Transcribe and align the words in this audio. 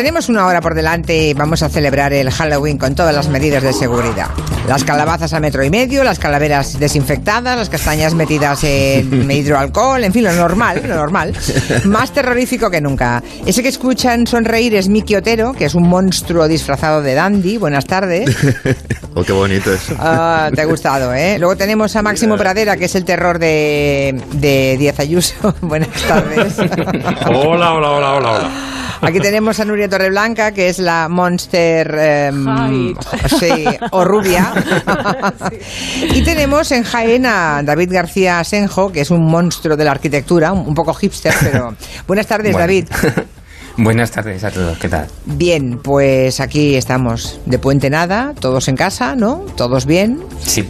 tenemos 0.00 0.30
una 0.30 0.46
hora 0.46 0.62
por 0.62 0.74
delante 0.74 1.14
y 1.14 1.34
vamos 1.34 1.62
a 1.62 1.68
celebrar 1.68 2.14
el 2.14 2.30
Halloween 2.30 2.78
con 2.78 2.94
todas 2.94 3.14
las 3.14 3.28
medidas 3.28 3.62
de 3.62 3.74
seguridad. 3.74 4.28
Las 4.66 4.82
calabazas 4.82 5.34
a 5.34 5.40
metro 5.40 5.62
y 5.62 5.68
medio, 5.68 6.02
las 6.04 6.18
calaveras 6.18 6.80
desinfectadas, 6.80 7.58
las 7.58 7.68
castañas 7.68 8.14
metidas 8.14 8.64
en 8.64 9.30
hidroalcohol, 9.30 10.02
en 10.02 10.10
fin, 10.10 10.24
lo 10.24 10.32
normal, 10.32 10.82
lo 10.88 10.94
normal. 10.94 11.34
Más 11.84 12.12
terrorífico 12.12 12.70
que 12.70 12.80
nunca. 12.80 13.22
Ese 13.44 13.62
que 13.62 13.68
escuchan 13.68 14.26
sonreír 14.26 14.74
es 14.74 14.88
Miki 14.88 15.16
Otero, 15.16 15.52
que 15.52 15.66
es 15.66 15.74
un 15.74 15.86
monstruo 15.86 16.48
disfrazado 16.48 17.02
de 17.02 17.12
dandy. 17.12 17.58
Buenas 17.58 17.84
tardes. 17.84 18.34
oh, 19.14 19.22
qué 19.22 19.32
bonito 19.32 19.70
eso. 19.70 19.94
Ah, 19.98 20.48
te 20.54 20.62
ha 20.62 20.64
gustado, 20.64 21.12
¿eh? 21.12 21.38
Luego 21.38 21.56
tenemos 21.56 21.94
a 21.94 22.00
Máximo 22.00 22.38
Pradera, 22.38 22.78
que 22.78 22.86
es 22.86 22.94
el 22.94 23.04
terror 23.04 23.38
de, 23.38 24.18
de 24.32 24.76
Díaz 24.78 24.98
Ayuso. 24.98 25.54
Buenas 25.60 25.90
tardes. 26.08 26.58
Hola, 27.26 27.74
hola, 27.74 27.90
hola, 27.92 28.12
hola, 28.14 28.32
hola. 28.32 28.79
Aquí 29.02 29.18
tenemos 29.18 29.58
a 29.60 29.64
Nuria 29.64 29.88
Torreblanca, 29.88 30.52
que 30.52 30.68
es 30.68 30.78
la 30.78 31.08
Monster 31.08 31.94
em, 31.98 32.94
sí, 33.38 33.64
o 33.92 34.04
rubia. 34.04 34.52
Y 36.02 36.22
tenemos 36.22 36.70
en 36.72 36.82
Jaén 36.82 37.26
a 37.26 37.62
David 37.62 37.92
García 37.92 38.42
Senjo, 38.44 38.92
que 38.92 39.00
es 39.00 39.10
un 39.10 39.24
monstruo 39.24 39.76
de 39.76 39.84
la 39.84 39.92
arquitectura, 39.92 40.52
un, 40.52 40.74
poco 40.74 40.92
hipster, 40.94 41.32
pero... 41.40 41.74
Buenas 42.06 42.26
tardes, 42.26 42.52
Bueno. 42.52 42.66
David. 42.66 42.88
Buenas 43.76 44.10
tardes 44.10 44.44
a 44.44 44.50
todos, 44.50 44.76
¿qué 44.78 44.88
tal? 44.88 45.06
Bien, 45.24 45.78
pues 45.82 46.40
aquí 46.40 46.74
estamos 46.74 47.40
de 47.46 47.58
puente 47.58 47.88
nada, 47.88 48.34
todos 48.38 48.68
en 48.68 48.76
casa, 48.76 49.14
¿no? 49.16 49.44
Todos 49.56 49.86
bien. 49.86 50.20
Sí, 50.40 50.68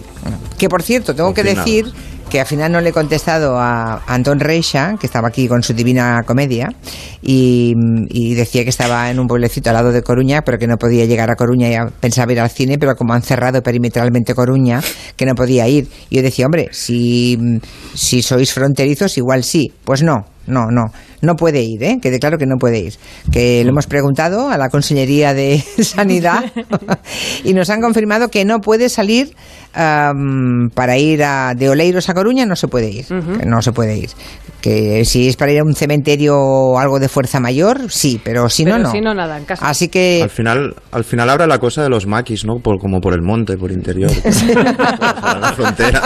Que 0.59 0.69
por 0.69 0.83
cierto, 0.83 1.15
tengo 1.15 1.35
que 1.35 1.43
decir 1.43 1.93
que 2.31 2.41
al 2.41 2.47
final 2.47 2.73
no 2.73 2.81
le 2.81 2.91
he 2.91 2.93
contestado 2.93 3.59
a 3.59 4.03
Antón 4.07 4.41
Reixa, 4.41 4.97
que 4.99 5.07
estaba 5.07 5.29
aquí 5.29 5.49
con 5.49 5.63
su 5.63 5.75
divina 5.75 6.23
comedia, 6.25 6.69
y, 7.21 7.75
decía 8.35 8.63
que 8.63 8.71
estaba 8.71 9.11
en 9.11 9.19
un 9.19 9.27
pueblecito 9.27 9.69
al 9.69 9.75
lado 9.75 9.93
de 9.93 10.03
Coruña, 10.03 10.43
pero 10.43 10.57
que 10.57 10.67
no 10.67 10.77
podía 10.77 11.05
llegar 11.05 11.31
a 11.31 11.35
Coruña 11.35 11.69
y 11.69 11.77
pensaba 12.01 12.33
ir 12.33 12.41
al 12.41 12.49
cine, 12.49 12.79
pero 12.79 12.95
como 12.95 13.13
han 13.13 13.23
cerrado 13.23 13.63
perimetralmente 13.63 14.35
Coruña, 14.35 14.81
que 15.17 15.27
no 15.27 15.35
podía 15.35 15.69
ir. 15.69 15.89
Y 16.09 16.17
yo 16.17 16.23
decía, 16.23 16.47
hombre, 16.47 16.69
si, 16.71 17.37
si 17.95 18.23
sois 18.23 18.53
fronterizos, 18.53 19.19
igual 19.19 19.43
sí. 19.45 19.73
Pues 19.85 20.03
no, 20.03 20.25
no, 20.47 20.71
no. 20.71 20.93
No 21.23 21.37
puede 21.37 21.63
ir, 21.63 21.83
¿eh? 21.83 21.99
Quede 22.01 22.19
claro 22.19 22.39
que 22.39 22.47
no 22.47 22.57
puede 22.57 22.79
ir. 22.79 22.95
Que 23.31 23.63
lo 23.63 23.71
hemos 23.71 23.87
preguntado 23.87 24.51
a 24.51 24.57
la 24.57 24.71
Consellería 24.71 25.35
de 25.35 25.63
Sanidad 25.83 26.45
y 27.45 27.53
nos 27.53 27.69
han 27.71 27.81
confirmado 27.81 28.29
que 28.29 28.45
no 28.45 28.61
puede 28.61 28.89
salir 28.89 29.35
para 29.73 30.99
ir 30.99 31.23
a, 31.23 31.55
de 31.55 31.69
Oleiros 31.69 32.09
a 32.09 32.15
Coruña, 32.15 32.47
no 32.47 32.57
se 32.57 32.69
puede 32.69 32.91
ir. 32.91 33.07
Que 33.07 33.47
no 33.47 33.63
se 33.63 33.73
puede 33.73 33.97
ir. 33.97 34.11
Que 34.61 35.05
si 35.05 35.29
es 35.29 35.37
para 35.37 35.53
ir 35.53 35.61
a 35.61 35.65
un 35.65 35.75
cementerio 35.75 36.37
o 36.39 36.79
algo 36.79 36.99
de 36.99 37.09
fuerza 37.09 37.41
mayor, 37.41 37.91
sí, 37.91 38.21
pero 38.23 38.49
si 38.49 38.65
no, 38.65 38.73
Pero 38.73 38.85
no. 38.85 38.91
si 38.93 39.01
no, 39.01 39.15
nada, 39.15 39.39
en 39.39 39.45
casa. 39.45 39.67
Así 39.69 39.89
que 39.89 40.21
Al 40.23 40.31
final, 40.31 40.75
al 40.93 41.05
final 41.05 41.31
habrá 41.31 41.47
la 41.47 41.59
cosa 41.59 41.83
de 41.83 41.89
los 41.89 42.07
maquis, 42.07 42.45
¿no? 42.45 42.59
Por, 42.63 42.79
como 42.79 43.01
por 43.01 43.15
el 43.15 43.23
monte, 43.23 43.57
por 43.57 43.73
interior. 43.73 44.11
por 44.23 45.39
la 45.41 45.53
frontera. 45.57 46.03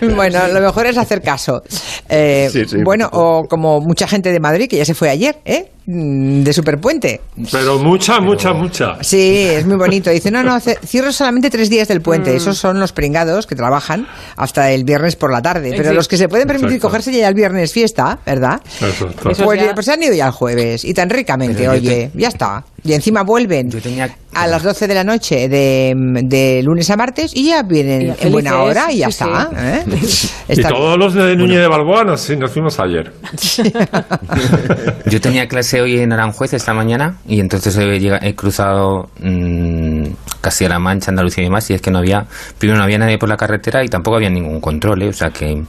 bueno, 0.14 0.48
lo 0.48 0.60
mejor 0.60 0.86
es 0.86 0.96
hacer 0.98 1.22
caso. 1.22 1.62
Eh, 2.08 2.48
Sí, 2.52 2.64
sí. 2.66 2.76
bueno, 2.84 3.08
o 3.12 3.44
como 3.48 3.80
mucha 3.80 4.06
gente 4.08 4.32
de 4.32 4.40
Madrid 4.40 4.68
que 4.68 4.76
ya 4.78 4.84
se 4.84 4.94
fue 4.94 5.10
ayer, 5.10 5.36
¿eh? 5.44 5.70
Mm, 5.86 6.42
De 6.42 6.52
Superpuente. 6.52 7.20
Pero 7.50 7.78
mucha, 7.78 8.20
mucha, 8.20 8.52
mucha. 8.52 9.02
Sí, 9.02 9.46
es 9.50 9.66
muy 9.66 9.76
bonito. 9.76 10.10
Dice, 10.10 10.30
no, 10.30 10.42
no, 10.42 10.58
cierro 10.60 11.12
solamente 11.12 11.48
tres 11.50 11.70
días 11.70 11.88
del 11.88 12.00
puente. 12.02 12.34
Esos 12.36 12.58
son 12.58 12.78
los 12.78 12.92
pringados 12.92 13.46
que 13.46 13.54
trabajan 13.54 14.06
hasta 14.36 14.70
el 14.72 14.84
viernes 14.84 15.16
por 15.16 15.32
la 15.32 15.40
tarde. 15.42 15.72
Pero 15.76 15.90
Sí. 15.90 15.94
los 15.94 16.08
que 16.08 16.16
se 16.18 16.28
pueden 16.28 16.46
permitir 16.46 16.76
Exacto. 16.76 16.88
cogerse 16.88 17.12
ya 17.12 17.28
el 17.28 17.34
viernes 17.34 17.57
fiesta, 17.66 18.18
¿verdad? 18.24 18.60
Eso 18.80 19.08
está. 19.08 19.30
Eso 19.30 19.44
Pues, 19.44 19.60
ya- 19.60 19.74
pues 19.74 19.86
se 19.86 19.92
han 19.92 20.02
ido 20.02 20.14
ya 20.14 20.26
el 20.26 20.32
jueves. 20.32 20.84
Y 20.84 20.94
tan 20.94 21.10
ricamente, 21.10 21.54
Pero 21.58 21.72
oye, 21.72 22.10
ya 22.14 22.28
está. 22.28 22.64
Y 22.84 22.92
encima 22.92 23.22
vuelven 23.22 23.70
Yo 23.70 23.80
tenía- 23.80 24.08
a 24.34 24.46
las 24.46 24.62
12 24.62 24.86
de 24.86 24.94
la 24.94 25.02
noche 25.04 25.48
de, 25.48 25.92
de 26.24 26.62
lunes 26.62 26.88
a 26.90 26.96
martes 26.96 27.32
y 27.34 27.48
ya 27.48 27.62
vienen 27.64 28.14
Y 28.22 28.26
en 28.26 28.32
buena 28.32 28.62
hora 28.62 28.92
y 28.92 28.98
ya 28.98 29.10
sí, 29.10 29.24
está. 29.24 29.50
sí. 29.50 29.56
¿eh? 29.58 29.84
Y 30.48 30.52
Está 30.52 30.68
todos 30.70 30.96
los 30.96 31.12
de 31.14 31.36
Núñez 31.36 31.58
de 31.60 31.66
Balboa 31.68 32.04
nos, 32.04 32.20
sí, 32.20 32.36
nos 32.36 32.50
fuimos 32.52 32.78
ayer. 32.78 33.12
yo 35.10 35.20
tenía 35.20 35.46
clase 35.48 35.80
hoy 35.80 35.98
en 35.98 36.12
Aranjuez 36.12 36.52
esta 36.54 36.72
mañana 36.74 37.16
y 37.26 37.40
entonces 37.40 37.76
he, 37.76 37.98
llega- 37.98 38.20
he 38.22 38.34
cruzado 38.34 39.10
mm, 39.20 40.04
casi 40.40 40.64
a 40.64 40.68
La 40.68 40.78
Mancha, 40.78 41.10
Andalucía 41.10 41.42
y 41.42 41.46
demás 41.46 41.68
y 41.70 41.74
es 41.74 41.82
que 41.82 41.90
no 41.90 41.98
había, 41.98 42.26
primero 42.58 42.78
no 42.78 42.84
había 42.84 42.98
nadie 42.98 43.18
por 43.18 43.28
la 43.28 43.36
carretera 43.36 43.84
y 43.84 43.88
tampoco 43.88 44.16
había 44.16 44.30
ningún 44.30 44.60
control, 44.60 45.02
¿eh? 45.02 45.08
o 45.08 45.12
sea 45.12 45.30
que 45.30 45.62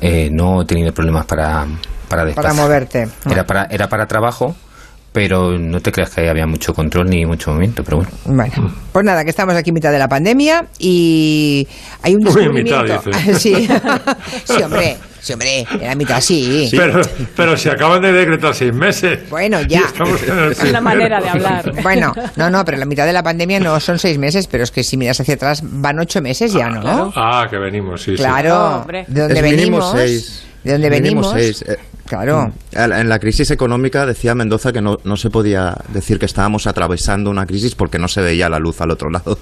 eh, 0.00 0.28
no 0.32 0.62
he 0.62 0.64
tenido 0.64 0.92
problemas 0.92 1.26
para, 1.26 1.66
para 2.08 2.08
para 2.08 2.24
desplazar. 2.24 2.54
moverte. 2.54 3.08
Era 3.30 3.46
para, 3.46 3.64
era 3.70 3.88
para 3.88 4.06
trabajo, 4.06 4.54
pero 5.12 5.58
no 5.58 5.80
te 5.80 5.90
creas 5.92 6.10
que 6.10 6.28
había 6.28 6.46
mucho 6.46 6.74
control 6.74 7.08
ni 7.08 7.24
mucho 7.26 7.50
movimiento, 7.50 7.82
pero 7.82 7.98
bueno. 7.98 8.12
Bueno, 8.24 8.74
pues 8.92 9.04
nada, 9.04 9.24
que 9.24 9.30
estamos 9.30 9.54
aquí 9.54 9.70
en 9.70 9.74
mitad 9.74 9.90
de 9.90 9.98
la 9.98 10.08
pandemia 10.08 10.66
y 10.78 11.66
hay 12.02 12.14
un 12.14 12.20
descubrimiento. 12.20 12.82
mitad, 12.82 13.02
sí, 13.38 13.68
hombre, 14.62 14.96
sí, 15.20 15.32
hombre, 15.32 15.66
en 15.70 15.80
la 15.86 15.94
mitad 15.94 16.20
sí. 16.20 16.68
Pero, 16.70 17.00
pero 17.36 17.56
si 17.56 17.68
acaban 17.68 18.02
de 18.02 18.12
decretar 18.12 18.54
seis 18.54 18.72
meses. 18.72 19.28
Bueno, 19.30 19.60
ya. 19.62 19.80
estamos 19.80 20.22
en 20.22 20.38
el 20.38 20.52
Es 20.52 20.62
una 20.64 20.80
manera 20.80 21.20
de 21.20 21.28
hablar. 21.28 21.72
Bueno, 21.82 22.12
no, 22.36 22.50
no, 22.50 22.64
pero 22.64 22.78
la 22.78 22.84
mitad 22.86 23.06
de 23.06 23.12
la 23.12 23.22
pandemia 23.22 23.60
no 23.60 23.78
son 23.80 23.98
seis 23.98 24.18
meses, 24.18 24.46
pero 24.46 24.64
es 24.64 24.70
que 24.70 24.82
si 24.84 24.96
miras 24.96 25.20
hacia 25.20 25.34
atrás 25.34 25.60
van 25.64 25.98
ocho 25.98 26.20
meses 26.22 26.52
ya, 26.52 26.68
¿no? 26.68 27.12
Ah, 27.16 27.46
que 27.50 27.58
venimos, 27.58 28.02
sí, 28.02 28.12
sí. 28.12 28.16
Claro, 28.16 28.48
No, 28.48 28.76
hombre. 28.80 29.04
de 29.08 29.20
dónde 29.20 29.36
Es 29.36 29.42
venimos. 29.42 29.92
seis. 29.92 30.42
De 30.64 30.72
dónde 30.72 30.90
venimos. 30.90 31.30
seis. 31.32 31.62
Eh, 31.62 31.76
Claro. 32.08 32.52
En 32.72 33.08
la 33.08 33.18
crisis 33.18 33.50
económica 33.50 34.06
decía 34.06 34.34
Mendoza 34.34 34.72
que 34.72 34.80
no, 34.80 34.96
no 35.04 35.16
se 35.16 35.30
podía 35.30 35.76
decir 35.88 36.18
que 36.18 36.26
estábamos 36.26 36.66
atravesando 36.66 37.30
una 37.30 37.44
crisis 37.46 37.74
porque 37.74 37.98
no 37.98 38.08
se 38.08 38.20
veía 38.22 38.48
la 38.48 38.58
luz 38.58 38.80
al 38.80 38.90
otro 38.90 39.10
lado. 39.10 39.38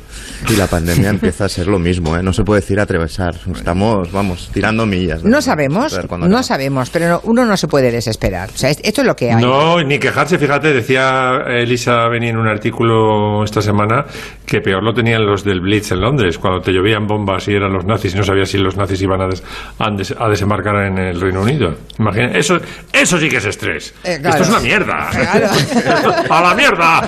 Y 0.50 0.56
la 0.56 0.66
pandemia 0.66 1.08
empieza 1.10 1.44
a 1.44 1.48
ser 1.48 1.66
lo 1.68 1.78
mismo, 1.78 2.16
¿eh? 2.16 2.22
No 2.22 2.32
se 2.32 2.44
puede 2.44 2.60
decir 2.60 2.80
atravesar. 2.80 3.36
Estamos, 3.54 4.10
vamos, 4.12 4.50
tirando 4.52 4.84
millas. 4.86 5.22
No 5.24 5.40
sabemos, 5.40 5.92
A 5.94 5.98
ver 5.98 6.06
cuándo 6.08 6.28
no 6.28 6.42
sabemos, 6.42 6.90
pero 6.90 7.08
no- 7.08 7.20
uno 7.24 7.44
no 7.44 7.56
se 7.56 7.68
puede 7.68 7.90
desesperar. 7.92 8.50
O 8.54 8.56
sea, 8.56 8.70
es- 8.70 8.80
esto 8.82 9.00
es 9.02 9.06
lo 9.06 9.14
que 9.16 9.32
hay. 9.32 9.42
No, 9.42 9.82
ni 9.82 9.98
quejarse, 9.98 10.38
fíjate, 10.38 10.72
decía 10.72 11.42
Elisa 11.46 12.08
venía 12.08 12.30
en 12.30 12.36
un 12.38 12.48
artículo 12.48 13.44
esta 13.44 13.62
semana 13.62 14.06
que 14.46 14.60
peor 14.60 14.82
lo 14.84 14.92
tenían 14.94 15.26
los 15.26 15.42
del 15.44 15.60
Blitz 15.60 15.90
en 15.92 16.00
Londres, 16.00 16.38
cuando 16.38 16.60
te 16.60 16.72
llovían 16.72 17.06
bombas 17.06 17.48
y 17.48 17.52
eran 17.52 17.72
los 17.72 17.84
nazis 17.84 18.14
y 18.14 18.16
no 18.18 18.22
sabías 18.22 18.48
si 18.48 18.58
los 18.58 18.76
nazis 18.76 19.02
iban 19.02 19.20
a, 19.20 19.26
des- 19.26 19.42
a 19.78 19.90
des- 19.90 20.14
a 20.18 20.28
desembarcar 20.28 20.86
en 20.86 20.98
el 20.98 21.20
Reino 21.20 21.42
Unido. 21.42 21.74
Imagina, 21.98 22.26
eso, 22.32 22.56
eso 22.92 23.18
sí 23.18 23.28
que 23.28 23.38
es 23.38 23.44
estrés. 23.44 23.92
Eh, 24.04 24.18
claro. 24.20 24.36
Esto 24.36 24.42
es 24.44 24.48
una 24.50 24.60
mierda. 24.60 25.08
Claro. 25.10 25.48
¡A 26.30 26.40
la 26.42 26.54
mierda! 26.54 27.00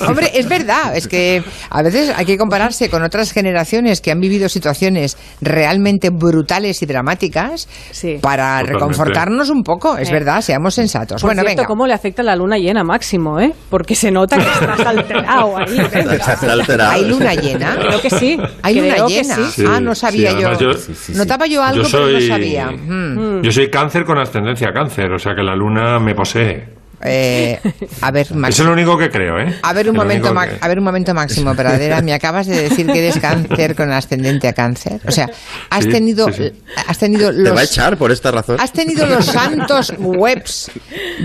Hombre, 0.08 0.30
es 0.34 0.48
verdad, 0.48 0.96
es 0.96 1.06
que 1.08 1.42
a 1.70 1.82
veces 1.82 2.12
hay 2.16 2.24
que 2.26 2.36
compararse 2.36 2.90
con 2.90 3.02
otras 3.02 3.32
generaciones 3.32 4.00
que 4.00 4.10
han 4.10 4.20
vivido 4.20 4.48
situaciones 4.48 5.16
realmente 5.40 6.10
brutales 6.10 6.82
y 6.82 6.86
dramáticas 6.86 7.68
Sí. 7.92 8.18
para 8.20 8.58
Totalmente. 8.60 8.72
reconfortarnos 8.72 9.50
un 9.50 9.62
poco, 9.62 9.96
es 9.96 10.08
Eh. 10.08 10.12
verdad, 10.12 10.40
seamos 10.40 10.74
sensatos. 10.74 11.20
Por 11.22 11.28
bueno, 11.30 11.42
cierto, 11.42 11.58
venga. 11.62 11.66
¿cómo 11.68 11.86
le 11.86 11.94
afecta 11.94 12.22
la 12.22 12.34
luna 12.36 12.56
llena 12.58 12.82
máximo, 12.84 13.38
eh? 13.40 13.52
Porque 13.70 13.94
se 13.94 14.10
nota 14.10 14.36
que 14.36 14.42
estás 14.42 14.80
alterado 14.80 15.56
ahí. 15.58 15.78
alterado. 16.10 16.90
¿Hay 16.90 17.04
luna 17.04 17.34
llena? 17.34 17.76
Creo 17.76 18.00
que 18.00 18.10
sí. 18.10 18.38
¿Hay 18.62 18.74
luna 18.76 18.94
Creo 18.94 19.08
llena? 19.08 19.36
sí. 19.50 19.64
Ah, 19.66 19.80
no 19.80 19.94
sabía 19.94 20.32
yo. 20.32 20.58
yo- 20.58 20.72
Sí, 20.74 20.94
sí, 20.94 21.12
sí. 21.12 21.18
Notaba 21.18 21.46
yo 21.46 21.62
algo, 21.62 21.82
Yo 21.84 21.88
pero 21.90 22.10
no 22.10 22.20
sabía. 22.20 22.70
Mm. 22.70 23.42
Yo 23.42 23.52
soy 23.52 23.70
cáncer 23.70 24.04
con 24.04 24.18
ascendencia 24.18 24.68
a 24.68 24.72
cáncer, 24.72 25.12
o 25.12 25.18
sea 25.18 25.34
que 25.34 25.42
la 25.42 25.54
luna 25.56 25.98
me 25.98 26.14
posee. 26.14 26.78
Eh, 27.00 27.56
a 28.00 28.10
ver, 28.10 28.34
Max- 28.34 28.54
Eso 28.56 28.64
es 28.64 28.66
lo 28.66 28.72
único 28.72 28.98
que 28.98 29.08
creo, 29.08 29.38
¿eh? 29.38 29.54
A 29.62 29.72
ver 29.72 29.88
un 29.88 29.94
Es 29.94 30.02
momento, 30.02 30.34
que- 30.34 30.58
a 30.60 30.66
ver 30.66 30.78
un 30.78 30.84
momento 30.84 31.14
máximo, 31.14 31.54
Pradera. 31.54 32.02
Me 32.02 32.12
acabas 32.12 32.48
de 32.48 32.60
decir 32.60 32.86
que 32.88 32.98
eres 32.98 33.20
cáncer 33.20 33.76
con 33.76 33.92
ascendente 33.92 34.48
a 34.48 34.52
cáncer. 34.52 35.00
O 35.06 35.12
sea, 35.12 35.30
has 35.70 35.84
Sí, 35.84 35.90
tenido, 35.90 36.26
sí, 36.32 36.48
sí. 36.48 36.62
has 36.88 36.98
tenido 36.98 37.32
Te 37.32 37.50
va 37.52 37.60
a 37.60 37.64
echar 37.64 37.96
por 37.96 38.10
esta 38.10 38.32
razón. 38.32 38.56
has 38.58 38.72
tenido 38.72 39.06
los 39.06 39.26
santos 39.26 39.92
webs 39.98 40.72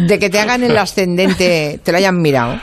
de 0.07 0.19
que 0.19 0.29
te 0.29 0.39
hagan 0.39 0.61
el 0.63 0.77
ascendente, 0.77 1.79
te 1.83 1.91
lo 1.91 1.97
hayan 1.97 2.21
mirado. 2.21 2.61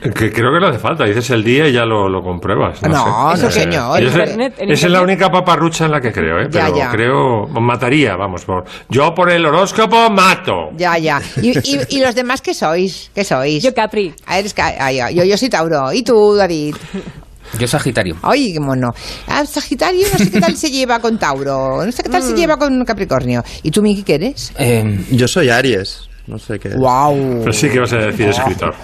Que 0.00 0.32
creo 0.32 0.52
que 0.52 0.60
no 0.60 0.68
hace 0.68 0.78
falta, 0.78 1.04
dices 1.04 1.28
el 1.30 1.42
día 1.42 1.66
y 1.68 1.72
ya 1.72 1.84
lo, 1.84 2.08
lo 2.08 2.22
compruebas. 2.22 2.80
No, 2.82 3.34
No, 3.34 3.50
sé. 3.50 3.66
no, 3.66 3.96
Eh, 3.96 4.04
Internet- 4.04 4.54
esa 4.58 4.86
es 4.86 4.92
la 4.92 5.02
única 5.02 5.30
paparrucha 5.30 5.86
en 5.86 5.90
la 5.90 6.00
que 6.00 6.12
creo, 6.12 6.38
¿eh? 6.40 6.48
Pero 6.52 6.76
ya. 6.76 6.90
creo, 6.90 7.46
mataría, 7.48 8.14
vamos. 8.16 8.44
Por, 8.44 8.64
yo 8.88 9.12
por 9.14 9.30
el 9.30 9.44
horóscopo 9.44 10.08
mato. 10.10 10.70
Ya, 10.76 10.96
ya. 10.98 11.20
¿Y, 11.42 11.50
y, 11.58 11.80
y 11.88 12.00
los 12.00 12.14
demás 12.14 12.40
qué 12.42 12.54
sois? 12.54 13.10
¿Qué 13.14 13.24
sois? 13.24 13.62
Yo 13.62 13.74
Capri. 13.74 14.14
Ah, 14.26 14.38
eres 14.38 14.54
ca- 14.54 14.74
ah, 14.78 14.92
yo, 15.10 15.24
yo 15.24 15.36
soy 15.36 15.48
Tauro. 15.48 15.92
¿Y 15.92 16.02
tú, 16.04 16.34
David? 16.36 16.76
Yo 17.58 17.66
Sagitario. 17.66 18.16
Ay, 18.22 18.52
qué 18.52 18.60
mono. 18.60 18.90
Ah, 19.26 19.44
Sagitario, 19.46 20.06
no 20.12 20.18
sé 20.18 20.30
qué 20.30 20.40
tal 20.40 20.54
se 20.56 20.70
lleva 20.70 21.00
con 21.00 21.18
Tauro. 21.18 21.84
No 21.84 21.90
sé 21.90 22.02
qué 22.02 22.08
tal 22.10 22.22
Mm. 22.22 22.26
se 22.26 22.34
lleva 22.36 22.56
con 22.56 22.84
Capricornio. 22.84 23.42
¿Y 23.62 23.70
tú, 23.70 23.82
Miki, 23.82 24.02
qué 24.02 24.14
eres? 24.16 24.52
Eh, 24.58 25.04
Yo 25.10 25.26
soy 25.26 25.48
Aries. 25.48 26.08
No 26.28 26.38
sé 26.38 26.58
qué. 26.58 26.68
¡Wow! 26.76 27.40
Pero 27.40 27.52
sí 27.54 27.70
que 27.70 27.80
vas 27.80 27.92
a 27.94 27.96
decir 27.96 28.28
escritor. 28.28 28.74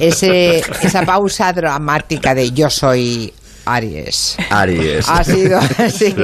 Ese, 0.00 0.58
esa 0.82 1.02
pausa 1.06 1.52
dramática 1.52 2.34
de 2.34 2.50
yo 2.50 2.68
soy 2.68 3.32
Aries. 3.74 4.36
Aries. 4.50 5.08
Ha 5.08 5.22
sido, 5.24 5.60
sí. 5.90 6.14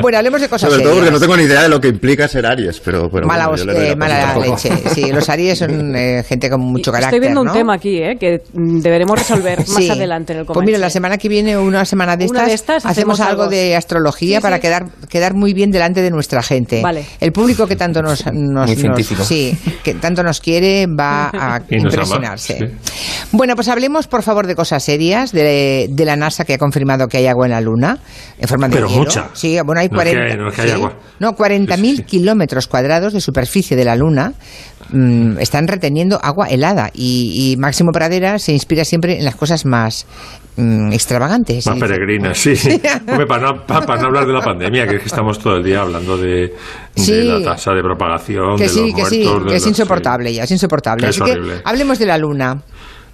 Bueno, 0.00 0.18
hablemos 0.18 0.40
de 0.40 0.48
cosas 0.48 0.70
Sobre 0.70 0.84
todo 0.84 0.94
porque 0.96 1.10
no 1.10 1.20
tengo 1.20 1.36
ni 1.36 1.42
idea 1.44 1.62
de 1.62 1.68
lo 1.68 1.80
que 1.80 1.88
implica 1.88 2.28
ser 2.28 2.46
Aries, 2.46 2.80
pero, 2.80 3.10
pero 3.10 3.26
mala 3.26 3.48
bueno, 3.48 3.72
eh, 3.72 3.96
mala 3.96 4.36
leche. 4.38 4.70
Sí, 4.94 5.10
los 5.10 5.28
Aries 5.28 5.58
son 5.58 5.94
eh, 5.96 6.24
gente 6.26 6.48
con 6.48 6.60
mucho 6.60 6.92
carácter. 6.92 7.14
Estoy 7.16 7.20
viendo 7.20 7.40
un 7.40 7.48
¿no? 7.48 7.52
tema 7.52 7.74
aquí, 7.74 7.98
¿eh? 7.98 8.16
Que 8.18 8.42
mm, 8.52 8.80
deberemos 8.80 9.18
resolver 9.18 9.58
más 9.68 9.68
Sí. 9.68 9.90
adelante 9.90 10.32
en 10.32 10.40
el 10.40 10.44
Pues 10.46 10.64
mira, 10.64 10.78
la 10.78 10.90
semana 10.90 11.18
que 11.18 11.28
viene, 11.28 11.56
una 11.58 11.84
semana 11.84 12.16
de 12.16 12.26
Una 12.26 12.40
estas, 12.40 12.48
de 12.48 12.54
estas 12.54 12.86
hacemos 12.86 13.18
hacemos 13.18 13.20
algo 13.20 13.48
de 13.48 13.74
astrología 13.76 14.38
Sí, 14.38 14.42
para 14.42 14.56
sí. 14.56 14.62
quedar 14.62 14.86
quedar 15.08 15.34
muy 15.34 15.52
bien 15.54 15.70
delante 15.70 16.02
de 16.02 16.10
nuestra 16.10 16.42
gente. 16.42 16.80
Vale. 16.82 17.04
El 17.20 17.32
público 17.32 17.66
que 17.66 17.76
tanto 17.76 18.02
nos, 18.02 18.24
nos, 18.26 18.68
Muy 18.76 18.76
nos- 18.88 19.06
sí, 19.26 19.56
que 19.82 19.94
tanto 19.94 20.22
nos 20.22 20.40
quiere 20.40 20.86
va 20.86 21.26
a 21.30 21.56
ama, 21.56 21.64
impresionarse. 21.68 22.58
sí. 22.58 22.64
Bueno, 23.32 23.54
pues 23.54 23.68
hablemos 23.68 24.06
por 24.06 24.22
favor 24.22 24.46
de 24.46 24.54
cosas 24.54 24.82
serias 24.82 25.32
de, 25.32 25.86
de 25.90 26.04
la 26.04 26.16
NASA 26.16 26.44
que 26.44 26.54
ha 26.54 26.58
confirmado 26.60 27.08
que 27.08 27.16
hay 27.16 27.26
agua 27.26 27.46
en 27.46 27.52
la 27.52 27.60
Luna 27.60 27.98
en 28.38 28.46
forma 28.48 28.68
de 28.68 28.74
Pero 28.76 28.86
hielo. 28.88 29.00
mucha. 29.00 29.30
Sí, 29.32 29.58
bueno, 29.64 29.80
hay 29.80 29.88
No 29.88 30.00
es 30.00 30.04
que 30.04 30.12
40. 30.14 30.32
hay- 30.32 30.38
no 30.38 30.48
es 30.48 30.54
que 30.54 30.60
hay 30.62 30.68
sí. 30.68 30.74
agua. 30.74 30.92
No, 31.18 31.32
40.000 31.34 31.76
Sí, 31.76 31.90
sí, 31.90 31.96
sí. 31.96 32.02
kilómetros 32.04 32.68
cuadrados 32.68 33.12
de 33.12 33.20
superficie 33.20 33.76
de 33.76 33.84
la 33.84 33.96
Luna 33.96 34.34
mm, 34.90 35.38
están 35.40 35.66
reteniendo 35.66 36.20
agua 36.22 36.46
helada 36.48 36.90
y, 36.94 37.52
y 37.52 37.56
Máximo 37.56 37.90
Pradera 37.92 38.38
se 38.38 38.52
inspira 38.52 38.84
siempre 38.84 39.18
en 39.18 39.24
las 39.24 39.34
cosas 39.36 39.64
más 39.66 40.06
mm, 40.56 40.92
extravagantes. 40.92 41.66
Más 41.66 41.78
peregrinas, 41.78 42.38
sí. 42.40 42.54
Hombre, 43.08 43.26
para, 43.26 43.52
no, 43.52 43.66
pa- 43.66 43.80
para 43.82 44.00
no 44.00 44.06
hablar 44.08 44.26
de 44.26 44.32
la 44.32 44.40
pandemia, 44.40 44.86
que 44.86 44.96
es 44.96 45.00
que 45.02 45.08
estamos 45.08 45.38
todo 45.38 45.56
el 45.56 45.64
día 45.64 45.80
hablando 45.82 46.16
de, 46.16 46.54
la 46.96 47.42
tasa 47.52 47.72
de 47.72 47.82
propagación, 47.82 48.56
Que 48.56 48.64
de 48.68 48.68
los 48.68 48.74
que 48.76 48.80
muertos... 48.92 49.10
de 49.10 49.50
que 49.50 49.56
es 49.56 49.62
los- 49.62 49.66
insoportable 49.68 50.32
ya, 50.34 50.44
es 50.44 50.50
insoportable. 50.50 51.08
Es 51.08 51.20
Así 51.20 51.30
horrible. 51.30 51.54
que 51.56 51.62
hablemos 51.64 51.98
de 51.98 52.06
la 52.06 52.18
Luna. 52.18 52.62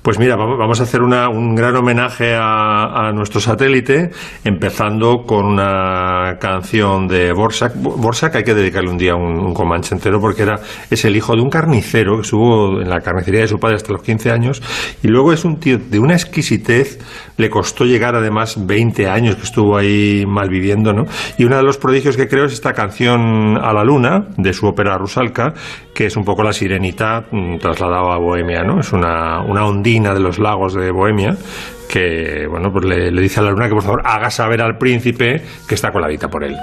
Pues 0.07 0.21
mira, 0.21 0.37
vamos 0.37 0.79
a 0.79 0.85
hacer 0.85 1.03
una- 1.03 1.29
un 1.29 1.57
gran 1.57 1.75
homenaje 1.75 2.33
a, 2.37 3.09
a 3.09 3.13
nuestro 3.13 3.41
satélite, 3.41 4.11
empezando 4.45 5.25
con 5.27 5.45
una 5.47 6.37
canción 6.41 7.09
de 7.09 7.33
Borsak. 7.33 7.73
Bo- 7.75 7.97
Borsak 7.97 8.37
hay 8.37 8.45
que 8.45 8.55
dedicarle 8.55 8.89
un 8.91 8.99
día 8.99 9.17
un, 9.17 9.37
un 9.37 9.53
comanche 9.53 9.97
entero 9.97 10.21
porque 10.21 10.43
era, 10.45 10.61
es 10.89 11.05
el 11.05 11.17
hijo 11.17 11.35
de 11.35 11.43
un 11.43 11.51
carnicero 11.51 12.15
que 12.15 12.23
estuvo 12.23 12.81
en 12.81 12.89
la 12.89 13.01
carnicería 13.01 13.41
de 13.41 13.49
su 13.49 13.57
padre 13.59 13.75
hasta 13.75 13.93
los 13.95 14.03
15 14.03 14.31
años 14.31 14.63
y 15.03 15.09
luego 15.09 15.33
es 15.33 15.45
un 15.45 15.59
tío 15.59 15.77
de 15.77 15.99
una 15.99 16.13
exquisitez, 16.15 17.01
le 17.37 17.51
costó 17.51 17.85
llegar 17.85 18.15
además 18.15 18.57
20 18.67 19.09
años 19.09 19.37
que 19.37 19.43
estuvo 19.43 19.77
ahí 19.77 20.25
malviviendo, 20.27 20.93
¿no? 20.93 21.05
Y 21.39 21.45
uno 21.45 21.57
de 21.57 21.63
los 21.63 21.79
prodigios 21.79 22.17
que 22.17 22.29
creo 22.29 22.47
es 22.47 22.53
esta 22.53 22.73
canción 22.73 23.57
a 23.57 23.73
la 23.73 23.85
luna 23.85 24.27
de 24.37 24.53
su 24.53 24.67
ópera 24.67 24.97
Rusalka, 24.99 25.53
que 25.95 26.07
es 26.07 26.17
un 26.17 26.25
poco 26.25 26.43
la 26.43 26.53
sirenita 26.53 27.25
mm, 27.31 27.59
trasladada 27.59 28.15
a 28.15 28.19
Bohemia, 28.19 28.63
¿no? 28.63 28.81
Es 28.81 28.93
una, 28.93 29.43
una 29.43 29.67
ondina 29.67 30.15
de 30.15 30.21
los 30.21 30.39
lagos 30.39 30.75
de 30.75 30.91
Bohemia 30.91 31.37
que, 31.91 32.47
bueno, 32.51 32.71
pues 32.73 32.85
le, 32.85 33.11
le 33.11 33.23
dice 33.23 33.41
a 33.41 33.45
la 33.45 33.51
luna 33.51 33.69
que 33.69 33.75
por 33.75 33.83
favor 33.83 34.03
haga 34.05 34.31
saber 34.31 34.61
al 34.61 34.77
príncipe 34.77 35.43
que 35.69 35.75
está 35.75 35.91
coladita 35.93 36.29
por 36.29 36.45
él. 36.45 36.57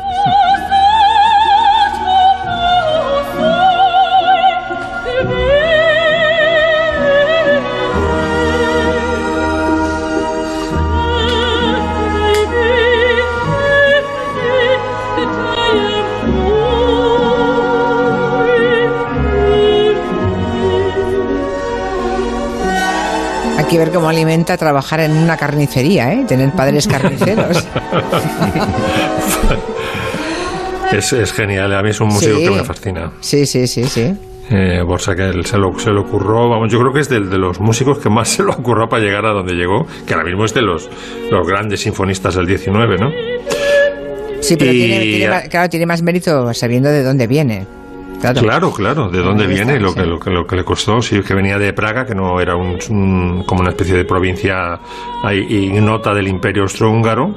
Que 23.74 23.80
ver 23.80 23.92
cómo 23.92 24.08
alimenta 24.10 24.56
trabajar 24.58 25.00
en 25.02 25.12
una 25.18 25.36
carnicería, 25.38 26.14
¿eh? 26.14 26.26
Tener 26.28 26.52
padres 26.52 26.88
carniceros. 26.88 27.66
Es, 30.92 31.12
es 31.12 31.34
genial, 31.34 31.74
a 31.74 31.82
mí 31.82 31.90
es 31.90 32.00
un 32.02 32.10
músico 32.10 32.38
Sí. 32.38 32.44
que 32.44 32.52
me 32.52 32.64
fascina. 32.64 33.12
Sí, 33.20 33.46
sí, 33.48 33.66
sí, 33.66 33.84
sí. 33.86 34.14
Eh, 34.52 34.84
Borsa 34.86 35.16
que 35.16 35.24
él 35.24 35.44
se 35.46 35.58
lo, 35.58 35.78
se 35.80 35.90
lo 35.90 36.02
ocurrió, 36.02 36.50
vamos, 36.50 36.72
yo 36.72 36.80
creo 36.80 36.94
que 36.94 37.00
es 37.00 37.10
del- 37.10 37.30
de, 37.32 37.38
los 37.40 37.60
músicos 37.60 37.98
que 37.98 38.10
más 38.10 38.30
se 38.36 38.44
lo 38.44 38.52
ocurrió 38.52 38.88
para 38.88 39.02
llegar 39.02 39.26
a 39.26 39.32
donde 39.32 39.54
llegó, 39.54 39.88
que 40.06 40.14
ahora 40.14 40.26
mismo 40.26 40.46
es 40.46 40.54
de 40.54 40.62
los, 40.62 40.90
los 41.32 41.48
grandes 41.48 41.82
sinfonistas 41.82 42.36
del 42.36 42.46
19, 42.46 42.98
¿no? 43.00 43.10
Sí, 44.42 44.56
pero 44.56 44.72
Y- 44.72 44.78
tiene, 44.82 45.00
tiene 45.00 45.50
claro, 45.50 45.70
tiene 45.70 45.86
más 45.88 46.02
mérito 46.04 46.54
sabiendo 46.54 46.90
de 46.90 47.02
dónde 47.02 47.26
viene. 47.26 47.66
Claro. 48.32 48.42
Claro, 48.42 48.72
claro, 48.74 49.10
de 49.10 49.20
dónde 49.22 49.46
viene 49.48 49.80
lo 49.80 49.94
que, 49.94 50.06
lo, 50.06 50.20
que, 50.20 50.30
lo 50.30 50.48
que 50.48 50.56
le 50.56 50.64
costó, 50.64 51.02
sí, 51.02 51.22
que 51.22 51.34
venía 51.34 51.58
de 51.60 51.74
Praga, 51.74 52.06
que 52.06 52.16
no 52.16 52.40
era 52.40 52.56
un, 52.56 52.78
un- 52.90 53.44
como 53.46 53.62
una 53.62 53.70
especie 53.72 53.96
de 53.96 54.06
provincia 54.06 54.80
ignota 55.32 56.14
del 56.14 56.28
imperio 56.28 56.64
austrohúngaro, 56.64 57.36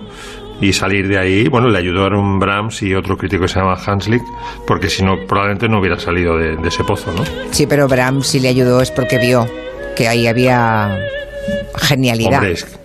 y 0.61 0.73
salir 0.73 1.06
de 1.06 1.19
ahí, 1.19 1.49
bueno, 1.49 1.69
le 1.69 1.79
ayudaron 1.79 2.38
Brahms 2.38 2.83
y 2.83 2.94
otro 2.94 3.17
crítico 3.19 3.43
que 3.43 3.49
se 3.49 3.59
llama 3.59 3.75
Hanslick, 3.75 4.23
porque 4.67 4.88
si 4.88 5.03
no, 5.03 5.19
probablemente 5.27 5.69
no 5.69 5.81
hubiera 5.81 5.99
salido 5.99 6.38
de, 6.38 6.56
de 6.56 6.69
ese 6.69 6.83
pozo, 6.83 7.12
¿no? 7.12 7.25
Sí, 7.50 7.67
pero 7.67 7.87
Bram 7.89 8.23
si 8.23 8.41
le 8.41 8.49
ayudó 8.49 8.81
es 8.81 8.91
porque 8.91 9.19
vio 9.19 9.47
que 9.97 10.09
ahí 10.09 10.27
había 10.27 10.99
genialidad. 11.77 12.35
Hombre, 12.39 12.53
es 12.53 12.79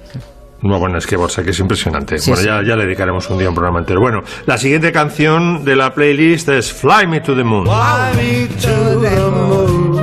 bueno, 0.62 0.98
es 0.98 1.08
que 1.08 1.16
Borsa, 1.16 1.44
que 1.44 1.52
es 1.52 1.60
impresionante. 1.60 2.20
Sí, 2.20 2.30
bueno, 2.30 2.42
sí. 2.42 2.48
Ya, 2.48 2.62
ya 2.64 2.76
le 2.76 2.86
dedicaremos 2.86 3.30
un 3.30 3.38
día 3.40 3.50
un 3.50 3.56
programa 3.56 3.80
entero. 3.80 4.00
Bueno, 4.00 4.24
la 4.46 4.58
siguiente 4.58 4.92
canción 4.92 5.64
de 5.66 5.76
la 5.76 5.94
playlist 5.94 6.50
es 6.50 6.72
Fly 6.72 7.08
Me 7.08 7.22
to 7.22 7.36
the 7.36 7.44
Moon. 7.44 7.66
Fly 7.66 8.14
me 8.16 8.48
to 8.62 9.00
the 9.00 9.30
moon. 9.32 9.96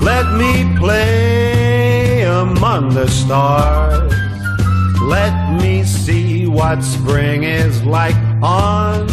Let 0.00 0.24
me 0.36 0.76
play 0.78 2.24
among 2.24 2.94
the 2.94 3.06
stars. 3.08 4.12
Let 5.08 5.32
me 5.60 5.84
see 5.84 6.46
what 6.46 6.82
spring 6.82 7.44
is 7.44 7.82
like 7.84 8.16
on 8.42 9.06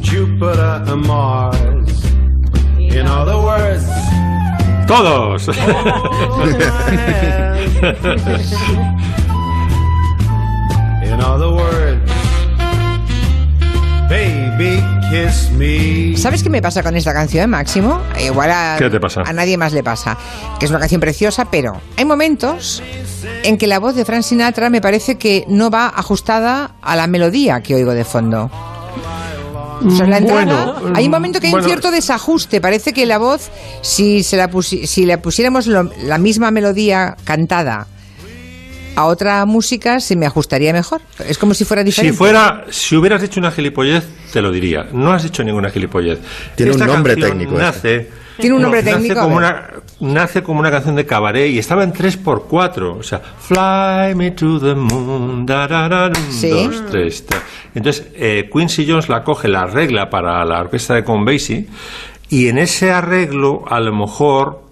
Jupiter 0.00 0.82
and 0.86 1.06
Mars. 1.06 2.04
In 2.78 3.06
other 3.06 3.36
words, 3.36 3.84
¡Todos! 4.86 5.46
¿Sabes 16.16 16.42
qué 16.42 16.50
me 16.50 16.60
pasa 16.62 16.82
con 16.82 16.96
esta 16.96 17.12
canción, 17.12 17.50
Máximo? 17.50 18.00
Igual 18.24 18.50
a, 18.50 18.76
¿Qué 18.78 18.90
te 18.90 19.00
pasa? 19.00 19.22
a 19.24 19.32
nadie 19.32 19.56
más 19.56 19.72
le 19.72 19.82
pasa. 19.82 20.16
Que 20.58 20.64
es 20.66 20.70
una 20.70 20.80
canción 20.80 21.00
preciosa, 21.00 21.50
pero 21.50 21.80
hay 21.96 22.04
momentos 22.04 22.82
en 23.44 23.58
que 23.58 23.66
la 23.66 23.78
voz 23.78 23.94
de 23.94 24.04
Frank 24.04 24.22
Sinatra 24.22 24.70
me 24.70 24.80
parece 24.80 25.16
que 25.18 25.44
no 25.48 25.70
va 25.70 25.88
ajustada 25.88 26.72
a 26.82 26.96
la 26.96 27.06
melodía 27.06 27.60
que 27.60 27.74
oigo 27.74 27.92
de 27.94 28.04
fondo. 28.04 28.50
O 29.86 29.90
sea, 29.90 30.06
la 30.06 30.18
entrada- 30.18 30.44
Bueno, 30.74 30.92
hay 30.94 31.06
un 31.06 31.10
momento 31.10 31.40
que 31.40 31.46
hay 31.46 31.52
bueno. 31.52 31.64
un 31.66 31.70
cierto 31.70 31.90
desajuste. 31.90 32.60
Parece 32.60 32.92
que 32.92 33.06
la 33.06 33.16
voz, 33.18 33.50
si, 33.80 34.22
se 34.22 34.36
la, 34.36 34.50
pusi- 34.50 34.84
si 34.86 35.06
le 35.06 35.16
pusiéramos 35.18 35.66
lo- 35.66 35.90
la 36.04 36.18
misma 36.18 36.50
melodía 36.50 37.16
cantada 37.24 37.86
a 39.00 39.06
otra 39.06 39.44
música, 39.46 40.00
se 40.00 40.16
me 40.16 40.26
ajustaría 40.26 40.72
mejor. 40.72 41.00
Es 41.26 41.38
como 41.38 41.54
si 41.54 41.64
fuera 41.64 41.82
Si 41.82 41.86
diferente. 41.86 42.16
fuera, 42.16 42.64
si 42.70 42.96
hubieras 42.96 43.20
dicho 43.22 43.40
una 43.40 43.50
gilipollez, 43.50 44.04
te 44.32 44.40
lo 44.42 44.50
diría. 44.52 44.86
No 44.92 45.12
has 45.12 45.22
dicho 45.22 45.42
ninguna 45.44 45.70
gilipollez. 45.70 46.18
Tiene 46.54 46.72
un 46.72 46.78
nombre 46.78 47.16
técnico 47.16 47.56
Nace, 47.58 48.08
Tiene 48.38 48.56
un 48.56 48.62
nombre 48.62 48.82
nace 48.82 48.94
técnico, 48.94 49.20
Como 49.20 49.38
a 49.40 49.52
ver. 49.52 49.82
una, 50.00 50.12
nace 50.14 50.42
como 50.42 50.60
una 50.60 50.70
canción 50.70 50.96
de 50.96 51.04
cabaret 51.06 51.50
y 51.50 51.58
estaba 51.58 51.84
en 51.84 51.92
3x4. 51.92 52.98
O 52.98 53.02
sea, 53.02 53.20
Fly 53.20 54.14
me 54.14 54.30
to 54.30 54.58
the 54.60 54.74
moon. 54.74 55.44
da, 55.46 55.66
da, 55.68 55.88
da, 55.88 56.08
dum, 56.08 56.22
Sí. 56.30 56.48
Dos, 56.50 56.84
tres, 56.90 57.26
ta. 57.26 57.36
Entonces, 57.74 58.06
eh, 58.14 58.48
Quincy 58.52 58.86
Jones 58.88 59.08
la 59.08 59.22
coge, 59.24 59.48
la 59.48 59.62
arregla 59.62 60.08
para 60.10 60.44
la 60.44 60.60
orquesta 60.60 60.94
de 60.94 61.04
Con 61.04 61.24
Basie. 61.24 61.66
Y 62.28 62.48
en 62.48 62.58
ese 62.58 62.90
arreglo, 62.92 63.64
a 63.68 63.80
lo 63.80 63.92
mejor. 63.94 64.69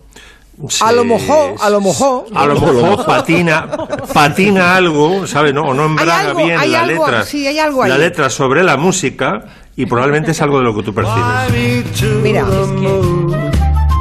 A 0.80 0.92
lo 0.92 1.04
mejor, 1.04 1.54
a 1.60 1.70
lo 1.70 1.80
mejor. 1.80 2.24
A 2.34 2.46
lo 2.46 2.54
mejor 2.60 3.06
patina, 3.06 3.66
patina 4.12 4.74
algo, 4.76 5.26
¿sabes? 5.26 5.54
No, 5.54 5.62
o 5.68 5.74
no 5.74 5.84
embraga 5.86 6.20
algo, 6.30 6.44
bien 6.44 6.58
hay 6.58 6.70
la 6.70 6.80
algo, 6.82 7.06
letra, 7.06 7.24
sí, 7.24 7.46
hay 7.46 7.58
algo 7.58 7.86
la 7.86 7.94
ahí. 7.94 8.00
letra 8.00 8.28
sobre 8.28 8.64
la 8.64 8.76
música 8.76 9.44
y 9.76 9.86
probablemente 9.86 10.32
es 10.32 10.42
algo 10.42 10.58
de 10.58 10.64
lo 10.64 10.74
que 10.74 10.82
tú 10.82 10.92
percibes. 10.92 12.02
Mira. 12.22 12.44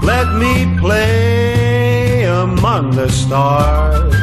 Let 0.03 0.27
me 0.39 0.65
play 0.81 2.25
among 2.25 2.95
the 2.95 3.07
stars. 3.09 4.15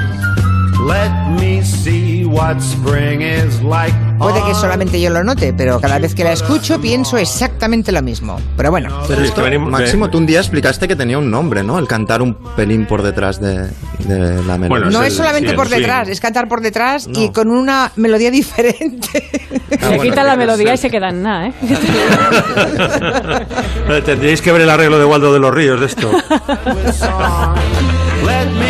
Let 0.87 1.13
me 1.39 1.63
see 1.63 2.04
what 2.35 2.57
spring 2.59 3.21
is 3.23 3.63
like. 3.63 3.95
Puede 4.19 4.43
que 4.45 4.55
solamente 4.55 5.01
yo 5.01 5.11
lo 5.11 5.23
note, 5.25 5.53
pero 5.53 5.81
cada 5.81 5.99
vez 5.99 6.15
que 6.15 6.25
la 6.25 6.33
escucho 6.33 6.81
pienso 6.81 7.17
exactamente 7.19 7.91
lo 7.93 8.01
mismo. 8.03 8.41
Pero 8.57 8.71
bueno, 8.71 9.01
Pero 9.09 9.23
esto, 9.23 9.43
Máximo, 9.61 10.09
tú 10.11 10.19
un 10.19 10.27
día 10.27 10.41
explicaste 10.41 10.87
que 10.89 10.97
tenía 10.97 11.19
un 11.19 11.31
nombre, 11.31 11.63
¿no? 11.63 11.79
El 11.79 11.87
cantar 11.89 12.23
un 12.23 12.35
pelín 12.57 12.87
por 12.87 13.03
detrás 13.03 13.41
de, 13.41 13.69
de 14.01 14.43
la 14.45 14.57
melodía. 14.59 14.69
Bueno, 14.69 14.91
no 14.91 15.01
es 15.03 15.09
es 15.09 15.13
el- 15.15 15.19
solamente 15.19 15.51
sí, 15.51 15.57
por 15.57 15.69
detrás, 15.69 16.09
es 16.09 16.21
cantar 16.21 16.49
por 16.49 16.61
detrás 16.61 17.09
y 17.13 17.27
No. 17.27 17.33
con 17.33 17.51
una 17.51 17.91
melodía 17.97 18.31
diferente. 18.31 19.31
Ah, 19.73 19.77
Se 19.81 19.87
bueno, 19.89 20.03
quita 20.03 20.23
la 20.25 20.37
melodía 20.37 20.75
y 20.75 20.79
se 20.79 20.91
queda 20.91 21.09
en 21.11 21.23
nada, 21.23 21.49
¿eh? 21.49 21.53
Eh, 23.89 24.03
Tendríais 24.05 24.41
que 24.41 24.51
ver 24.53 24.63
el 24.63 24.71
arreglo 24.71 24.99
de 24.99 25.05
Waldo 25.05 25.33
de 25.33 25.39
los 25.39 25.53
Ríos 25.55 25.79
de 25.81 25.87
esto. 25.87 26.11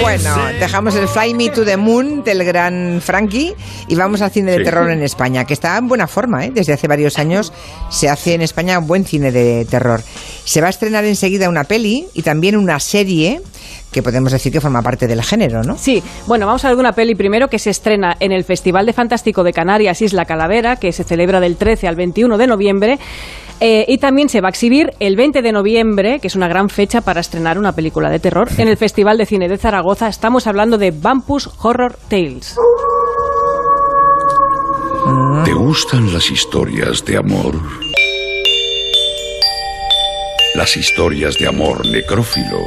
Bueno, 0.00 0.36
dejamos 0.60 0.94
el 0.96 1.08
Fly 1.08 1.34
Me 1.34 1.48
to 1.50 1.64
the 1.64 1.76
Moon 1.76 2.22
del 2.24 2.44
gran 2.44 3.00
Frankie 3.00 3.54
y 3.88 3.94
vamos 3.94 4.20
al 4.20 4.30
cine 4.30 4.52
de 4.52 4.58
Sí. 4.58 4.64
terror 4.64 4.90
en 4.90 5.02
España, 5.02 5.44
que 5.44 5.54
está 5.54 5.76
en 5.78 5.88
buena 5.88 6.06
forma, 6.06 6.44
¿eh? 6.44 6.50
Desde 6.54 6.72
hace 6.72 6.88
varios 6.88 7.18
años 7.18 7.52
se 7.90 8.08
hace 8.08 8.34
en 8.34 8.42
España 8.42 8.78
un 8.78 8.86
buen 8.86 9.04
cine 9.04 9.32
de 9.32 9.64
terror. 9.64 10.02
Se 10.44 10.60
va 10.60 10.66
a 10.66 10.70
estrenar 10.70 11.04
enseguida 11.04 11.48
una 11.48 11.64
peli 11.64 12.06
y 12.14 12.22
también 12.22 12.56
una 12.56 12.78
serie 12.80 13.40
que 13.90 14.02
podemos 14.02 14.32
decir 14.32 14.52
que 14.52 14.60
forma 14.60 14.82
parte 14.82 15.06
del 15.06 15.22
género, 15.22 15.62
¿no? 15.62 15.78
Sí, 15.78 16.02
bueno, 16.26 16.46
vamos 16.46 16.64
a 16.64 16.68
de 16.68 16.74
una 16.74 16.92
peli 16.92 17.14
primero 17.14 17.48
que 17.48 17.58
se 17.60 17.70
estrena 17.70 18.16
en 18.18 18.32
el 18.32 18.42
Festival 18.44 18.86
de 18.86 18.92
Fantástico 18.92 19.44
de 19.44 19.52
Canarias, 19.52 20.02
Isla 20.02 20.24
Calavera, 20.24 20.76
que 20.76 20.92
se 20.92 21.04
celebra 21.04 21.38
del 21.40 21.56
13 21.56 21.86
al 21.86 21.94
21 21.96 22.36
de 22.36 22.46
noviembre. 22.48 22.98
Eh, 23.60 23.84
y 23.88 23.98
también 23.98 24.28
se 24.28 24.40
va 24.40 24.48
a 24.48 24.50
exhibir 24.50 24.90
el 25.00 25.16
20 25.16 25.42
de 25.42 25.52
noviembre, 25.52 26.18
que 26.20 26.26
es 26.26 26.36
una 26.36 26.48
gran 26.48 26.68
fecha 26.68 27.00
para 27.00 27.20
estrenar 27.20 27.58
una 27.58 27.72
película 27.72 28.10
de 28.10 28.18
terror, 28.18 28.48
en 28.58 28.68
el 28.68 28.76
Festival 28.76 29.16
de 29.16 29.26
Cine 29.26 29.48
de 29.48 29.58
Zaragoza. 29.58 30.08
Estamos 30.08 30.46
hablando 30.46 30.76
de 30.78 30.90
Vampus 30.90 31.48
Horror 31.62 31.96
Tales. 32.08 32.56
¿Te 35.44 35.52
gustan 35.52 36.12
las 36.12 36.30
historias 36.30 37.04
de 37.04 37.18
amor? 37.18 37.54
Las 40.54 40.76
historias 40.76 41.36
de 41.38 41.48
amor 41.48 41.86
necrófilo, 41.86 42.58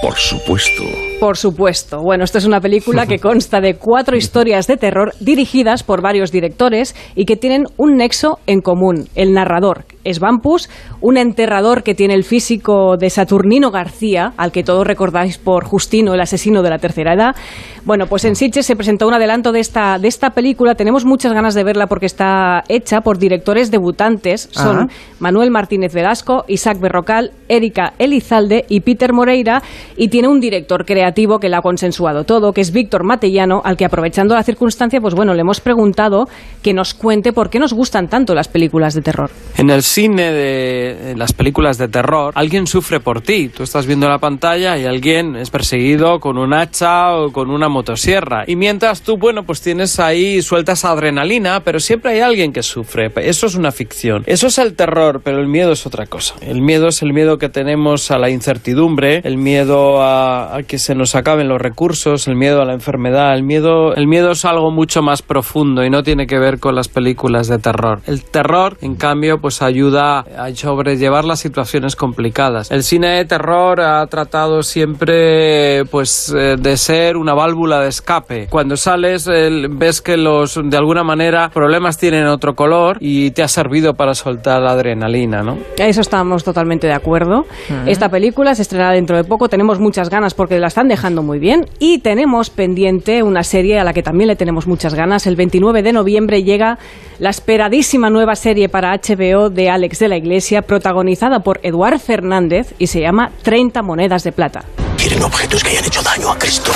por 0.00 0.14
supuesto. 0.14 0.82
Por 1.20 1.36
supuesto. 1.36 1.98
Bueno, 2.00 2.24
esto 2.24 2.38
es 2.38 2.46
una 2.46 2.60
película 2.60 3.06
que 3.06 3.18
consta 3.20 3.60
de 3.60 3.74
cuatro 3.74 4.16
historias 4.16 4.66
de 4.66 4.76
terror 4.76 5.12
dirigidas 5.20 5.82
por 5.82 6.02
varios 6.02 6.32
directores 6.32 6.94
y 7.14 7.26
que 7.26 7.36
tienen 7.36 7.64
un 7.76 7.96
nexo 7.96 8.38
en 8.46 8.60
común. 8.60 9.08
El 9.14 9.32
narrador 9.32 9.84
es 10.04 10.18
Vampus, 10.20 10.68
un 11.00 11.16
enterrador 11.16 11.82
que 11.82 11.94
tiene 11.94 12.14
el 12.14 12.24
físico 12.24 12.96
de 12.96 13.10
Saturnino 13.10 13.70
García, 13.70 14.32
al 14.36 14.52
que 14.52 14.62
todos 14.62 14.86
recordáis 14.86 15.38
por 15.38 15.64
Justino, 15.64 16.14
el 16.14 16.20
asesino 16.20 16.62
de 16.62 16.70
la 16.70 16.78
tercera 16.78 17.14
edad. 17.14 17.36
Bueno, 17.84 18.06
pues 18.06 18.24
en 18.24 18.36
Sitges 18.36 18.66
se 18.66 18.76
presentó 18.76 19.08
un 19.08 19.14
adelanto 19.14 19.52
de 19.52 19.60
esta, 19.60 19.98
de 19.98 20.08
esta 20.08 20.30
película. 20.30 20.74
Tenemos 20.74 21.04
muchas 21.04 21.32
ganas 21.32 21.54
de 21.54 21.64
verla 21.64 21.86
porque 21.86 22.06
está 22.06 22.62
hecha 22.68 23.00
por 23.00 23.18
directores 23.18 23.70
debutantes. 23.70 24.48
Son 24.52 24.76
Ajá. 24.76 24.86
Manuel 25.18 25.50
Martínez 25.50 25.92
Velasco, 25.92 26.44
Isaac 26.48 26.78
Berrocal, 26.80 27.32
Erika 27.48 27.94
Elizalde 27.98 28.64
y 28.68 28.80
Peter 28.80 29.12
Moreira 29.12 29.62
y 29.96 30.08
tiene 30.08 30.28
un 30.28 30.40
director 30.40 30.84
creativo 30.84 31.38
que 31.38 31.48
la 31.48 31.58
ha 31.58 31.62
consensuado 31.62 32.24
todo, 32.24 32.52
que 32.52 32.60
es 32.60 32.72
Víctor 32.72 33.04
Matellano, 33.04 33.62
al 33.64 33.76
que 33.76 33.84
aprovechando 33.84 34.34
la 34.34 34.42
circunstancia, 34.42 35.00
pues 35.00 35.14
bueno, 35.14 35.34
le 35.34 35.40
hemos 35.40 35.60
preguntado 35.60 36.26
que 36.62 36.72
nos 36.72 36.94
cuente 36.94 37.32
por 37.32 37.50
qué 37.50 37.58
nos 37.58 37.72
gustan 37.72 38.08
tanto 38.08 38.34
las 38.34 38.48
películas 38.48 38.94
de 38.94 39.02
terror. 39.02 39.30
En 39.56 39.70
el 39.70 39.82
cine 39.92 40.32
de 40.32 41.14
las 41.18 41.34
películas 41.34 41.76
de 41.76 41.86
terror, 41.86 42.32
alguien 42.34 42.66
sufre 42.66 42.98
por 42.98 43.20
ti. 43.20 43.50
Tú 43.50 43.62
estás 43.62 43.86
viendo 43.86 44.08
la 44.08 44.16
pantalla 44.18 44.78
y 44.78 44.86
alguien 44.86 45.36
es 45.36 45.50
perseguido 45.50 46.18
con 46.18 46.38
un 46.38 46.54
hacha 46.54 47.14
o 47.14 47.30
con 47.30 47.50
una 47.50 47.68
motosierra. 47.68 48.44
Y 48.46 48.56
mientras 48.56 49.02
tú, 49.02 49.18
bueno, 49.18 49.42
pues 49.42 49.60
tienes 49.60 50.00
ahí, 50.00 50.40
sueltas 50.40 50.86
adrenalina, 50.86 51.60
pero 51.60 51.78
siempre 51.78 52.12
hay 52.12 52.20
alguien 52.20 52.54
que 52.54 52.62
sufre. 52.62 53.12
Eso 53.16 53.46
es 53.46 53.54
una 53.54 53.70
ficción. 53.70 54.22
Eso 54.24 54.46
es 54.46 54.56
el 54.56 54.74
terror, 54.74 55.20
pero 55.22 55.40
el 55.40 55.48
miedo 55.48 55.72
es 55.72 55.84
otra 55.84 56.06
cosa. 56.06 56.36
El 56.40 56.62
miedo 56.62 56.88
es 56.88 57.02
el 57.02 57.12
miedo 57.12 57.36
que 57.36 57.50
tenemos 57.50 58.10
a 58.10 58.18
la 58.18 58.30
incertidumbre, 58.30 59.20
el 59.24 59.36
miedo 59.36 60.02
a, 60.02 60.56
a 60.56 60.62
que 60.62 60.78
se 60.78 60.94
nos 60.94 61.14
acaben 61.14 61.48
los 61.48 61.60
recursos, 61.60 62.28
el 62.28 62.36
miedo 62.36 62.62
a 62.62 62.64
la 62.64 62.72
enfermedad. 62.72 63.34
El 63.34 63.42
miedo, 63.42 63.94
el 63.94 64.06
miedo 64.06 64.30
es 64.30 64.46
algo 64.46 64.70
mucho 64.70 65.02
más 65.02 65.20
profundo 65.20 65.84
y 65.84 65.90
no 65.90 66.02
tiene 66.02 66.26
que 66.26 66.38
ver 66.38 66.60
con 66.60 66.74
las 66.74 66.88
películas 66.88 67.46
de 67.48 67.58
terror. 67.58 68.00
El 68.06 68.24
terror, 68.24 68.78
en 68.80 68.94
cambio, 68.94 69.38
pues 69.38 69.60
ayuda 69.60 69.81
a 69.90 70.24
sobrellevar 70.54 71.24
las 71.24 71.40
situaciones 71.40 71.96
complicadas. 71.96 72.70
El 72.70 72.82
cine 72.82 73.16
de 73.16 73.24
terror 73.24 73.80
ha 73.80 74.06
tratado 74.06 74.62
siempre, 74.62 75.84
pues, 75.86 76.32
eh, 76.36 76.56
de 76.58 76.76
ser 76.76 77.16
una 77.16 77.34
válvula 77.34 77.80
de 77.80 77.88
escape. 77.88 78.46
Cuando 78.48 78.76
sales, 78.76 79.26
ves 79.26 80.00
que 80.00 80.16
los, 80.16 80.60
de 80.62 80.76
alguna 80.76 81.02
manera, 81.02 81.50
problemas 81.50 81.98
tienen 81.98 82.26
otro 82.26 82.54
color 82.54 82.98
y 83.00 83.30
te 83.32 83.42
ha 83.42 83.48
servido 83.48 83.94
para 83.94 84.14
soltar 84.14 84.62
la 84.62 84.72
adrenalina, 84.72 85.42
¿no? 85.42 85.58
A 85.78 85.86
eso 85.86 86.00
estamos 86.00 86.44
totalmente 86.44 86.86
de 86.86 86.92
acuerdo. 86.92 87.44
Esta 87.86 88.08
película 88.08 88.54
se 88.54 88.62
estrenará 88.62 88.92
dentro 88.92 89.16
de 89.16 89.24
poco, 89.24 89.48
tenemos 89.48 89.78
muchas 89.78 90.10
ganas 90.10 90.34
porque 90.34 90.58
la 90.58 90.68
están 90.68 90.88
dejando 90.88 91.22
muy 91.22 91.38
bien 91.38 91.66
y 91.78 91.98
tenemos 91.98 92.50
pendiente 92.50 93.22
una 93.22 93.42
serie 93.42 93.78
a 93.78 93.84
la 93.84 93.92
que 93.92 94.02
también 94.02 94.28
le 94.28 94.36
tenemos 94.36 94.66
muchas 94.66 94.94
ganas. 94.94 95.26
El 95.26 95.36
29 95.36 95.82
de 95.82 95.92
noviembre 95.92 96.42
llega 96.42 96.78
la 97.18 97.30
esperadísima 97.30 98.10
nueva 98.10 98.34
serie 98.34 98.68
para 98.68 98.94
HBO 98.94 99.50
de 99.50 99.70
Alex 99.72 99.98
de 99.98 100.08
la 100.08 100.16
Iglesia, 100.16 100.62
protagonizada 100.62 101.40
por 101.40 101.60
Eduard 101.62 101.98
Fernández 101.98 102.74
y 102.78 102.88
se 102.88 103.00
llama 103.00 103.32
30 103.42 103.82
monedas 103.82 104.24
de 104.24 104.32
plata. 104.32 104.64
Quieren 104.96 105.22
objetos 105.22 105.62
que 105.64 105.70
hayan 105.70 105.84
hecho 105.84 106.02
daño 106.02 106.30
a 106.30 106.38
Cristo. 106.38 106.72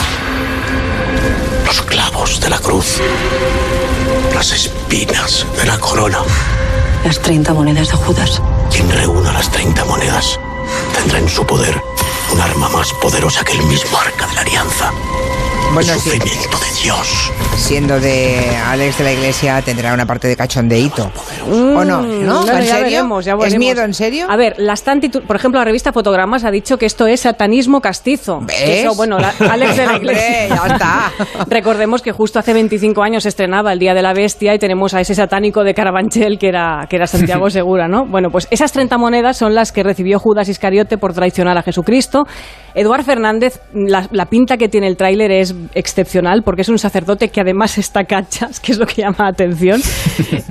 Los 1.64 1.82
clavos 1.82 2.40
de 2.40 2.50
la 2.50 2.58
cruz. 2.58 3.00
Las 4.34 4.52
espinas 4.52 5.46
de 5.58 5.66
la 5.66 5.78
corona. 5.78 6.18
Las 7.04 7.20
30 7.20 7.52
monedas 7.54 7.90
de 7.90 7.96
Judas. 7.96 8.42
Quien 8.72 8.90
reúna 8.90 9.32
las 9.32 9.50
30 9.50 9.84
monedas 9.84 10.40
tendrá 10.94 11.18
en 11.18 11.28
su 11.28 11.46
poder 11.46 11.80
un 12.32 12.40
arma 12.40 12.68
más 12.68 12.92
poderosa 12.94 13.44
que 13.44 13.52
el 13.52 13.62
mismo 13.64 13.98
arca 13.98 14.26
de 14.26 14.34
la 14.34 14.40
alianza. 14.42 14.92
Bueno, 15.74 15.92
el 15.92 15.98
sí. 16.00 16.10
sufrimiento 16.10 16.58
de 16.58 16.82
Dios. 16.82 17.32
Siendo 17.56 17.98
de 18.00 18.56
Alex 18.66 18.98
de 18.98 19.04
la 19.04 19.12
Iglesia, 19.12 19.60
tendrá 19.62 19.92
una 19.92 20.06
parte 20.06 20.28
de 20.28 20.36
cachondeíto. 20.36 21.10
¿O 21.48 21.84
no? 21.84 22.02
¿No? 22.02 22.42
Bueno, 22.42 22.58
¿En 22.58 22.64
ya 22.64 22.74
serio? 22.76 22.80
veremos, 22.84 23.24
ya 23.24 23.32
¿Es 23.32 23.38
veremos. 23.38 23.58
miedo 23.58 23.82
en 23.82 23.92
serio? 23.94 24.26
A 24.30 24.36
ver, 24.36 24.54
la 24.58 24.74
están 24.74 25.00
titu- 25.00 25.22
por 25.22 25.36
ejemplo, 25.36 25.58
la 25.60 25.64
revista 25.64 25.92
Fotogramas 25.92 26.44
ha 26.44 26.50
dicho 26.50 26.78
que 26.78 26.86
esto 26.86 27.06
es 27.06 27.20
satanismo 27.20 27.80
castizo. 27.80 28.38
¿Ves? 28.42 28.56
Que 28.56 28.80
Eso, 28.82 28.94
bueno, 28.94 29.18
la- 29.18 29.34
Alex 29.50 29.76
de 29.76 29.86
la 29.86 29.96
Iglesia. 29.96 30.48
ya 30.48 30.66
está. 30.66 31.12
Recordemos 31.48 32.00
que 32.00 32.12
justo 32.12 32.38
hace 32.38 32.52
25 32.54 33.02
años 33.02 33.24
se 33.24 33.28
estrenaba 33.30 33.72
El 33.72 33.78
Día 33.80 33.92
de 33.94 34.02
la 34.02 34.12
Bestia 34.14 34.54
y 34.54 34.58
tenemos 34.58 34.94
a 34.94 35.00
ese 35.00 35.14
satánico 35.14 35.64
de 35.64 35.74
Carabanchel 35.74 36.38
que 36.38 36.48
era, 36.48 36.86
que 36.88 36.96
era 36.96 37.06
Santiago 37.06 37.50
Segura, 37.50 37.88
¿no? 37.88 38.06
Bueno, 38.06 38.30
pues 38.30 38.46
esas 38.50 38.70
30 38.72 38.96
monedas 38.98 39.36
son 39.36 39.54
las 39.54 39.72
que 39.72 39.82
recibió 39.82 40.18
Judas 40.20 40.48
Iscariote 40.48 40.96
por 40.96 41.12
traicionar 41.12 41.58
a 41.58 41.62
Jesucristo. 41.62 42.15
Eduard 42.74 43.04
Fernández, 43.04 43.60
la, 43.72 44.06
la 44.12 44.26
pinta 44.26 44.58
que 44.58 44.68
tiene 44.68 44.86
el 44.86 44.98
tráiler 44.98 45.30
es 45.30 45.54
excepcional 45.74 46.42
porque 46.42 46.60
es 46.62 46.68
un 46.68 46.78
sacerdote 46.78 47.28
que 47.28 47.40
además 47.40 47.78
está 47.86 48.04
cachas, 48.04 48.60
que 48.60 48.72
es 48.72 48.78
lo 48.78 48.86
que 48.86 49.02
llama 49.02 49.16
la 49.20 49.28
atención. 49.28 49.80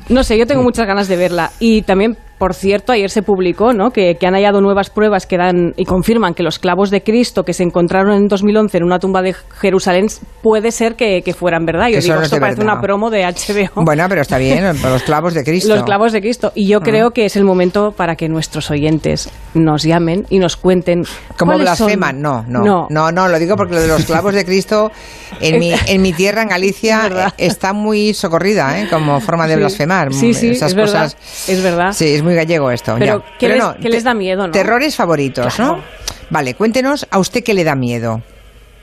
No 0.08 0.24
sé, 0.24 0.38
yo 0.38 0.46
tengo 0.46 0.62
muchas 0.62 0.86
ganas 0.86 1.08
de 1.08 1.16
verla. 1.16 1.52
Y 1.60 1.82
también, 1.82 2.16
por 2.38 2.54
cierto, 2.54 2.92
ayer 2.92 3.10
se 3.10 3.22
publicó 3.22 3.74
¿no? 3.74 3.92
que, 3.92 4.16
que 4.20 4.28
han 4.28 4.34
hallado 4.34 4.62
nuevas 4.62 4.90
pruebas 4.90 5.26
que 5.26 5.38
dan 5.38 5.74
y 5.78 5.86
confirman 5.86 6.34
que 6.34 6.44
los 6.44 6.60
clavos 6.60 6.90
de 6.92 7.02
Cristo 7.02 7.44
que 7.44 7.54
se 7.54 7.64
encontraron 7.64 8.14
en 8.16 8.28
2011 8.28 8.78
en 8.78 8.84
una 8.84 9.00
tumba 9.00 9.22
de 9.22 9.34
Jerusalén 9.34 10.08
puede 10.42 10.72
ser 10.72 10.96
que, 10.96 11.22
que 11.22 11.34
fueran 11.34 11.66
verdad. 11.66 11.88
Yo 11.88 11.96
Que 11.96 12.02
son 12.02 12.12
digo, 12.16 12.24
esto 12.24 12.40
parece 12.40 12.60
verdad. 12.60 12.74
una 12.74 12.82
promo 12.82 13.10
de 13.10 13.24
HBO. 13.24 13.84
Bueno, 13.86 14.06
pero 14.10 14.22
está 14.22 14.38
bien, 14.38 14.66
los 14.84 15.04
clavos 15.04 15.34
de 15.34 15.44
Cristo. 15.44 15.74
Los 15.74 15.84
clavos 15.84 16.12
de 16.12 16.22
Cristo. 16.22 16.52
Y 16.56 16.68
yo 16.68 16.82
creo 16.82 17.12
que 17.12 17.26
es 17.26 17.36
el 17.36 17.44
momento 17.46 17.92
para 17.92 18.16
que 18.16 18.28
nuestros 18.28 18.70
oyentes 18.72 19.30
nos 19.54 19.84
llamen 19.84 20.26
y 20.30 20.40
nos 20.40 20.58
cuenten. 20.58 21.04
Como 21.38 21.58
blasfeman, 21.58 22.22
no, 22.22 22.44
no, 22.48 22.62
No. 22.64 22.88
no, 22.90 23.12
no, 23.12 23.28
lo 23.28 23.40
digo 23.40 23.56
porque 23.56 23.76
lo 23.76 23.82
de 23.82 23.88
los 23.88 24.06
clavos 24.06 24.34
de 24.34 24.44
Cristo 24.46 24.92
en 25.40 25.60
mi, 25.60 25.72
en 25.88 26.02
mi 26.02 26.12
tierra, 26.14 26.42
en 26.42 26.50
Galicia, 26.50 27.04
Es 27.04 27.10
verdad. 27.10 27.34
está 27.38 27.74
muy 27.74 28.14
socorrida, 28.14 28.80
¿eh? 28.82 28.88
como 28.90 29.20
forma 29.22 29.48
de 29.48 29.54
Sí. 29.56 29.60
blasfemar. 29.60 30.14
Sí, 30.14 30.34
sí, 30.34 30.50
Esas 30.50 30.72
es 30.72 30.76
verdad, 30.76 31.04
cosas. 31.04 31.50
es 31.50 31.64
verdad. 31.64 31.92
Sí, 31.94 32.16
es 32.16 32.24
muy 32.26 32.36
gallego 32.36 32.70
esto. 32.72 32.96
Pero, 33.00 33.20
ya. 33.24 33.38
¿qué 33.40 33.48
les- 33.50 33.58
no, 33.60 33.76
qué 33.82 33.90
les 33.90 34.04
da 34.04 34.14
miedo, 34.14 34.46
no? 34.48 34.52
Terrores 34.52 34.96
favoritos, 34.96 35.58
¿no? 35.60 35.82
Vale, 36.30 36.56
cuéntenos 36.56 37.06
a 37.10 37.20
usted 37.20 37.44
qué 37.44 37.54
le 37.54 37.64
da 37.64 37.76
miedo. 37.76 38.22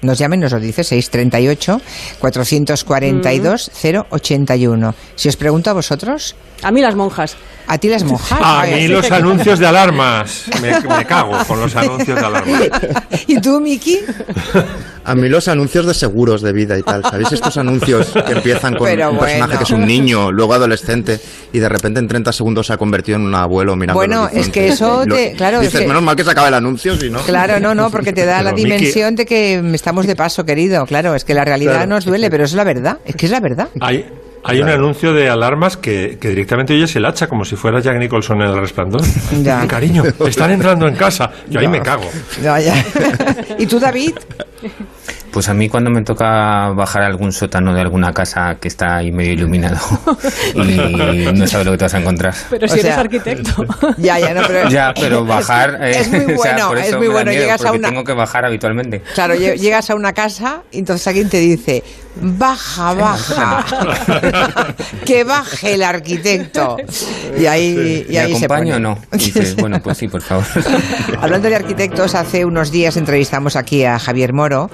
Nos 0.03 0.19
llamen, 0.19 0.41
nos 0.41 0.51
lo 0.53 0.59
dice, 0.59 0.83
638 0.83 1.81
442 2.19 3.71
081. 4.11 4.95
Si 5.15 5.29
os 5.29 5.37
pregunto 5.37 5.71
a 5.71 5.73
vosotros, 5.75 6.35
A 6.63 6.71
mí 6.71 6.81
las 6.81 6.95
monjas. 6.95 7.37
a 7.67 7.79
ti 7.79 7.89
las 7.89 8.05
monjas. 8.05 8.39
A 8.41 8.65
mí 8.67 8.89
los 8.89 9.11
anuncios 9.11 9.59
de 9.59 9.67
alarmas. 9.67 10.45
Me, 10.61 10.79
me 10.81 11.05
cago 11.05 11.37
con 11.47 11.61
los 11.61 11.75
anuncios 11.77 12.19
de 12.19 12.25
alarmas. 12.27 12.63
¿Y 13.27 13.41
tú, 13.41 13.61
Miki? 13.61 13.99
A 15.05 15.15
mí 15.17 15.29
los 15.29 15.49
anuncios 15.49 15.85
de 15.87 15.95
seguros 15.95 16.43
de 16.43 16.53
vida 16.53 16.79
y 16.79 16.83
tal, 16.83 17.03
¿sabéis 17.03 17.33
estos 17.33 17.57
anuncios 17.57 18.13
que 18.25 18.33
empiezan 18.33 18.77
con 18.77 18.87
Pero 18.87 19.11
un 19.11 19.19
personaje 19.19 19.57
que 19.59 19.65
es 19.65 19.71
un 19.71 19.85
niño, 19.85 20.31
luego 20.31 20.55
adolescente 20.55 21.19
y 21.53 21.59
de 21.59 21.69
repente 21.69 21.99
en 21.99 22.07
30 22.07 22.33
segundos 22.33 22.69
se 22.69 22.73
ha 22.75 22.77
convertido 22.77 23.17
en 23.17 23.23
un 23.27 23.35
abuelo 23.35 23.75
mirando 23.75 23.99
Bueno, 23.99 24.29
es 24.33 24.49
que 24.49 24.69
eso 24.69 25.05
te- 25.05 25.33
claro, 25.33 25.57
es 25.57 25.65
dices, 25.67 25.81
que- 25.81 25.87
menos 25.89 26.03
mal 26.05 26.15
que 26.15 26.23
se 26.23 26.31
acaba 26.31 26.47
el 26.49 26.55
anuncio, 26.55 26.97
si 26.97 27.11
no. 27.11 27.19
Claro, 27.23 27.59
no, 27.59 27.75
no, 27.75 27.91
porque 27.91 28.13
te 28.13 28.25
da 28.25 28.43
la 28.45 28.51
Pero, 28.55 28.63
dimensión 28.63 29.17
de 29.17 29.27
que 29.27 29.61
estamos 29.75 30.07
de 30.07 30.15
paso, 30.15 30.45
querido. 30.45 30.87
Claro, 30.87 31.17
es 31.17 31.25
que 31.25 31.35
la 31.35 31.45
realidad 31.45 31.73
Claro, 31.73 31.89
nos 31.89 32.05
duele, 32.05 32.31
pero 32.31 32.45
es 32.45 32.53
la 32.53 32.63
verdad. 32.63 32.99
Es 33.05 33.17
que 33.17 33.27
es 33.27 33.33
la 33.33 33.41
verdad. 33.41 33.69
Hay, 33.81 34.07
hay 34.45 34.61
un 34.61 34.69
anuncio 34.69 35.13
de 35.13 35.29
alarmas 35.29 35.77
que, 35.77 36.19
que 36.21 36.29
directamente 36.29 36.75
oyes 36.75 36.95
el 36.97 37.05
hacha 37.05 37.29
como 37.29 37.45
si 37.45 37.57
fuera 37.57 37.81
Jack 37.81 37.99
Nicholson 37.99 38.41
en 38.43 38.49
el 38.49 38.57
resplandor. 38.61 39.03
Ya. 39.43 39.67
Cariño, 39.67 40.03
están 40.27 40.51
entrando 40.51 40.87
en 40.89 40.95
casa. 40.97 41.31
Yo 41.49 41.61
ahí 41.61 41.69
me 41.69 41.81
cago. 41.81 42.09
Ya, 42.43 42.59
ya. 42.61 42.75
¿Y 43.59 43.67
tú, 43.67 43.79
David? 43.79 44.13
Pues 45.33 45.49
a 45.49 45.55
mí 45.55 45.69
cuando 45.71 45.91
me 45.91 46.03
toca 46.03 46.69
bajar 46.75 47.03
a 47.03 47.07
algún 47.07 47.33
sótano 47.33 47.75
de 47.75 47.81
alguna 47.81 48.13
casa 48.13 48.57
que 48.61 48.69
está 48.69 48.97
ahí 48.97 49.11
medio 49.11 49.33
iluminado 49.33 49.79
y 50.55 51.33
no 51.35 51.47
sabes 51.47 51.65
lo 51.67 51.73
que 51.73 51.79
te 51.79 51.85
vas 51.87 51.95
a 51.95 51.99
encontrar. 52.01 52.35
Pero 52.51 52.69
si 52.69 52.75
O 52.75 52.77
eres 52.81 52.93
sea, 52.93 53.01
arquitecto. 53.01 53.65
Ya, 53.97 54.19
ya, 54.19 54.35
no, 54.35 54.43
pero... 54.47 54.69
Ya, 54.69 54.93
pero 54.95 55.25
bajar... 55.25 55.79
eh, 55.81 56.01
Es 56.01 56.09
muy 56.11 56.35
o 56.35 56.39
sea, 56.43 56.53
bueno, 56.53 56.69
por 56.69 56.79
es 56.79 56.97
muy 56.99 57.09
bueno. 57.09 57.31
Llegas 57.33 57.65
a 57.65 57.73
una... 57.73 57.89
tengo 57.89 58.05
que 58.05 58.13
bajar 58.13 58.45
habitualmente. 58.45 59.01
Claro, 59.15 59.35
lle- 59.35 59.57
llegas 59.57 59.89
a 59.91 59.95
una 59.95 60.13
casa 60.13 60.63
y 60.71 60.79
entonces 60.81 61.07
alguien 61.07 61.29
te 61.31 61.39
dice, 61.39 61.83
baja, 62.21 62.95
baja, 62.95 63.65
que 65.07 65.25
baje 65.25 65.75
el 65.75 65.83
arquitecto. 65.83 66.77
Y 67.39 67.47
ahí, 67.47 68.07
y 68.09 68.13
¿Me 68.13 68.19
ahí 68.19 68.35
se 68.35 68.49
pone. 68.49 68.75
o 68.75 68.79
no? 68.81 68.99
Dices, 69.13 69.57
bueno, 69.57 69.79
pues 69.83 69.99
sí, 69.99 70.09
por 70.09 70.21
favor. 70.23 70.45
Hablando 71.21 71.49
de 71.49 71.57
arquitectos, 71.57 72.15
hace 72.15 72.45
unos 72.45 72.71
días 72.71 72.97
entrevistamos 72.97 73.57
aquí 73.57 73.85
a 73.85 73.99
Javier 73.99 74.33
Moro, 74.33 74.71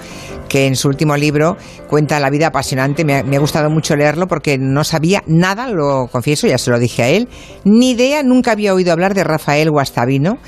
que 0.47 0.67
en 0.67 0.75
su 0.75 0.87
último 0.89 1.15
libro 1.15 1.57
cuenta 1.87 2.19
la 2.19 2.29
vida 2.29 2.47
apasionante. 2.47 3.05
Me 3.05 3.17
ha, 3.17 3.23
me 3.23 3.37
ha 3.37 3.39
gustado 3.39 3.69
mucho 3.69 3.95
leerlo 3.95 4.27
porque 4.27 4.57
no 4.57 4.83
sabía 4.83 5.23
nada, 5.27 5.69
lo 5.69 6.07
confieso, 6.11 6.47
ya 6.47 6.57
se 6.57 6.71
lo 6.71 6.79
dije 6.79 7.03
a 7.03 7.07
él, 7.09 7.27
ni 7.63 7.91
idea, 7.91 8.23
nunca 8.23 8.51
había 8.51 8.73
oído 8.73 8.91
hablar 8.91 9.13
de 9.13 9.23
Rafael 9.23 9.69
Guastavino. 9.71 10.39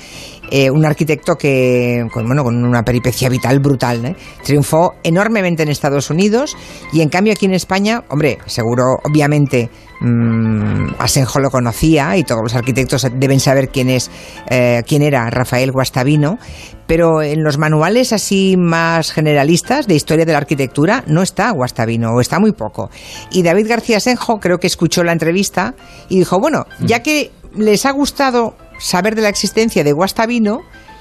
eh, 0.50 0.70
un 0.70 0.84
arquitecto 0.84 1.36
que, 1.36 2.04
con, 2.12 2.26
bueno, 2.26 2.44
con 2.44 2.62
una 2.62 2.82
peripecia 2.82 3.30
vital 3.30 3.58
brutal, 3.60 4.04
¿eh? 4.04 4.16
triunfó 4.44 4.92
enormemente 5.02 5.62
en 5.62 5.70
Estados 5.70 6.10
Unidos 6.10 6.56
y 6.92 7.00
en 7.00 7.08
cambio 7.08 7.32
aquí 7.32 7.46
en 7.46 7.54
España, 7.54 8.04
hombre, 8.08 8.38
seguro, 8.46 8.98
obviamente, 9.02 9.70
mm, 10.00 10.94
Asenjo 10.98 11.40
lo 11.40 11.50
conocía 11.50 12.16
y 12.18 12.22
todos 12.22 12.42
los 12.42 12.54
arquitectos 12.54 13.06
deben 13.14 13.40
saber 13.40 13.70
quién 13.70 13.88
es, 13.88 14.10
eh, 14.50 14.82
quién 14.86 15.00
era 15.00 15.30
Rafael 15.30 15.72
Guastavino, 15.72 16.38
pero 16.86 17.22
en 17.22 17.42
los 17.42 17.56
manuales 17.56 18.12
así 18.12 18.56
más 18.58 19.10
generalistas 19.10 19.86
de 19.86 19.94
historia 19.94 20.26
de 20.26 20.32
la 20.32 20.38
arquitectura 20.38 21.02
no 21.06 21.22
está 21.22 21.50
Guastavino 21.50 22.10
o 22.10 22.20
está 22.20 22.38
muy 22.38 22.52
poco. 22.52 22.90
Y 23.30 23.42
David 23.42 23.68
García 23.68 23.96
Asenjo 23.96 24.38
creo 24.38 24.58
que 24.58 24.66
escuchó 24.66 25.02
la 25.02 25.12
entrevista 25.12 25.74
y 26.10 26.18
dijo, 26.18 26.38
bueno, 26.38 26.66
ya 26.80 27.02
que 27.02 27.30
les 27.56 27.86
ha 27.86 27.90
gustado 27.92 28.54
saber 28.78 29.14
de 29.14 29.22
la 29.22 29.28
existencia 29.28 29.84
de 29.84 29.92
Guastavino, 29.92 30.60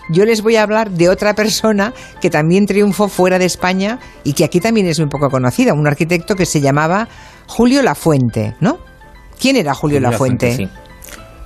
yo 0.10 0.26
les 0.26 0.42
voy 0.42 0.56
a 0.56 0.64
hablar 0.64 0.92
de 0.92 1.10
otra 1.10 1.34
persona 1.34 1.94
que 2.22 2.30
también 2.30 2.66
triunfó 2.66 3.08
fuera 3.08 3.40
de 3.40 3.46
España 3.46 4.00
y 4.24 4.34
que 4.34 4.44
aquí 4.44 4.60
también 4.60 4.88
es 4.88 5.00
muy 5.00 5.10
poco 5.10 5.30
conocida, 5.30 5.74
un 5.74 5.88
arquitecto 5.88 6.36
que 6.36 6.46
se 6.46 6.62
llamaba 6.62 7.08
Julio 7.48 7.82
Lafuente, 7.82 8.56
¿no? 8.60 8.80
¿Quién 9.40 9.56
era 9.56 9.74
Julio, 9.74 9.98
Julio 9.98 10.12
Lafuente? 10.12 10.50
Lafuente, 10.50 10.76
sí. 10.76 10.82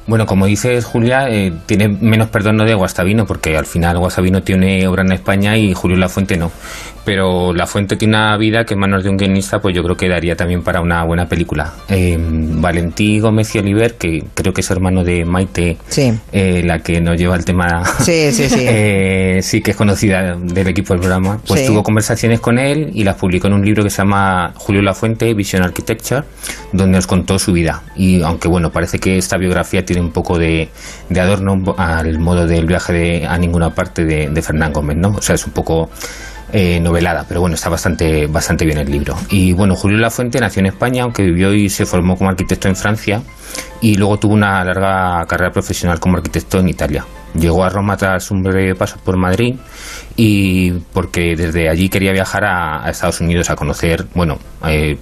Bueno, 0.08 0.28
como 0.28 0.46
dices, 0.46 0.86
Julia, 0.86 1.30
eh, 1.30 1.52
tiene 1.66 1.88
menos 1.88 2.30
perdón 2.30 2.58
no 2.58 2.66
de 2.66 2.76
Guastavino, 2.76 3.26
porque 3.26 3.58
al 3.58 3.66
final 3.66 3.98
Guastavino 3.98 4.44
tiene 4.44 4.88
obra 4.88 5.02
en 5.02 5.14
España 5.14 5.58
y 5.58 5.74
Julio 5.74 5.98
Lafuente 5.98 6.38
no. 6.38 6.52
Pero 7.06 7.54
Lafuente 7.54 7.96
tiene 7.98 8.18
una 8.18 8.36
vida 8.38 8.66
que 8.66 8.74
en 8.74 8.80
manos 8.80 9.04
de 9.04 9.10
un 9.12 9.18
guionista, 9.18 9.62
pues 9.62 9.76
yo 9.76 9.84
creo 9.84 9.96
que 9.96 10.10
daría 10.10 10.36
también 10.36 10.64
para 10.64 10.82
una 10.82 11.04
buena 11.04 11.28
película. 11.30 11.72
Eh, 11.88 12.18
Valentí 12.20 13.20
Gómez 13.20 13.54
y 13.56 13.60
Oliver, 13.60 13.94
que 13.94 14.24
creo 14.34 14.54
que 14.54 14.62
es 14.62 14.72
hermano 14.72 15.04
de 15.04 15.24
Maite, 15.24 15.78
Sí. 15.88 16.12
eh, 16.32 16.64
la 16.66 16.80
que 16.80 17.00
nos 17.02 17.18
lleva 17.18 17.36
el 17.36 17.46
tema. 17.46 17.84
Sí, 18.02 18.32
sí, 18.32 18.50
sí. 18.50 18.66
Eh, 18.68 19.40
sí, 19.44 19.62
que 19.62 19.72
es 19.72 19.78
conocida 19.78 20.36
del 20.36 20.68
equipo 20.68 20.94
del 20.94 21.02
programa. 21.02 21.40
Pues 21.48 21.62
Sí. 21.62 21.68
tuvo 21.68 21.84
conversaciones 21.84 22.40
con 22.40 22.58
él 22.58 22.90
y 22.94 23.04
las 23.04 23.16
publicó 23.16 23.48
en 23.48 23.54
un 23.54 23.64
libro 23.66 23.84
que 23.84 23.90
se 23.90 23.98
llama 23.98 24.54
Julio 24.56 24.82
Lafuente, 24.82 25.34
Vision 25.34 25.62
Architecture, 25.64 26.24
donde 26.72 26.98
nos 26.98 27.06
contó 27.08 27.38
su 27.38 27.54
vida. 27.54 27.84
Y 27.96 28.22
aunque, 28.24 28.48
bueno, 28.48 28.72
parece 28.72 28.98
que 29.00 29.18
esta 29.18 29.38
biografía 29.38 29.86
tiene 29.86 30.02
un 30.02 30.12
poco 30.12 30.38
de, 30.40 30.70
de 31.10 31.20
adorno 31.20 31.76
al 31.78 32.18
modo 32.20 32.48
del 32.48 32.66
viaje 32.66 32.94
de- 32.94 33.28
a 33.28 33.38
ninguna 33.38 33.70
parte 33.76 34.06
de, 34.06 34.30
de 34.30 34.42
Fernán 34.42 34.74
Gómez, 34.74 34.98
¿no? 34.98 35.10
O 35.10 35.22
sea, 35.22 35.36
es 35.36 35.46
un 35.46 35.54
poco 35.54 35.90
eh, 36.52 36.80
novelada, 36.80 37.26
pero 37.28 37.42
bueno, 37.42 37.56
está 37.56 37.70
bastante, 37.70 38.28
bastante 38.28 38.66
bien 38.66 38.78
el 38.78 38.90
libro. 38.90 39.16
Y 39.30 39.54
bueno, 39.54 39.76
Julio 39.76 39.98
Lafuente 39.98 40.40
nació 40.40 40.62
en 40.62 40.68
España, 40.68 41.04
aunque 41.04 41.24
vivió 41.24 41.54
y 41.54 41.70
se 41.70 41.86
formó 41.86 42.16
como 42.18 42.30
arquitecto 42.30 42.68
en 42.68 42.76
Francia 42.76 43.22
y 43.82 43.96
luego 43.96 44.18
tuvo 44.18 44.34
una 44.34 44.64
larga 44.64 45.26
carrera 45.28 45.52
profesional 45.52 46.00
como 46.00 46.18
arquitecto 46.18 46.60
en 46.60 46.70
Italia. 46.70 47.06
Llegó 47.34 47.64
a 47.64 47.70
Roma 47.70 47.98
tras 47.98 48.32
un 48.32 48.42
breve 48.42 48.76
paso 48.76 48.98
por 49.04 49.18
Madrid 49.18 49.56
y 50.16 50.72
porque 50.94 51.36
desde 51.36 51.70
allí 51.70 51.90
quería 51.90 52.14
viajar 52.14 52.46
a, 52.46 52.86
a 52.86 52.90
Estados 52.90 53.20
Unidos 53.20 53.50
a 53.50 53.56
conocer, 53.56 54.06
bueno, 54.14 54.38
eh, 54.68 54.98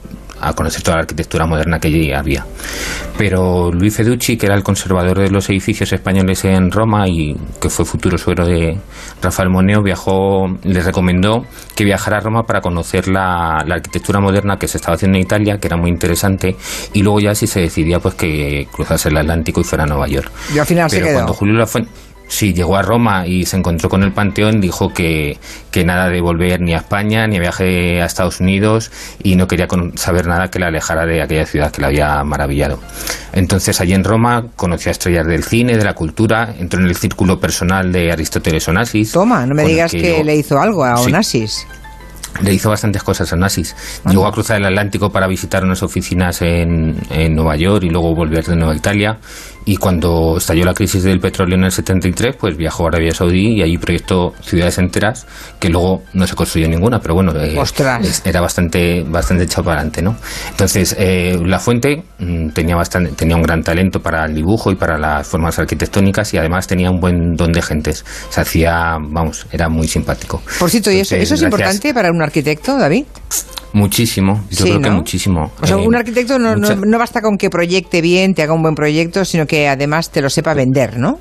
a 0.47 0.53
conocer 0.53 0.81
toda 0.83 0.97
la 0.97 1.01
arquitectura 1.01 1.45
moderna 1.45 1.79
que 1.79 1.88
allí 1.88 2.12
había. 2.13 2.45
Pero 3.17 3.71
Luis 3.71 3.95
Feducci, 3.95 4.38
que 4.38 4.47
era 4.47 4.55
el 4.55 4.63
conservador 4.63 5.19
de 5.19 5.29
los 5.29 5.49
edificios 5.49 5.91
españoles 5.93 6.43
en 6.45 6.71
Roma 6.71 7.08
y 7.08 7.36
que 7.62 7.69
fue 7.69 7.86
futuro 7.86 8.17
suegro 8.17 8.45
de 8.45 8.77
Rafael 9.21 9.49
Moneo, 9.49 9.82
viajó, 9.84 10.47
le 10.63 10.82
recomendó 10.82 11.43
que 11.75 11.84
viajara 11.86 12.17
a 12.17 12.21
Roma 12.21 12.43
para 12.43 12.62
conocer 12.62 13.08
la, 13.08 13.63
la 13.65 13.75
arquitectura 13.75 14.19
moderna 14.19 14.58
que 14.58 14.67
se 14.67 14.77
estaba 14.77 14.95
haciendo 14.95 15.17
en 15.17 15.23
Italia, 15.23 15.58
que 15.60 15.67
era 15.67 15.77
muy 15.77 15.89
interesante, 15.89 16.56
y 16.93 17.01
luego 17.03 17.19
ya 17.19 17.36
si 17.36 17.47
se 17.47 17.62
decidía 17.62 17.99
pues 17.99 18.15
que 18.15 18.67
cruzase 18.71 19.10
el 19.10 19.17
Atlántico 19.17 19.62
y 19.62 19.63
fuera 19.63 19.84
a 19.84 19.88
Nueva 19.88 20.08
York. 20.08 20.32
Y 20.53 20.58
al 20.60 20.65
final 20.65 20.89
se 20.89 20.97
Pero 20.97 21.08
quedó. 21.08 21.15
cuando 21.17 21.34
Julio 21.34 21.56
Lafuente 21.56 21.89
sí 22.27 22.53
llegó 22.53 22.75
a 22.77 22.81
Roma 22.81 23.27
y 23.27 23.45
se 23.45 23.57
encontró 23.57 23.89
con 23.89 24.01
el 24.03 24.12
Panteón, 24.12 24.59
dijo 24.59 24.89
que, 24.89 25.38
que 25.71 25.83
nada 25.86 26.09
de 26.09 26.19
volver 26.21 26.62
ni 26.62 26.73
a 26.73 26.77
España 26.77 27.27
ni 27.27 27.38
a 27.38 27.39
viaje 27.39 28.01
a 28.01 28.05
Estados 28.05 28.39
Unidos 28.39 28.91
y 29.21 29.36
no 29.36 29.47
quería 29.47 29.67
con- 29.67 29.97
saber 29.97 30.25
nada 30.25 30.49
que 30.49 30.59
le 30.59 30.65
alejara 30.65 31.05
de 31.05 31.21
aquella 31.21 31.45
ciudad 31.45 31.71
que 31.71 31.81
le 31.81 31.88
había 31.88 32.23
maravillado. 32.23 32.79
Entonces 33.33 33.79
allí 33.81 33.93
en 33.93 34.03
Roma 34.03 34.45
conoció 34.55 34.89
a 34.89 34.93
estrellas 34.93 35.27
del 35.27 35.43
cine, 35.43 35.77
de 35.77 35.83
la 35.83 35.93
cultura, 35.93 36.53
entró 36.57 36.79
en 36.79 36.88
el 36.88 36.95
círculo 36.95 37.39
personal 37.39 37.91
de 37.91 38.12
Aristóteles 38.12 38.67
Onassis. 38.67 39.12
Toma, 39.12 39.45
no 39.45 39.53
me 39.55 39.63
digas 39.65 39.91
que, 39.91 40.23
le 40.23 40.36
hizo 40.36 40.59
algo 40.59 40.83
a 40.83 40.97
Sí. 40.97 41.05
Onassis. 41.09 41.67
le 42.41 42.51
hizo 42.51 42.69
bastantes 42.69 43.03
cosas 43.03 43.31
a 43.31 43.36
Onassis. 43.36 43.75
Llegó 44.09 44.25
a 44.25 44.31
cruzar 44.31 44.57
el 44.57 44.65
Atlántico 44.65 45.12
para 45.12 45.27
visitar 45.27 45.63
unas 45.63 45.83
oficinas 45.83 46.41
en, 46.41 46.95
en 47.12 47.36
Nueva 47.36 47.55
York 47.57 47.83
y 47.83 47.89
luego 47.89 48.15
volver 48.15 48.43
de 48.45 48.55
nuevo 48.55 48.71
a 48.71 48.75
Italia. 48.75 49.19
Y 49.65 49.78
cuando 49.78 50.38
estalló 50.38 50.65
la 50.65 50.73
crisis 50.73 51.04
del 51.04 51.19
petróleo 51.19 51.58
en 51.58 51.63
el 51.65 51.71
73, 51.71 52.36
pues 52.39 52.58
viajó 52.58 52.86
a 52.86 52.89
Arabia 52.89 53.13
Saudí 53.13 53.58
y 53.58 53.62
allí 53.62 53.78
proyectó 53.78 54.34
ciudades 54.41 54.78
enteras 54.78 55.26
que 55.60 55.69
luego 55.69 56.04
no 56.13 56.28
se 56.28 56.36
construyó 56.36 56.67
ninguna, 56.67 56.99
pero 56.99 57.15
bueno, 57.15 57.32
eh, 57.39 57.58
era 58.26 58.41
bastante 58.41 59.04
bastante 59.08 59.43
echado 59.45 59.63
para 59.63 59.78
adelante, 59.78 60.02
¿no? 60.02 60.15
Entonces, 60.49 60.95
eh, 60.99 61.39
La 61.45 61.60
Fuente 61.60 62.04
mm, 62.19 62.49
tenía 62.49 62.76
bastante 62.76 63.12
tenía 63.12 63.36
un 63.36 63.43
gran 63.43 63.62
talento 63.63 64.02
para 64.02 64.26
el 64.26 64.36
dibujo 64.36 64.71
y 64.71 64.76
para 64.76 64.97
las 64.97 65.28
formas 65.28 65.58
arquitectónicas 65.60 66.34
y 66.34 66.38
además 66.38 66.67
tenía 66.67 66.89
un 66.91 66.99
buen 66.99 67.36
don 67.36 67.52
de 67.52 67.62
gentes. 67.62 68.04
Se 68.30 68.41
hacía, 68.41 68.97
vamos, 68.99 69.45
era 69.52 69.69
muy 69.69 69.88
simpático. 69.88 70.41
Por 70.60 70.69
cierto, 70.69 70.91
¿y 70.91 70.99
eso, 70.99 71.15
eso 71.15 71.36
es 71.36 71.41
gracias- 71.41 71.43
importante 71.43 71.93
para 71.93 72.12
un 72.12 72.21
arquitecto, 72.21 72.78
David? 72.78 73.06
Muchísimo, 73.73 74.43
yo 74.51 74.57
Sí, 74.57 74.63
creo 74.71 74.81
que 74.81 74.89
muchísimo. 74.91 75.51
O 75.62 75.65
sea, 75.67 75.77
Eh, 75.77 75.88
un 75.88 75.95
arquitecto 75.95 76.38
no, 76.39 76.55
no- 76.55 76.75
no 76.75 76.97
basta 76.99 77.21
con 77.21 77.38
que 77.38 77.49
proyecte 77.49 78.01
bien, 78.01 78.33
te 78.36 78.43
haga 78.43 78.53
un 78.53 78.62
buen 78.62 78.75
proyecto, 78.75 79.25
sino 79.25 79.47
que 79.47 79.67
además 79.67 80.12
te 80.12 80.21
lo 80.21 80.29
sepa 80.29 80.53
vender, 80.53 80.97
¿no? 80.97 81.19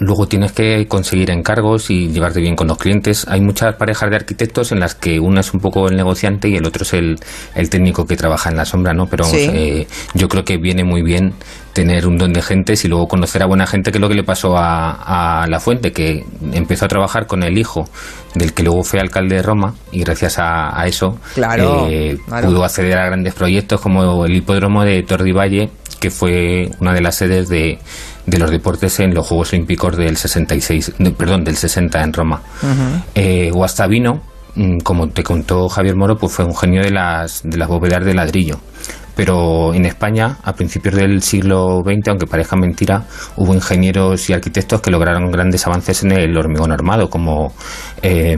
Luego 0.00 0.26
tienes 0.26 0.52
que 0.52 0.86
conseguir 0.88 1.30
encargos 1.30 1.90
y 1.90 2.08
llevarte 2.08 2.40
bien 2.40 2.56
con 2.56 2.66
los 2.68 2.78
clientes. 2.78 3.26
Hay 3.28 3.42
muchas 3.42 3.74
parejas 3.76 4.08
de 4.08 4.16
arquitectos 4.16 4.72
en 4.72 4.80
las 4.80 4.94
que 4.94 5.20
uno 5.20 5.40
es 5.40 5.52
un 5.52 5.60
poco 5.60 5.88
el 5.88 5.96
negociante 5.96 6.48
y 6.48 6.56
el 6.56 6.66
otro 6.66 6.84
es 6.84 6.94
el, 6.94 7.18
el 7.54 7.68
técnico 7.68 8.06
que 8.06 8.16
trabaja 8.16 8.48
en 8.48 8.56
la 8.56 8.64
sombra, 8.64 8.94
¿no? 8.94 9.06
Pero 9.06 9.24
Sí. 9.24 9.36
eh, 9.52 9.86
yo 10.14 10.26
creo 10.28 10.42
que 10.42 10.56
viene 10.56 10.84
muy 10.84 11.02
bien 11.02 11.34
tener 11.74 12.06
un 12.06 12.16
don 12.16 12.32
de 12.32 12.40
gentes 12.42 12.82
y 12.84 12.88
luego 12.88 13.06
conocer 13.08 13.42
a 13.42 13.46
buena 13.46 13.66
gente, 13.66 13.92
que 13.92 13.98
es 13.98 14.00
lo 14.00 14.08
que 14.08 14.14
le 14.14 14.24
pasó 14.24 14.56
a, 14.56 15.42
a 15.42 15.46
La 15.46 15.60
Fuente, 15.60 15.92
que 15.92 16.24
empezó 16.52 16.86
a 16.86 16.88
trabajar 16.88 17.26
con 17.26 17.42
el 17.42 17.58
hijo 17.58 17.84
del 18.34 18.54
que 18.54 18.62
luego 18.62 18.82
fue 18.82 19.00
alcalde 19.00 19.36
de 19.36 19.42
Roma 19.42 19.74
y 19.92 20.00
gracias 20.00 20.38
a, 20.38 20.80
a 20.80 20.86
eso 20.86 21.18
Claro, 21.34 21.86
eh, 21.90 22.16
claro. 22.26 22.48
pudo 22.48 22.64
acceder 22.64 22.96
a 22.98 23.06
grandes 23.06 23.34
proyectos 23.34 23.80
como 23.80 24.24
el 24.24 24.34
hipódromo 24.34 24.82
de 24.82 25.02
Tordivalle, 25.02 25.68
que 26.00 26.10
fue 26.10 26.70
una 26.80 26.92
de 26.94 27.02
las 27.02 27.16
sedes 27.16 27.48
de, 27.48 27.78
de 28.30 28.38
los 28.38 28.50
deportes 28.50 29.00
en 29.00 29.12
los 29.14 29.26
Juegos 29.26 29.52
Olímpicos 29.52 29.96
del 29.96 30.16
66, 30.16 30.92
de- 30.98 31.10
perdón, 31.10 31.44
del 31.44 31.56
60 31.56 32.02
en 32.02 32.12
Roma. 32.12 32.40
Eh, 33.14 33.50
Guastavino, 33.52 34.22
mm, 34.54 34.78
como 34.78 35.08
te 35.08 35.22
contó 35.22 35.68
Javier 35.68 35.96
Moro, 35.96 36.16
pues 36.16 36.32
fue 36.32 36.44
un 36.44 36.56
genio 36.56 36.82
de 36.82 36.90
las, 36.90 37.42
de 37.44 37.56
las 37.58 37.68
bóvedas 37.68 38.04
de 38.04 38.14
ladrillo. 38.14 38.58
Pero 39.16 39.74
en 39.74 39.84
España, 39.84 40.38
a 40.44 40.54
principios 40.54 40.94
del 40.94 41.20
siglo 41.22 41.82
XX, 41.84 42.08
aunque 42.08 42.26
parezca 42.26 42.56
mentira, 42.56 43.04
hubo 43.36 43.52
ingenieros 43.52 44.30
y 44.30 44.32
arquitectos 44.32 44.80
que 44.80 44.90
lograron 44.90 45.30
grandes 45.30 45.66
avances 45.66 46.04
en 46.04 46.12
el 46.12 46.34
hormigón 46.38 46.72
armado, 46.72 47.10
como 47.10 47.52
eh, 48.00 48.34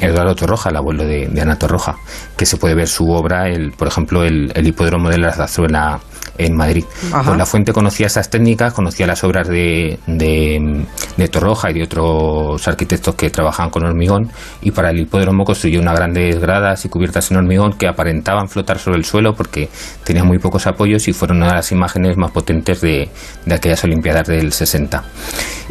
Eduardo 0.00 0.36
Torroja, 0.36 0.70
el 0.70 0.76
abuelo 0.76 1.04
de, 1.04 1.26
de 1.26 1.40
Ana 1.40 1.58
Torroja, 1.58 1.96
que 2.36 2.46
se 2.46 2.58
puede 2.58 2.74
ver 2.76 2.86
su 2.86 3.10
obra, 3.10 3.48
el, 3.48 3.72
por 3.72 3.88
ejemplo, 3.88 4.22
el, 4.22 4.52
el 4.54 4.66
hipódromo 4.68 5.08
de 5.10 5.18
la 5.18 5.32
Zarzuela 5.32 5.98
en 6.38 6.56
Madrid. 6.56 6.84
Ajá. 7.12 7.24
Pues 7.24 7.38
la 7.38 7.46
fuente 7.46 7.72
conocía 7.72 8.06
esas 8.06 8.30
técnicas, 8.30 8.72
conocía 8.72 9.06
las 9.06 9.22
obras 9.24 9.48
de, 9.48 9.98
de, 10.06 10.84
de 11.16 11.28
Torroja 11.28 11.70
y 11.70 11.74
de 11.74 11.84
otros 11.84 12.66
arquitectos 12.66 13.14
que 13.14 13.30
trabajaban 13.30 13.70
con 13.70 13.84
hormigón 13.84 14.30
y 14.62 14.70
para 14.70 14.90
el 14.90 15.00
hipódromo 15.00 15.44
construyó 15.44 15.80
unas 15.80 15.96
grandes 15.96 16.40
gradas 16.40 16.84
y 16.84 16.88
cubiertas 16.88 17.30
en 17.30 17.38
hormigón 17.38 17.74
que 17.74 17.86
aparentaban 17.86 18.48
flotar 18.48 18.78
sobre 18.78 18.98
el 18.98 19.04
suelo 19.04 19.34
porque 19.34 19.68
tenían 20.04 20.26
muy 20.26 20.38
pocos 20.38 20.66
apoyos 20.66 21.06
y 21.08 21.12
fueron 21.12 21.38
una 21.38 21.48
de 21.48 21.54
las 21.54 21.72
imágenes 21.72 22.16
más 22.16 22.30
potentes 22.30 22.80
de, 22.80 23.08
de 23.44 23.54
aquellas 23.54 23.84
Olimpiadas 23.84 24.26
del 24.28 24.52
60. 24.52 25.04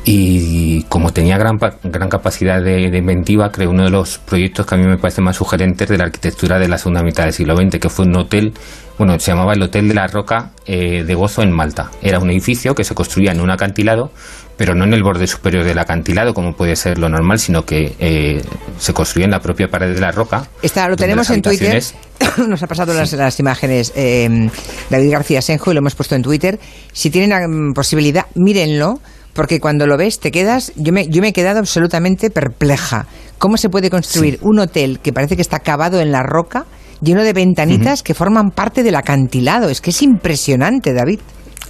Y 0.06 0.84
como 0.84 1.12
tenía 1.12 1.38
gran, 1.38 1.58
gran 1.84 2.10
capacidad 2.10 2.62
de, 2.62 2.90
de 2.92 2.98
inventiva, 2.98 3.52
creó 3.52 3.70
uno 3.70 3.84
de 3.84 3.90
los 3.90 4.18
proyectos 4.18 4.66
que 4.66 4.76
a 4.76 4.78
mí 4.78 4.86
me 4.86 4.98
parece 4.98 5.22
más 5.22 5.38
sugerentes 5.38 5.88
de 5.88 5.98
la 5.98 6.06
arquitectura 6.06 6.60
de 6.60 6.68
la 6.68 6.78
segunda 6.78 7.04
mitad 7.04 7.24
del 7.24 7.34
siglo 7.34 7.56
XX, 7.56 7.80
que 7.80 7.90
fue 7.90 8.06
un 8.06 8.18
hotel, 8.18 8.54
bueno, 8.98 9.20
se 9.20 9.32
llamaba 9.32 9.54
el 9.54 9.62
Hotel 9.62 9.88
de 9.88 9.94
la 9.94 10.08
Roca 10.08 10.52
eh, 10.66 11.04
de 11.04 11.16
Gozo 11.16 11.42
en 11.42 11.52
Malta. 11.52 11.90
Era 12.02 12.20
un 12.20 12.30
edificio 12.30 12.76
que 12.76 12.84
se 12.84 12.94
construía 12.94 13.32
en 13.32 13.42
un 13.42 13.50
acantilado, 13.50 14.12
pero 14.56 14.76
no 14.76 14.84
en 14.84 14.94
el 14.94 15.04
borde 15.04 15.28
superior 15.28 15.64
del 15.64 15.80
acantilado, 15.80 16.34
como 16.34 16.54
puede 16.54 16.76
ser 16.76 16.98
lo 16.98 17.10
normal, 17.10 17.40
sino 17.40 17.66
que 17.66 17.96
eh, 18.00 18.42
se 18.78 18.94
construía 18.94 19.26
en 19.26 19.32
la 19.32 19.40
propia 19.40 19.68
pared 19.68 19.94
de 19.94 20.00
la 20.00 20.12
roca. 20.12 20.48
Está, 20.62 20.88
lo 20.88 20.96
tenemos 20.96 21.30
en 21.32 21.42
Twitter. 21.42 21.84
Nos 22.48 22.62
ha 22.62 22.68
pasado 22.68 22.94
las, 22.94 23.12
las 23.14 23.40
imágenes 23.40 23.92
eh, 23.96 24.50
David 24.90 25.12
García 25.12 25.42
Senjo 25.42 25.72
y 25.72 25.74
lo 25.74 25.80
hemos 25.80 25.96
puesto 25.96 26.16
en 26.16 26.22
Twitter. 26.22 26.60
Si 26.92 27.10
tienen 27.10 27.70
mm, 27.70 27.74
posibilidad, 27.74 28.28
mírenlo, 28.36 29.00
porque 29.34 29.60
cuando 29.60 29.88
lo 29.88 29.98
ves 29.98 30.20
te 30.20 30.32
quedas. 30.32 30.72
Yo 30.76 30.94
me, 30.94 31.08
yo 31.08 31.22
me 31.22 31.30
he 31.30 31.34
quedado 31.34 31.60
absolutamente 31.60 32.30
perpleja. 32.30 33.08
¿Cómo 33.38 33.58
se 33.58 33.70
puede 33.70 33.90
construir 33.90 34.38
un 34.42 34.60
hotel 34.60 35.00
que 35.00 35.12
parece 35.12 35.36
que 35.36 35.42
está 35.42 35.60
cavado 35.60 36.00
en 36.00 36.12
la 36.12 36.24
roca, 36.24 36.66
lleno 37.04 37.24
de 37.24 37.34
ventanitas 37.34 38.02
que 38.04 38.14
forman 38.14 38.52
parte 38.52 38.84
del 38.84 38.96
acantilado? 38.96 39.70
Es 39.70 39.82
que 39.82 39.90
es 39.92 40.02
impresionante, 40.02 40.94
David. 40.94 41.20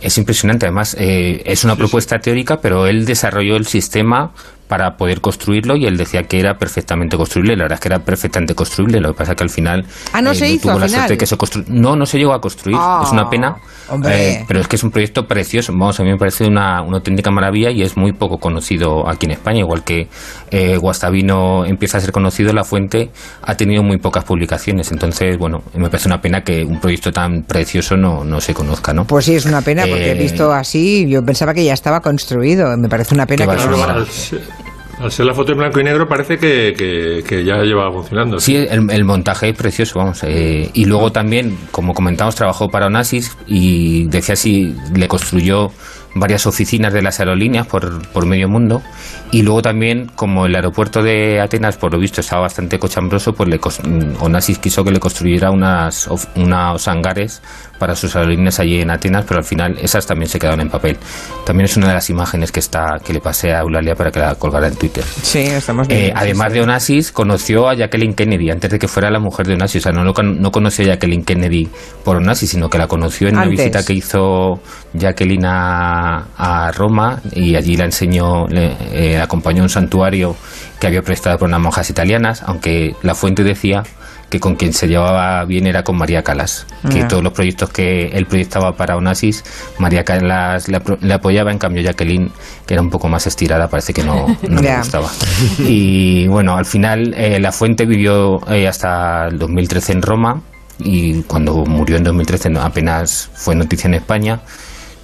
Es 0.02 0.18
impresionante, 0.18 0.66
además 0.66 0.96
eh, 1.00 1.42
es 1.46 1.64
una 1.64 1.76
propuesta 1.78 2.20
teórica, 2.20 2.58
pero 2.62 2.88
él 2.88 3.06
desarrolló 3.06 3.56
el 3.56 3.66
sistema 3.66 4.32
para 4.68 4.98
poder 4.98 5.22
construirlo 5.22 5.76
y 5.78 5.86
él 5.86 5.96
decía 5.98 6.24
que 6.24 6.40
era 6.40 6.56
perfectamente 6.58 7.16
construible. 7.16 7.56
La 7.56 7.64
verdad 7.64 7.76
es 7.78 7.80
que 7.82 7.88
era 7.88 8.00
perfectamente 8.00 8.54
construible. 8.56 9.00
Lo 9.00 9.14
que 9.14 9.18
pasa 9.20 9.32
es 9.32 9.38
que 9.38 9.44
al 9.44 9.50
final 9.50 9.82
eh, 9.82 10.10
Ah, 10.14 10.22
¿no 10.22 10.34
se 10.34 10.50
hizo 10.50 10.64
tuvo 10.64 10.74
al 10.74 10.80
la 10.82 10.86
final? 10.88 11.00
suerte 11.02 11.14
de 11.14 11.18
que 11.18 11.26
se 11.26 11.38
constru- 11.38 11.66
No, 11.68 11.96
no 11.96 12.06
se 12.06 12.18
llegó 12.18 12.34
a 12.34 12.42
construir. 12.42 12.76
Ah, 12.80 13.02
es 13.06 13.12
una 13.12 13.30
pena. 13.30 13.56
Hombre. 13.90 14.32
Eh, 14.32 14.46
pero 14.48 14.60
es 14.60 14.68
que 14.68 14.76
es 14.76 14.84
un 14.84 14.92
proyecto 14.92 15.26
precioso. 15.28 15.72
Vamos, 15.74 16.00
a 16.00 16.04
mí 16.04 16.10
me 16.12 16.18
parece 16.18 16.46
una, 16.46 16.82
una 16.82 16.98
auténtica 16.98 17.32
maravilla 17.32 17.72
y 17.72 17.82
es 17.82 17.98
muy 17.98 18.14
poco 18.14 18.38
conocido 18.38 19.08
aquí 19.10 19.26
en 19.26 19.32
España. 19.34 19.60
Igual 19.60 19.84
que 19.84 20.08
eh, 20.52 20.78
Guastavino 20.78 21.66
empieza 21.66 21.98
a 21.98 22.02
ser 22.02 22.12
conocido, 22.12 22.54
La 22.54 22.64
Fuente 22.64 23.12
ha 23.42 23.56
tenido 23.56 23.84
muy 23.84 23.98
pocas 23.98 24.24
publicaciones. 24.24 24.92
Entonces, 24.92 25.38
bueno, 25.38 25.64
me 25.76 25.90
parece 25.90 26.08
una 26.08 26.22
pena 26.22 26.42
que 26.42 26.64
un 26.64 26.80
proyecto 26.80 27.12
tan 27.12 27.44
precioso 27.44 27.96
no, 27.98 28.24
no 28.24 28.40
se 28.42 28.54
conozca, 28.54 28.94
¿no? 28.94 29.06
Pues 29.06 29.26
sí, 29.26 29.36
es 29.36 29.46
una 29.46 29.62
pena, 29.62 29.84
porque 29.84 30.08
he 30.08 30.12
Eh, 30.12 30.22
visto 30.22 30.52
así, 30.52 31.08
yo 31.10 31.24
pensaba 31.24 31.54
que 31.54 31.64
ya 31.64 31.74
estaba 31.74 32.00
construido. 32.02 32.76
Me 32.78 32.90
parece 32.90 33.14
una 33.16 33.26
pena 33.26 33.46
Qué 33.46 33.52
que 33.52 33.68
no 33.68 34.63
Al 35.04 35.12
ser, 35.12 35.26
la 35.26 35.34
foto 35.34 35.52
en 35.52 35.58
blanco 35.58 35.80
y 35.80 35.84
negro 35.84 36.08
parece 36.08 36.38
que, 36.38 36.74
que- 36.78 37.24
que 37.28 37.44
ya 37.44 37.58
lleva 37.62 37.92
funcionando. 37.92 38.40
Sí, 38.40 38.56
el, 38.56 38.90
el 38.90 39.04
montaje 39.04 39.50
es 39.50 39.56
precioso, 39.58 40.00
vamos. 40.00 40.24
eh, 40.24 40.70
y 40.74 40.86
luego 40.86 41.12
también, 41.12 41.58
como 41.72 41.94
comentamos, 41.94 42.36
trabajó 42.36 42.70
para 42.70 42.88
Onassis 42.88 43.36
y 43.46 44.06
decía 44.06 44.36
si 44.36 44.76
le 44.96 45.08
construyó 45.08 45.72
varias 46.16 46.46
oficinas 46.46 46.94
de 46.94 47.02
las 47.02 47.20
aerolíneas 47.20 47.66
por, 47.66 48.08
por 48.10 48.28
medio 48.28 48.48
mundo. 48.48 48.82
Y 49.32 49.42
luego 49.42 49.64
también, 49.64 50.12
como 50.16 50.46
el 50.46 50.54
aeropuerto 50.56 51.02
de 51.02 51.42
Atenas, 51.42 51.76
por 51.78 51.92
lo 51.92 51.98
visto, 51.98 52.22
estaba 52.22 52.44
bastante 52.44 52.78
cochambroso, 52.78 53.34
pues 53.34 53.50
le, 53.50 53.58
mm, 53.58 54.22
Onassis 54.22 54.60
quiso 54.60 54.84
que 54.84 54.92
le 54.92 55.00
construyera 55.00 55.50
unas, 55.50 56.08
unos 56.36 56.88
hangares 56.88 57.42
para 57.80 57.96
sus 57.96 58.16
aerolíneas 58.16 58.60
allí 58.60 58.80
en 58.80 58.92
Atenas, 58.92 59.26
pero 59.28 59.40
al 59.40 59.44
final 59.44 59.76
esas 59.82 60.06
también 60.06 60.30
se 60.30 60.38
quedaron 60.38 60.62
en 60.62 60.70
papel. 60.70 60.98
También 61.48 61.66
es 61.66 61.76
una 61.78 61.88
de 61.88 61.96
las 61.96 62.08
imágenes 62.12 62.52
que 62.52 62.60
está 62.60 63.00
que 63.04 63.12
le 63.12 63.20
pasé 63.20 63.52
a 63.54 63.62
Eulalia 63.62 63.96
para 63.96 64.12
que 64.12 64.20
la 64.20 64.36
colgara 64.36 64.68
en 64.68 64.76
Twitter. 64.94 65.04
Sí, 65.24 65.40
estamos 65.40 65.88
Eh, 65.90 66.08
sí, 66.08 66.12
además 66.16 66.54
de 66.54 66.62
Onassis, 66.62 67.12
conoció 67.12 67.68
a 67.68 67.76
Jacqueline 67.76 68.14
Kennedy 68.14 68.50
antes 68.50 68.70
de 68.70 68.80
que 68.80 68.88
fuera 68.88 69.10
la 69.10 69.20
mujer 69.20 69.48
de 69.48 69.56
Onassis. 69.56 69.82
O 69.82 69.84
sea, 69.84 69.92
no, 69.92 70.04
no 70.04 70.52
conoció 70.52 70.86
a 70.86 70.88
Jacqueline 70.90 71.24
Kennedy 71.24 71.68
por 72.04 72.18
Onassis, 72.18 72.52
sino 72.52 72.70
que 72.70 72.78
la 72.78 72.88
conoció 72.88 73.28
en 73.28 73.38
una 73.38 73.46
visita 73.46 73.84
que 73.84 73.94
hizo 73.94 74.62
Jacqueline 74.94 75.46
a, 75.46 76.28
a 76.38 76.72
Roma 76.72 77.22
y 77.34 77.56
allí 77.56 77.76
la 77.76 77.86
enseñó, 77.86 78.48
le 78.48 78.76
eh, 78.92 79.20
acompañó 79.20 79.62
a 79.62 79.64
un 79.64 79.70
santuario 79.70 80.36
que 80.80 80.88
había 80.88 81.02
prestado 81.02 81.38
por 81.38 81.48
unas 81.48 81.62
monjas 81.62 81.90
italianas, 81.90 82.44
aunque 82.46 82.96
la 83.02 83.16
fuente 83.16 83.44
decía 83.44 83.84
que 84.34 84.40
con 84.40 84.56
quien 84.56 84.74
se 84.74 84.88
llevaba 84.88 85.46
bien 85.46 85.68
era 85.68 85.84
con 85.84 85.96
María 85.96 86.24
Calas, 86.24 86.66
que 86.90 87.04
todos 87.04 87.22
los 87.24 87.34
proyectos 87.34 87.70
que 87.70 88.08
él 88.08 88.26
proyectaba 88.26 88.76
para 88.76 88.98
Onassis, 88.98 89.44
María 89.78 90.04
Calas 90.04 90.68
le, 90.70 91.14
apoyaba, 91.14 91.52
en 91.52 91.60
cambio 91.60 91.84
Jacqueline, 91.84 92.32
que 92.66 92.74
era 92.74 92.82
un 92.82 92.90
poco 92.90 93.08
más 93.08 93.28
estirada, 93.28 93.68
parece 93.70 93.94
que 93.94 94.02
no, 94.04 94.26
no 94.50 94.60
le 94.60 94.76
gustaba. 94.80 95.08
Y 95.60 96.26
bueno, 96.30 96.58
al 96.58 96.66
final 96.66 97.14
eh, 97.16 97.40
La 97.40 97.52
Fuente 97.52 97.86
vivió 97.86 98.42
eh, 98.52 98.68
hasta 98.68 99.28
el 99.28 99.38
2013 99.38 99.92
en 99.92 100.02
Roma 100.02 100.42
y 100.80 101.22
cuando 101.22 101.54
murió 101.66 101.98
en 101.98 102.04
2013 102.04 102.50
no- 102.50 102.62
apenas 102.64 103.30
fue 103.36 103.54
noticia 103.56 103.88
en 103.88 103.94
España. 103.94 104.40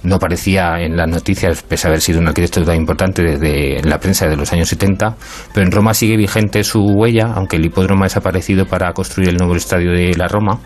No 0.02 0.16
aparecía 0.16 0.80
en 0.80 0.96
las 0.96 1.08
noticias, 1.08 1.62
pese 1.62 1.86
a 1.86 1.90
haber 1.90 2.00
sido 2.00 2.20
un 2.20 2.28
arquitecto 2.28 2.64
tan 2.64 2.76
importante 2.76 3.22
desde 3.22 3.82
la 3.82 3.98
prensa 3.98 4.26
de 4.26 4.36
los 4.36 4.52
años 4.52 4.68
70, 4.68 5.16
pero 5.52 5.66
en 5.66 5.72
Roma 5.72 5.94
sigue 5.94 6.16
vigente 6.16 6.64
su 6.64 6.80
huella, 6.80 7.32
aunque 7.34 7.56
el 7.56 7.66
hipódromo 7.66 8.04
ha 8.04 8.06
desaparecido 8.06 8.66
para 8.66 8.92
construir 8.92 9.28
el 9.28 9.36
nuevo 9.36 9.54
estadio 9.54 9.92
de 9.92 10.14
la 10.14 10.28
Roma 10.28 10.60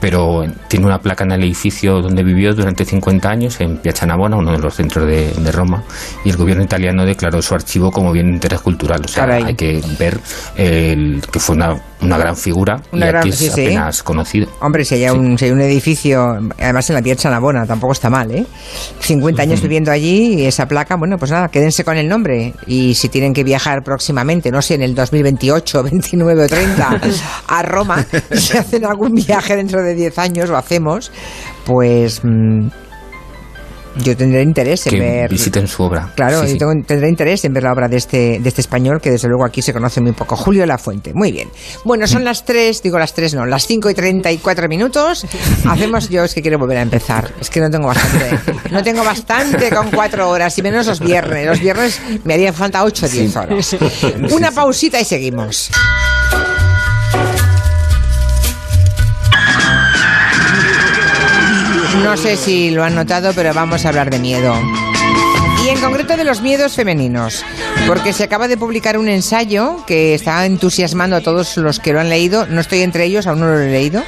pero 0.00 0.44
tiene 0.68 0.86
una 0.86 0.98
placa 0.98 1.24
en 1.24 1.32
el 1.32 1.44
edificio 1.44 2.00
donde 2.00 2.24
vivió 2.24 2.54
durante 2.54 2.84
50 2.84 3.28
años, 3.28 3.60
en 3.60 3.76
Piazza 3.76 4.06
Navona, 4.06 4.36
uno 4.36 4.52
de 4.52 4.58
los 4.58 4.74
centros 4.74 5.06
de, 5.06 5.32
de 5.32 5.52
Roma, 5.52 5.84
y 6.24 6.30
el 6.30 6.36
gobierno 6.36 6.64
italiano 6.64 7.04
declaró 7.04 7.42
su 7.42 7.54
archivo 7.54 7.90
como 7.90 8.10
bien 8.12 8.26
de 8.26 8.32
interés 8.32 8.60
cultural. 8.60 9.02
O 9.04 9.08
sea, 9.08 9.26
Caray. 9.26 9.44
hay 9.44 9.54
que 9.54 9.82
ver 9.98 10.18
el, 10.56 11.22
que 11.30 11.38
fue 11.38 11.56
una, 11.56 11.76
una 12.02 12.16
gran 12.18 12.36
figura 12.36 12.80
Una 12.92 13.06
y 13.06 13.08
gran- 13.08 13.20
aquí 13.20 13.28
es 13.30 13.36
sí, 13.38 13.50
sí. 13.50 13.62
apenas 13.66 14.02
conocido. 14.02 14.48
Hombre, 14.60 14.84
si 14.84 14.94
hay, 14.94 15.10
un, 15.10 15.36
si 15.38 15.44
hay 15.46 15.50
un 15.50 15.60
edificio, 15.60 16.38
además 16.58 16.88
en 16.90 16.96
la 16.96 17.02
Piazza 17.02 17.30
Navona, 17.30 17.66
tampoco 17.66 17.92
está 17.92 18.08
mal, 18.10 18.30
¿eh? 18.30 18.44
50 19.00 19.42
años 19.42 19.60
viviendo 19.60 19.90
allí 19.90 20.34
y 20.40 20.46
esa 20.46 20.66
placa, 20.66 20.96
bueno, 20.96 21.18
pues 21.18 21.30
nada, 21.30 21.48
quédense 21.48 21.84
con 21.84 21.96
el 21.96 22.08
nombre. 22.08 22.54
Y 22.66 22.94
si 22.94 23.08
tienen 23.08 23.32
que 23.34 23.44
viajar 23.44 23.82
próximamente, 23.82 24.50
no 24.50 24.62
sé, 24.62 24.74
en 24.74 24.82
el 24.82 24.94
2028, 24.94 25.82
29 25.82 26.44
o 26.44 26.48
30, 26.48 27.00
a 27.48 27.62
Roma, 27.62 28.04
si 28.32 28.56
hacen 28.56 28.84
algún 28.86 29.14
viaje 29.14 29.56
dentro 29.56 29.82
de 29.82 29.94
10 29.94 30.18
años, 30.18 30.48
lo 30.48 30.56
hacemos, 30.56 31.12
pues 31.66 32.20
mm, 32.24 32.68
yo 34.02 34.16
tendré 34.16 34.42
interés 34.42 34.86
en 34.86 34.90
Que 34.94 35.00
ver... 35.00 35.30
visiten 35.30 35.66
su 35.68 35.82
obra. 35.82 36.12
Claro, 36.14 36.40
Sí, 36.42 36.46
y 36.48 36.52
sí. 36.52 36.58
tengo- 36.58 36.72
tendré 36.86 37.08
interés 37.08 37.44
en 37.44 37.52
ver 37.52 37.62
la 37.64 37.72
obra 37.72 37.88
de 37.88 37.96
este, 37.96 38.38
de 38.40 38.48
este 38.48 38.60
español, 38.60 39.00
que 39.00 39.10
desde 39.10 39.28
luego 39.28 39.44
aquí 39.44 39.62
se 39.62 39.72
conoce 39.72 40.00
muy 40.00 40.12
poco. 40.12 40.36
Julio 40.36 40.64
La 40.66 40.78
Fuente. 40.78 41.12
Muy 41.14 41.32
bien. 41.32 41.48
Bueno, 41.84 42.06
son 42.06 42.24
las 42.24 42.44
3, 42.44 42.82
digo 42.82 42.98
las 42.98 43.12
3 43.14 43.34
no, 43.34 43.46
las 43.46 43.66
5 43.66 43.90
y 43.90 43.94
34 43.94 44.68
minutos. 44.68 45.26
Hacemos, 45.68 46.08
yo 46.08 46.24
es 46.24 46.34
que 46.34 46.42
quiero 46.42 46.58
volver 46.58 46.78
a 46.78 46.82
empezar. 46.82 47.30
Es 47.40 47.50
que 47.50 47.60
no 47.60 47.70
tengo 47.70 47.86
bastante. 47.88 48.38
No 48.70 48.82
tengo 48.82 49.04
bastante 49.04 49.70
con 49.70 49.90
4 49.90 50.28
horas, 50.28 50.56
y 50.58 50.62
menos 50.62 50.86
los 50.86 51.00
viernes. 51.00 51.46
Los 51.46 51.60
viernes 51.60 52.00
me 52.24 52.34
harían 52.34 52.54
falta 52.54 52.84
8 52.84 53.06
o 53.06 53.08
10 53.08 53.36
horas. 53.36 53.76
Una 54.32 54.50
pausita 54.50 55.00
y 55.00 55.04
seguimos. 55.04 55.70
No 62.02 62.16
sé 62.16 62.36
si 62.36 62.70
lo 62.70 62.82
han 62.82 62.94
notado, 62.94 63.32
pero 63.34 63.52
vamos 63.52 63.84
a 63.84 63.90
hablar 63.90 64.10
de 64.10 64.18
miedo. 64.18 64.54
Y 65.64 65.68
en 65.68 65.78
concreto 65.80 66.16
de 66.16 66.24
los 66.24 66.40
miedos 66.40 66.74
femeninos, 66.74 67.44
porque 67.86 68.14
se 68.14 68.24
acaba 68.24 68.48
de 68.48 68.56
publicar 68.56 68.96
un 68.96 69.08
ensayo 69.08 69.84
que 69.86 70.14
está 70.14 70.46
entusiasmando 70.46 71.16
a 71.16 71.20
todos 71.20 71.58
los 71.58 71.78
que 71.78 71.92
lo 71.92 72.00
han 72.00 72.08
leído. 72.08 72.46
No 72.46 72.62
estoy 72.62 72.80
entre 72.80 73.04
ellos, 73.04 73.26
aún 73.26 73.40
no 73.40 73.46
lo 73.46 73.60
he 73.60 73.70
leído, 73.70 74.02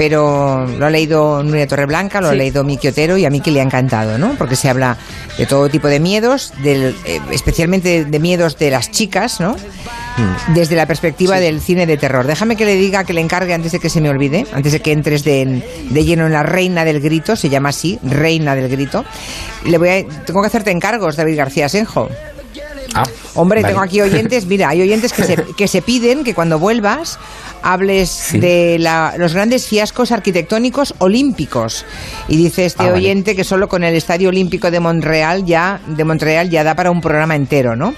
pero 0.00 0.66
lo 0.66 0.86
ha 0.86 0.88
leído 0.88 1.42
Nuria 1.42 1.66
Torreblanca, 1.66 2.22
lo 2.22 2.30
ha 2.30 2.34
leído 2.34 2.64
Miki 2.64 2.88
Otero 2.88 3.18
y 3.18 3.26
a 3.26 3.30
Miki 3.30 3.50
le 3.50 3.60
ha 3.60 3.64
encantado, 3.64 4.16
¿no? 4.16 4.34
Porque 4.38 4.56
se 4.56 4.70
habla 4.70 4.96
de 5.36 5.44
todo 5.44 5.68
tipo 5.68 5.88
de 5.88 6.00
miedos, 6.00 6.54
del, 6.62 6.96
eh, 7.04 7.20
especialmente 7.32 8.06
de 8.06 8.18
miedos 8.18 8.56
de 8.56 8.70
las 8.70 8.90
chicas, 8.90 9.40
¿no? 9.40 9.56
Desde 10.54 10.74
la 10.74 10.86
perspectiva 10.86 11.38
del 11.38 11.60
cine 11.60 11.84
de 11.84 11.98
terror. 11.98 12.26
Déjame 12.26 12.56
que 12.56 12.64
le 12.64 12.76
diga, 12.76 13.04
que 13.04 13.12
le 13.12 13.20
encargue 13.20 13.52
antes 13.52 13.72
de 13.72 13.78
que 13.78 13.90
se 13.90 14.00
me 14.00 14.08
olvide, 14.08 14.46
antes 14.54 14.72
de 14.72 14.80
que 14.80 14.92
entres 14.92 15.22
de, 15.22 15.62
de 15.90 16.04
lleno 16.06 16.24
en 16.24 16.32
la 16.32 16.44
reina 16.44 16.86
del 16.86 17.02
grito, 17.02 17.36
se 17.36 17.50
llama 17.50 17.68
así, 17.68 17.98
reina 18.02 18.54
del 18.54 18.70
grito. 18.70 19.04
Le 19.66 19.76
voy 19.76 19.88
a, 19.90 20.06
tengo 20.24 20.40
que 20.40 20.46
hacerte 20.46 20.70
encargos, 20.70 21.16
David 21.16 21.36
García 21.36 21.68
Senjo. 21.68 22.08
Ah, 22.94 23.04
Hombre, 23.34 23.62
vale. 23.62 23.72
tengo 23.72 23.84
aquí 23.84 24.00
oyentes, 24.00 24.46
mira, 24.46 24.68
hay 24.70 24.82
oyentes 24.82 25.12
que 25.12 25.22
se, 25.24 25.36
que 25.56 25.68
se 25.68 25.82
piden 25.82 26.24
que 26.24 26.34
cuando 26.34 26.58
vuelvas 26.58 27.18
hables 27.62 28.28
de 28.32 28.78
la- 28.78 29.14
los 29.18 29.34
grandes 29.34 29.66
fiascos 29.66 30.12
arquitectónicos 30.12 30.94
olímpicos. 30.98 31.84
Y 32.28 32.36
dice 32.36 32.64
este 32.66 32.82
Ah, 32.82 32.86
vale. 32.86 32.98
oyente 32.98 33.36
que 33.36 33.44
solo 33.44 33.68
con 33.68 33.84
el 33.84 33.94
Estadio 33.94 34.30
Olímpico 34.30 34.70
de 34.70 34.80
Montreal 34.80 35.44
ya, 35.44 35.80
de 35.86 36.04
Montreal 36.04 36.48
ya 36.50 36.64
da 36.64 36.74
para 36.74 36.90
un 36.90 37.00
programa 37.00 37.36
entero, 37.36 37.76
¿no? 37.76 37.94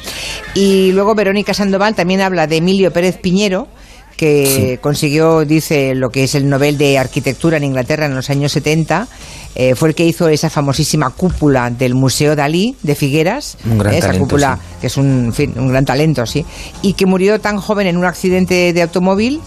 Y 0.54 0.92
luego 0.92 1.14
Verónica 1.14 1.54
Sandoval 1.54 1.94
también 1.94 2.20
habla 2.20 2.46
de 2.46 2.56
Emilio 2.56 2.92
Pérez 2.92 3.18
Piñero, 3.18 3.68
que 4.16 4.78
consiguió, 4.82 5.44
dice, 5.44 5.94
lo 5.94 6.10
que 6.10 6.24
es 6.24 6.34
el 6.34 6.48
Nobel 6.48 6.78
de 6.78 6.98
Arquitectura 6.98 7.56
en 7.56 7.64
Inglaterra 7.64 8.06
en 8.06 8.14
los 8.14 8.30
años 8.30 8.52
70. 8.52 9.08
Eh, 9.54 9.74
fue 9.74 9.90
el 9.90 9.94
que 9.94 10.06
hizo 10.06 10.28
esa 10.28 10.48
famosísima 10.50 11.10
cúpula 11.10 11.70
del 11.70 11.94
Museo 11.94 12.34
Dalí 12.34 12.76
de 12.82 12.94
Figueras. 12.94 13.58
Un 13.64 13.78
gran 13.78 13.94
eh, 13.94 13.98
esa 13.98 14.06
talento, 14.08 14.24
cúpula, 14.26 14.56
sí. 14.56 14.76
que 14.80 14.86
es 14.86 14.96
un, 14.96 15.24
en 15.26 15.32
fin, 15.32 15.54
un 15.56 15.68
gran 15.68 15.84
talento, 15.84 16.24
sí. 16.26 16.44
Y 16.80 16.94
que 16.94 17.06
murió 17.06 17.40
tan 17.40 17.58
joven 17.58 17.86
en 17.86 17.96
un 17.96 18.04
accidente 18.04 18.72
de 18.72 18.82
automóvil 18.82 19.40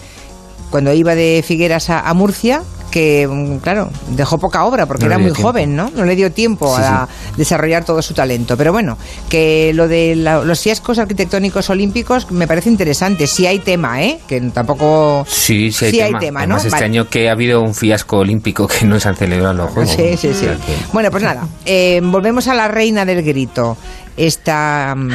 cuando 0.70 0.92
iba 0.92 1.14
de 1.14 1.44
Figueras 1.46 1.90
a, 1.90 2.00
a 2.00 2.14
Murcia 2.14 2.62
que, 2.96 3.28
mm, 3.30 3.58
claro, 3.58 3.90
dejó 4.08 4.38
poca 4.38 4.64
obra 4.64 4.86
porque 4.86 5.04
No 5.04 5.10
era 5.10 5.18
muy 5.18 5.26
tiempo. 5.32 5.42
joven, 5.42 5.76
¿no? 5.76 5.90
No 5.94 6.06
le 6.06 6.16
dio 6.16 6.32
tiempo 6.32 6.74
Sí, 6.74 6.82
a 6.82 7.06
desarrollar 7.36 7.84
todo 7.84 8.00
su 8.00 8.14
talento. 8.14 8.56
Pero 8.56 8.72
bueno, 8.72 8.96
que 9.28 9.72
lo 9.74 9.86
de 9.86 10.16
la- 10.16 10.42
los 10.42 10.60
fiascos 10.60 10.98
arquitectónicos 10.98 11.68
olímpicos 11.68 12.30
me 12.30 12.46
parece 12.48 12.70
interesante. 12.70 13.26
Sí 13.26 13.46
hay 13.46 13.58
tema, 13.58 14.02
¿eh? 14.02 14.18
Que 14.26 14.40
tampoco... 14.40 15.26
Sí, 15.28 15.70
sí 15.72 15.84
hay 15.84 16.00
hay 16.00 16.14
tema. 16.18 16.40
Además, 16.40 16.64
este 16.64 16.70
Vale. 16.76 16.84
año 16.86 17.08
que 17.10 17.28
ha 17.28 17.32
habido 17.32 17.60
un 17.60 17.74
fiasco 17.74 18.16
olímpico 18.16 18.66
que 18.66 18.86
no 18.86 18.98
se 18.98 19.10
han 19.10 19.16
celebrado 19.16 19.52
los 19.52 19.70
Juegos. 19.72 19.94
Sí, 19.94 20.16
sí, 20.16 20.32
sí. 20.32 20.46
Bueno, 20.94 21.10
pues 21.10 21.22
nada, 21.22 21.46
eh, 21.66 22.00
volvemos 22.02 22.48
a 22.48 22.54
la 22.54 22.66
reina 22.66 23.04
del 23.04 23.22
grito. 23.22 23.76
Esta, 24.16 24.94
mm, 24.96 25.10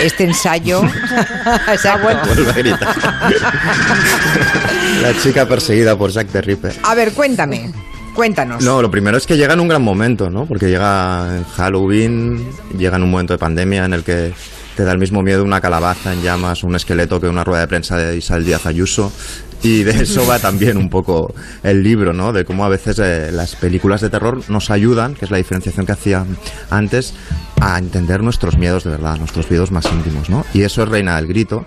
este 0.00 0.24
ensayo 0.24 0.82
se 1.80 1.88
ha 1.88 1.96
vuelto. 1.96 2.26
Vuelve 2.26 2.50
a 2.50 2.54
gritar. 2.54 2.96
La 5.02 5.16
chica 5.20 5.46
perseguida 5.46 5.96
por 5.96 6.10
Jack 6.10 6.28
the 6.28 6.40
Ripper. 6.40 6.74
A 6.82 6.94
ver, 6.94 7.12
cuéntame, 7.12 7.72
cuéntanos. 8.14 8.62
No, 8.62 8.82
lo 8.82 8.90
primero 8.90 9.16
es 9.16 9.26
que 9.26 9.36
llega 9.36 9.54
en 9.54 9.60
un 9.60 9.68
gran 9.68 9.82
momento, 9.82 10.30
¿no? 10.30 10.46
Porque 10.46 10.68
llega 10.68 11.36
en 11.36 11.44
Halloween, 11.44 12.46
llega 12.76 12.96
en 12.96 13.02
un 13.02 13.10
momento 13.10 13.32
de 13.32 13.38
pandemia 13.38 13.84
en 13.84 13.94
el 13.94 14.04
que 14.04 14.32
te 14.76 14.84
da 14.84 14.92
el 14.92 14.98
mismo 14.98 15.22
miedo 15.22 15.44
una 15.44 15.60
calabaza 15.60 16.12
en 16.12 16.22
llamas, 16.22 16.62
un 16.62 16.74
esqueleto 16.74 17.20
que 17.20 17.28
una 17.28 17.44
rueda 17.44 17.62
de 17.62 17.68
prensa 17.68 17.96
de 17.96 18.16
Isabel 18.16 18.44
Díaz 18.44 18.66
Ayuso. 18.66 19.12
Y 19.62 19.84
de 19.84 20.02
eso 20.02 20.26
va 20.26 20.38
también 20.38 20.76
un 20.76 20.90
poco 20.90 21.32
el 21.62 21.82
libro, 21.82 22.12
¿no? 22.12 22.32
De 22.32 22.44
cómo 22.44 22.64
a 22.64 22.68
veces 22.68 22.98
eh, 22.98 23.30
las 23.30 23.54
películas 23.54 24.00
de 24.00 24.10
terror 24.10 24.42
nos 24.48 24.70
ayudan, 24.70 25.14
que 25.14 25.24
es 25.24 25.30
la 25.30 25.36
diferenciación 25.36 25.86
que 25.86 25.92
hacía 25.92 26.26
antes, 26.70 27.14
a 27.60 27.78
entender 27.78 28.22
nuestros 28.22 28.58
miedos 28.58 28.82
de 28.84 28.90
verdad, 28.90 29.18
nuestros 29.18 29.48
miedos 29.50 29.70
más 29.70 29.86
íntimos, 29.92 30.28
¿no? 30.28 30.44
Y 30.52 30.62
eso 30.62 30.82
es 30.82 30.88
Reina 30.88 31.14
del 31.16 31.28
Grito, 31.28 31.64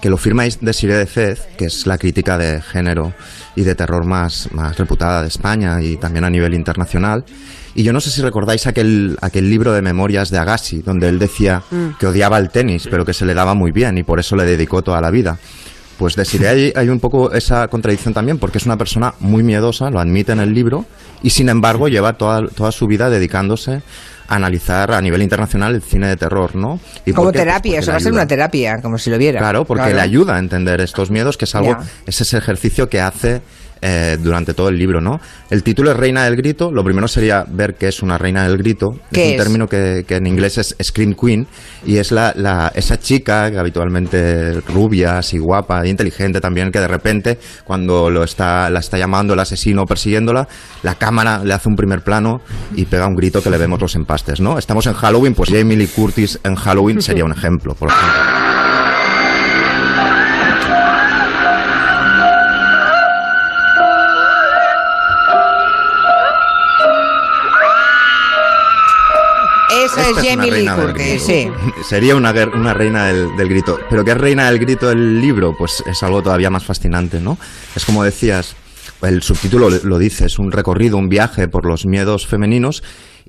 que 0.00 0.10
lo 0.10 0.16
firma 0.16 0.44
Desiree 0.60 0.96
de 0.96 1.06
Fez, 1.06 1.46
que 1.56 1.66
es 1.66 1.86
la 1.86 1.98
crítica 1.98 2.36
de 2.36 2.60
género 2.60 3.14
y 3.54 3.62
de 3.62 3.74
terror 3.74 4.04
más, 4.04 4.48
más 4.52 4.76
reputada 4.76 5.22
de 5.22 5.28
España 5.28 5.80
y 5.80 5.96
también 5.96 6.24
a 6.24 6.30
nivel 6.30 6.52
internacional. 6.52 7.24
Y 7.74 7.82
yo 7.82 7.92
no 7.92 8.00
sé 8.00 8.10
si 8.10 8.22
recordáis 8.22 8.66
aquel, 8.66 9.16
aquel 9.20 9.48
libro 9.48 9.72
de 9.72 9.82
memorias 9.82 10.30
de 10.30 10.38
Agassi, 10.38 10.80
donde 10.80 11.08
él 11.08 11.18
decía 11.18 11.62
que 12.00 12.06
odiaba 12.06 12.38
el 12.38 12.50
tenis, 12.50 12.88
pero 12.90 13.04
que 13.04 13.12
se 13.12 13.26
le 13.26 13.34
daba 13.34 13.54
muy 13.54 13.70
bien 13.70 13.98
y 13.98 14.02
por 14.02 14.18
eso 14.18 14.34
le 14.34 14.44
dedicó 14.44 14.82
toda 14.82 15.00
la 15.00 15.10
vida. 15.10 15.38
Pues 15.98 16.14
Desiree 16.14 16.48
hay, 16.48 16.72
hay 16.76 16.88
un 16.88 17.00
poco 17.00 17.32
esa 17.32 17.68
contradicción 17.68 18.12
también, 18.12 18.38
porque 18.38 18.58
es 18.58 18.66
una 18.66 18.76
persona 18.76 19.14
muy 19.20 19.42
miedosa, 19.42 19.90
lo 19.90 19.98
admite 19.98 20.32
en 20.32 20.40
el 20.40 20.52
libro, 20.52 20.84
y 21.22 21.30
sin 21.30 21.48
embargo 21.48 21.88
lleva 21.88 22.14
toda, 22.14 22.46
toda 22.48 22.70
su 22.70 22.86
vida 22.86 23.08
dedicándose 23.08 23.80
a 24.28 24.34
analizar 24.34 24.92
a 24.92 25.00
nivel 25.00 25.22
internacional 25.22 25.74
el 25.74 25.82
cine 25.82 26.08
de 26.08 26.16
terror, 26.16 26.54
¿no? 26.54 26.80
¿Y 27.06 27.12
como? 27.12 27.30
Pues 27.30 27.38
terapia, 27.42 27.78
eso 27.78 27.92
va 27.92 27.96
a 27.96 28.00
ser 28.00 28.12
una 28.12 28.26
terapia, 28.26 28.80
como 28.82 28.98
si 28.98 29.08
lo 29.08 29.18
viera. 29.18 29.38
Claro, 29.38 29.64
porque 29.64 29.84
Claro. 29.84 29.96
le 29.96 30.02
ayuda 30.02 30.36
a 30.36 30.38
entender 30.38 30.80
estos 30.80 31.10
miedos, 31.10 31.36
que 31.36 31.44
es 31.46 31.54
algo, 31.54 31.76
es 32.06 32.20
ese 32.20 32.36
ejercicio 32.36 32.88
que 32.88 33.00
hace 33.00 33.40
eh, 33.82 34.16
durante 34.20 34.54
todo 34.54 34.68
el 34.68 34.76
libro, 34.78 35.00
¿no? 35.00 35.20
El 35.50 35.62
título 35.62 35.90
es 35.90 35.96
Reina 35.96 36.24
del 36.24 36.36
Grito. 36.36 36.70
Lo 36.72 36.82
primero 36.84 37.08
sería 37.08 37.44
ver 37.48 37.74
qué 37.74 37.88
es 37.88 38.02
una 38.02 38.18
reina 38.18 38.42
del 38.48 38.56
grito. 38.58 38.88
¿Qué 39.12 39.22
es 39.22 39.26
un 39.28 39.32
es? 39.34 39.42
término 39.42 39.66
que, 39.68 40.04
que 40.06 40.16
en 40.16 40.26
inglés 40.26 40.58
es 40.58 40.76
Scream 40.82 41.14
Queen 41.14 41.46
y 41.84 41.98
es 41.98 42.10
la, 42.12 42.32
la- 42.36 42.72
esa 42.74 42.98
chica 42.98 43.50
que 43.50 43.58
habitualmente 43.58 44.60
rubia, 44.62 45.18
así 45.18 45.38
guapa 45.38 45.82
e 45.84 45.88
inteligente 45.88 46.40
también, 46.40 46.70
que 46.70 46.80
de 46.80 46.88
repente 46.88 47.38
cuando 47.64 48.10
lo 48.10 48.24
está, 48.24 48.68
la 48.70 48.80
está 48.80 48.98
llamando 48.98 49.34
el 49.34 49.40
asesino 49.40 49.84
persiguiéndola, 49.84 50.48
la 50.82 50.94
cámara 50.96 51.42
le 51.44 51.54
hace 51.54 51.68
un 51.68 51.76
primer 51.76 52.02
plano 52.02 52.40
y 52.74 52.84
pega 52.86 53.06
un 53.06 53.14
grito 53.14 53.42
que 53.42 53.50
le 53.50 53.58
vemos 53.58 53.80
los 53.80 53.94
empastes, 53.94 54.40
¿no? 54.40 54.58
Estamos 54.58 54.86
en 54.86 54.94
Halloween, 54.94 55.34
pues 55.34 55.50
Jamie 55.50 55.76
Lee 55.76 55.86
Curtis 55.88 56.38
en 56.44 56.54
Halloween 56.56 57.00
sería 57.02 57.24
un 57.24 57.32
ejemplo, 57.32 57.74
por 57.74 57.88
ejemplo. 57.90 58.45
Es 70.00 70.16
Jamie 70.36 70.50
Curtis, 70.86 71.22
sí. 71.22 71.48
Sería 71.88 72.16
una, 72.16 72.32
una 72.54 72.74
reina 72.74 73.06
del, 73.06 73.36
del 73.36 73.48
grito. 73.48 73.78
Pero 73.88 74.04
¿qué 74.04 74.12
es 74.12 74.18
reina 74.18 74.50
del 74.50 74.58
grito 74.58 74.88
del 74.88 75.20
libro? 75.20 75.54
Pues 75.56 75.82
es 75.86 76.02
algo 76.02 76.22
todavía 76.22 76.50
más 76.50 76.64
fascinante, 76.64 77.20
¿no? 77.20 77.38
Es 77.74 77.84
como 77.84 78.04
decías, 78.04 78.54
el 79.02 79.22
subtítulo 79.22 79.70
lo- 79.70 79.82
lo 79.84 79.98
dice, 79.98 80.26
es 80.26 80.38
un 80.38 80.50
recorrido, 80.52 80.96
un 80.96 81.08
viaje 81.08 81.48
por 81.48 81.66
los 81.66 81.86
miedos 81.86 82.26
femeninos 82.26 82.82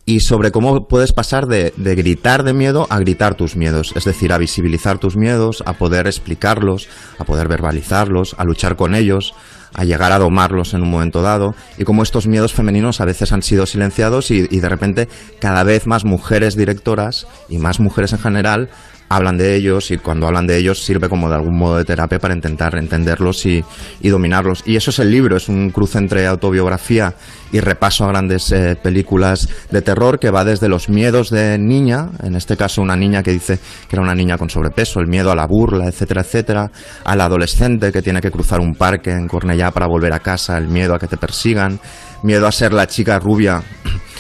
y 0.05 0.21
sobre 0.21 0.51
cómo 0.51 0.87
puedes 0.87 1.11
pasar 1.11 1.47
de, 1.47 1.73
de 1.75 1.95
gritar 1.95 2.43
de 2.43 2.53
miedo 2.53 2.87
a 2.89 2.99
gritar 2.99 3.35
tus 3.35 3.55
miedos. 3.57 3.91
Es 3.95 4.05
decir, 4.05 4.31
a 4.31 4.37
visibilizar 4.37 4.99
tus 4.99 5.17
miedos, 5.17 5.61
a 5.65 5.73
poder 5.73 6.07
explicarlos, 6.07 6.87
a 7.19 7.25
poder 7.25 7.47
verbalizarlos, 7.49 8.33
a 8.37 8.45
luchar 8.45 8.77
con 8.77 8.95
ellos 8.95 9.33
a 9.77 9.85
llegar 9.85 10.11
a 10.11 10.19
domarlos 10.19 10.73
en 10.73 10.81
un 10.81 10.91
momento 10.91 11.21
dado 11.21 11.55
y 11.77 11.85
cómo 11.85 12.03
estos 12.03 12.27
miedos 12.27 12.53
femeninos 12.53 12.99
a 12.99 13.05
veces 13.05 13.31
han 13.31 13.43
sido 13.43 13.65
silenciados 13.65 14.31
y 14.31 14.45
de 14.47 14.69
repente 14.69 15.07
cada 15.39 15.63
vez 15.63 15.87
más 15.87 16.03
mujeres 16.03 16.57
directoras 16.57 17.27
y 17.47 17.59
más 17.59 17.79
mujeres 17.79 18.11
en 18.11 18.19
general 18.19 18.69
hablan 19.09 19.37
de 19.37 19.55
ellos 19.55 19.91
y 19.91 19.97
cuando 19.97 20.27
hablan 20.27 20.47
de 20.47 20.57
ellos 20.57 20.83
sirve 20.83 21.09
como 21.09 21.29
de 21.29 21.35
algún 21.35 21.57
modo 21.57 21.77
de 21.77 21.85
terapia 21.85 22.19
para 22.19 22.33
intentar 22.33 22.77
entenderlos 22.77 23.45
y, 23.45 23.63
y 24.01 24.09
dominarlos. 24.09 24.63
Y 24.65 24.75
eso 24.75 24.91
es 24.91 24.99
el 24.99 25.11
libro, 25.11 25.37
es 25.37 25.49
un 25.49 25.69
cruce 25.69 25.97
entre 25.97 26.27
autobiografía 26.27 27.13
y 27.51 27.59
repaso 27.59 28.05
a 28.05 28.09
grandes 28.09 28.51
eh, 28.51 28.77
películas 28.81 29.47
de 29.71 29.81
terror 29.81 30.19
que 30.19 30.31
va 30.31 30.43
desde 30.43 30.67
los 30.67 30.89
miedos 30.89 31.29
de 31.29 31.57
niña, 31.57 32.09
en 32.23 32.35
este 32.35 32.57
caso 32.57 32.81
una 32.81 32.95
niña 32.95 33.23
que 33.23 33.31
dice 33.31 33.59
que 33.87 33.95
era 33.95 34.03
una 34.03 34.15
niña 34.15 34.37
con 34.37 34.49
sobrepeso, 34.49 34.99
el 34.99 35.07
miedo 35.07 35.31
a 35.31 35.35
la 35.35 35.47
burla, 35.47 35.87
etcétera, 35.87 36.21
etcétera, 36.21 36.71
al 37.05 37.21
adolescente 37.21 37.91
que 37.91 38.01
tiene 38.01 38.21
que 38.21 38.31
cruzar 38.31 38.59
un 38.59 38.75
parque 38.75 39.11
en 39.11 39.27
Cornellá 39.27 39.71
para 39.71 39.87
volver 39.87 40.13
a 40.13 40.19
casa, 40.19 40.57
el 40.57 40.67
miedo 40.67 40.93
a 40.93 40.99
que 40.99 41.07
te 41.07 41.17
persigan, 41.17 41.79
miedo 42.23 42.47
a 42.47 42.51
ser 42.51 42.73
la 42.73 42.87
chica 42.87 43.19
rubia 43.19 43.61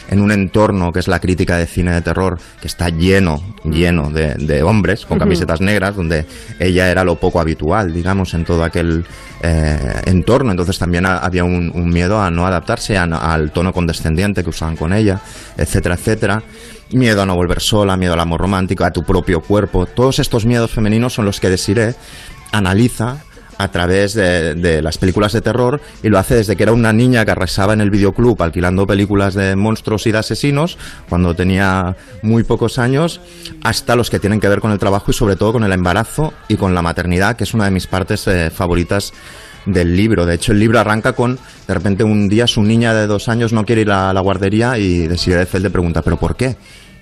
en 0.09 0.21
un 0.21 0.31
entorno 0.31 0.91
que 0.91 0.99
es 0.99 1.07
la 1.07 1.19
crítica 1.19 1.57
de 1.57 1.65
cine 1.65 1.93
de 1.93 2.01
terror, 2.01 2.39
que 2.61 2.67
está 2.67 2.89
lleno, 2.89 3.41
lleno 3.65 4.09
de, 4.09 4.35
de 4.35 4.63
hombres 4.63 5.05
con 5.05 5.17
camisetas 5.19 5.59
negras, 5.61 5.95
donde 5.95 6.25
ella 6.59 6.89
era 6.89 7.03
lo 7.03 7.15
poco 7.15 7.39
habitual, 7.39 7.93
digamos, 7.93 8.33
en 8.33 8.45
todo 8.45 8.63
aquel 8.63 9.05
eh, 9.43 10.01
entorno. 10.05 10.51
Entonces 10.51 10.79
también 10.79 11.05
ha- 11.05 11.17
había 11.17 11.43
un, 11.43 11.71
un 11.75 11.89
miedo 11.89 12.21
a 12.21 12.31
no 12.31 12.47
adaptarse 12.47 12.97
a- 12.97 13.03
al 13.03 13.51
tono 13.51 13.73
condescendiente 13.73 14.43
que 14.43 14.49
usaban 14.49 14.75
con 14.75 14.93
ella, 14.93 15.19
etcétera, 15.57 15.95
etcétera. 15.95 16.41
Miedo 16.93 17.21
a 17.21 17.25
no 17.25 17.35
volver 17.35 17.59
sola, 17.59 17.97
miedo 17.97 18.13
al 18.13 18.19
amor 18.21 18.39
romántico, 18.39 18.85
a 18.85 18.91
tu 18.91 19.03
propio 19.03 19.41
cuerpo. 19.41 19.85
Todos 19.87 20.19
estos 20.19 20.45
miedos 20.45 20.71
femeninos 20.71 21.13
son 21.13 21.25
los 21.25 21.41
que 21.41 21.49
Desiree 21.49 21.95
analiza 22.53 23.17
a 23.57 23.67
través 23.69 24.13
de, 24.13 24.55
de 24.55 24.81
las 24.81 24.97
películas 24.97 25.33
de 25.33 25.41
terror 25.41 25.81
y 26.03 26.09
lo 26.09 26.19
hace 26.19 26.35
desde 26.35 26.55
que 26.55 26.63
era 26.63 26.73
una 26.73 26.93
niña 26.93 27.25
que 27.25 27.31
arrasaba 27.31 27.73
en 27.73 27.81
el 27.81 27.89
videoclub 27.89 28.41
alquilando 28.41 28.85
películas 28.87 29.33
de 29.33 29.55
monstruos 29.55 30.07
y 30.07 30.11
de 30.11 30.19
asesinos 30.19 30.77
cuando 31.09 31.35
tenía 31.35 31.95
muy 32.21 32.43
pocos 32.43 32.79
años 32.79 33.21
hasta 33.63 33.95
los 33.95 34.09
que 34.09 34.19
tienen 34.19 34.39
que 34.39 34.49
ver 34.49 34.59
con 34.59 34.71
el 34.71 34.79
trabajo 34.79 35.11
y 35.11 35.13
sobre 35.13 35.35
todo 35.35 35.53
con 35.53 35.63
el 35.63 35.71
embarazo 35.71 36.33
y 36.47 36.55
con 36.55 36.73
la 36.75 36.81
maternidad 36.81 37.35
que 37.35 37.43
es 37.43 37.53
una 37.53 37.65
de 37.65 37.71
mis 37.71 37.87
partes 37.87 38.27
eh, 38.27 38.49
favoritas 38.49 39.13
del 39.67 39.95
libro. 39.95 40.25
De 40.25 40.35
hecho, 40.35 40.53
el 40.53 40.59
libro 40.59 40.79
arranca 40.79 41.13
con, 41.13 41.37
de 41.67 41.73
repente, 41.73 42.03
un 42.03 42.29
día 42.29 42.47
su 42.47 42.63
niña 42.63 42.93
de 42.93 43.05
dos 43.05 43.27
años 43.29 43.53
no 43.53 43.65
quiere 43.65 43.81
ir 43.81 43.91
a 43.91 44.13
la 44.13 44.21
guardería 44.21 44.77
y 44.77 45.07
Desiree 45.07 45.45
Feld 45.45 45.65
le 45.65 45.69
pregunta, 45.69 46.01
¿pero 46.01 46.17
por 46.17 46.35
qué? 46.35 46.55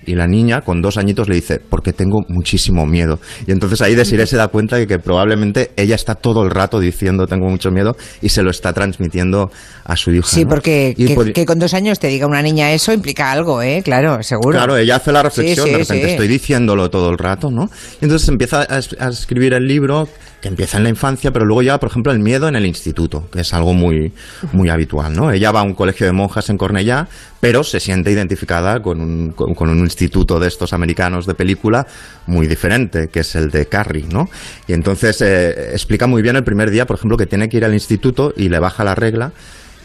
Y 0.06 0.14
la 0.14 0.26
niña, 0.26 0.60
con 0.62 0.80
dos 0.80 0.96
añitos, 0.96 1.28
le 1.28 1.34
dice, 1.34 1.60
porque 1.68 1.92
tengo 1.92 2.20
muchísimo 2.28 2.86
miedo. 2.86 3.18
Y 3.46 3.52
entonces 3.52 3.80
ahí 3.82 3.94
Desiree 3.94 4.26
se 4.26 4.36
da 4.36 4.48
cuenta 4.48 4.76
de 4.76 4.86
que 4.86 4.98
probablemente 4.98 5.72
ella 5.76 5.94
está 5.96 6.14
todo 6.14 6.44
el 6.44 6.50
rato 6.50 6.78
diciendo, 6.80 7.26
tengo 7.26 7.48
mucho 7.48 7.70
miedo, 7.70 7.96
y 8.22 8.28
se 8.28 8.42
lo 8.42 8.50
está 8.50 8.72
transmitiendo 8.72 9.50
a 9.84 9.96
su 9.96 10.12
hija. 10.12 10.26
Sí, 10.28 10.44
¿no? 10.44 10.50
porque 10.50 10.94
Y 10.96 11.06
que, 11.06 11.16
pod- 11.16 11.32
que 11.32 11.44
con 11.44 11.58
dos 11.58 11.74
años 11.74 11.98
te 11.98 12.08
diga 12.08 12.26
una 12.26 12.42
niña 12.42 12.72
eso 12.72 12.92
implica 12.92 13.30
algo, 13.32 13.62
¿eh? 13.62 13.82
Claro, 13.84 14.22
seguro. 14.22 14.56
Claro, 14.56 14.76
ella 14.76 14.96
hace 14.96 15.12
la 15.12 15.22
reflexión, 15.22 15.66
Sí, 15.66 15.70
sí, 15.72 15.78
de 15.78 15.78
repente 15.84 16.04
sí. 16.06 16.10
estoy 16.12 16.28
diciéndolo 16.28 16.88
todo 16.90 17.10
el 17.10 17.18
rato, 17.18 17.50
¿no? 17.50 17.68
Y 18.00 18.04
entonces 18.04 18.28
empieza 18.28 18.66
a 18.68 19.08
escribir 19.08 19.54
el 19.54 19.66
libro 19.66 20.08
que 20.40 20.48
empieza 20.48 20.76
en 20.76 20.84
la 20.84 20.90
infancia, 20.90 21.32
pero 21.32 21.44
luego 21.44 21.62
lleva, 21.62 21.78
por 21.78 21.90
ejemplo, 21.90 22.12
el 22.12 22.18
miedo 22.18 22.48
en 22.48 22.56
el 22.56 22.66
instituto, 22.66 23.28
que 23.30 23.40
es 23.40 23.54
algo 23.54 23.72
muy, 23.72 24.12
muy 24.52 24.68
habitual, 24.68 25.14
¿no? 25.14 25.30
Ella 25.30 25.50
va 25.50 25.60
a 25.60 25.62
un 25.62 25.74
colegio 25.74 26.06
de 26.06 26.12
monjas 26.12 26.50
en 26.50 26.58
Cornellá, 26.58 27.08
pero 27.40 27.64
se 27.64 27.80
siente 27.80 28.10
identificada 28.10 28.80
con 28.82 29.00
un, 29.00 29.30
con, 29.32 29.54
con 29.54 29.70
un 29.70 29.78
instituto 29.78 30.38
de 30.38 30.48
estos 30.48 30.72
americanos 30.72 31.26
de 31.26 31.34
película 31.34 31.86
muy 32.26 32.46
diferente, 32.46 33.08
que 33.08 33.20
es 33.20 33.34
el 33.34 33.50
de 33.50 33.66
Carrie, 33.66 34.06
¿no? 34.10 34.28
Y 34.66 34.72
entonces 34.72 35.20
eh, 35.22 35.72
explica 35.72 36.06
muy 36.06 36.22
bien 36.22 36.36
el 36.36 36.44
primer 36.44 36.70
día, 36.70 36.86
por 36.86 36.96
ejemplo, 36.96 37.16
que 37.16 37.26
tiene 37.26 37.48
que 37.48 37.56
ir 37.56 37.64
al 37.64 37.74
instituto 37.74 38.32
y 38.36 38.48
le 38.48 38.58
baja 38.58 38.84
la 38.84 38.94
regla 38.94 39.32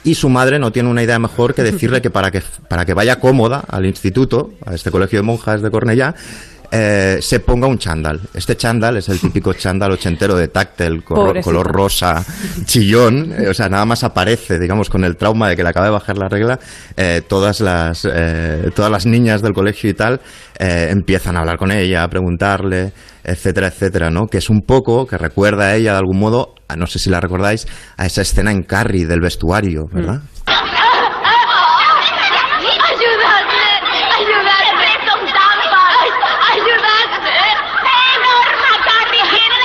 y 0.03 0.15
su 0.15 0.29
madre 0.29 0.59
no 0.59 0.71
tiene 0.71 0.89
una 0.89 1.03
idea 1.03 1.19
mejor 1.19 1.53
que 1.53 1.63
decirle 1.63 2.01
que 2.01 2.09
para 2.09 2.31
que, 2.31 2.41
para 2.67 2.85
que 2.85 2.93
vaya 2.93 3.19
cómoda 3.19 3.63
al 3.67 3.85
instituto, 3.85 4.51
a 4.65 4.73
este 4.73 4.89
colegio 4.89 5.19
de 5.19 5.23
monjas 5.23 5.61
de 5.61 5.69
Cornellá, 5.69 6.15
eh, 6.71 7.17
se 7.21 7.39
ponga 7.41 7.67
un 7.67 7.77
chándal. 7.77 8.19
Este 8.33 8.55
chándal 8.55 8.97
es 8.97 9.09
el 9.09 9.19
típico 9.19 9.53
chándal 9.57 9.91
ochentero 9.91 10.35
de 10.35 10.47
táctil, 10.47 11.03
color, 11.03 11.67
rosa, 11.71 12.23
chillón, 12.65 13.33
eh, 13.37 13.49
o 13.49 13.53
sea, 13.53 13.67
nada 13.69 13.85
más 13.85 14.03
aparece, 14.03 14.57
digamos, 14.59 14.89
con 14.89 15.03
el 15.03 15.17
trauma 15.17 15.49
de 15.49 15.55
que 15.55 15.63
le 15.63 15.69
acaba 15.69 15.85
de 15.87 15.91
bajar 15.91 16.17
la 16.17 16.27
regla, 16.29 16.59
eh, 16.97 17.21
todas, 17.27 17.59
las, 17.61 18.07
todas 18.75 18.91
las 18.91 19.05
niñas 19.05 19.41
del 19.41 19.53
colegio 19.53 19.89
y 19.89 19.93
tal 19.93 20.21
empiezan 20.59 21.35
a 21.37 21.39
hablar 21.39 21.57
con 21.57 21.71
ella, 21.71 22.03
a 22.03 22.07
preguntarle, 22.07 22.93
etcétera, 23.23 23.67
etcétera, 23.67 24.09
¿no? 24.11 24.27
Que 24.27 24.37
es 24.37 24.49
un 24.49 24.61
poco, 24.61 25.07
que 25.07 25.17
recuerda 25.17 25.65
a 25.65 25.75
ella 25.75 25.93
de 25.93 25.97
algún 25.99 26.19
modo, 26.19 26.53
a- 26.67 26.75
no 26.75 26.85
sé 26.87 26.99
si 26.99 27.09
la 27.09 27.19
recordáis, 27.19 27.67
a 27.97 28.05
esa 28.05 28.21
escena 28.21 28.51
en 28.51 28.61
Carrie 28.63 29.05
del 29.07 29.21
vestuario, 29.21 29.85
¿verdad? 29.91 30.21
¡Ayudadme! 32.91 33.65
¡Ayudadme! 34.19 34.89
¡Son 35.07 35.21
trampas! 35.25 36.11
¡Ayudadme! 36.53 37.37
¡Norma, 38.21 38.71
Carrie, 38.85 39.23
quiero 39.31 39.55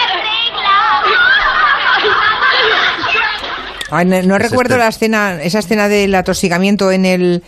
no, 3.90 4.04
no 4.22 4.36
Es 4.36 4.42
recuerdo 4.42 4.74
este- 4.74 4.78
la 4.84 4.88
escena, 4.88 5.42
esa 5.42 5.58
escena 5.60 5.88
del 5.88 6.14
atosigamiento 6.14 6.90
en 6.92 7.04
el 7.04 7.42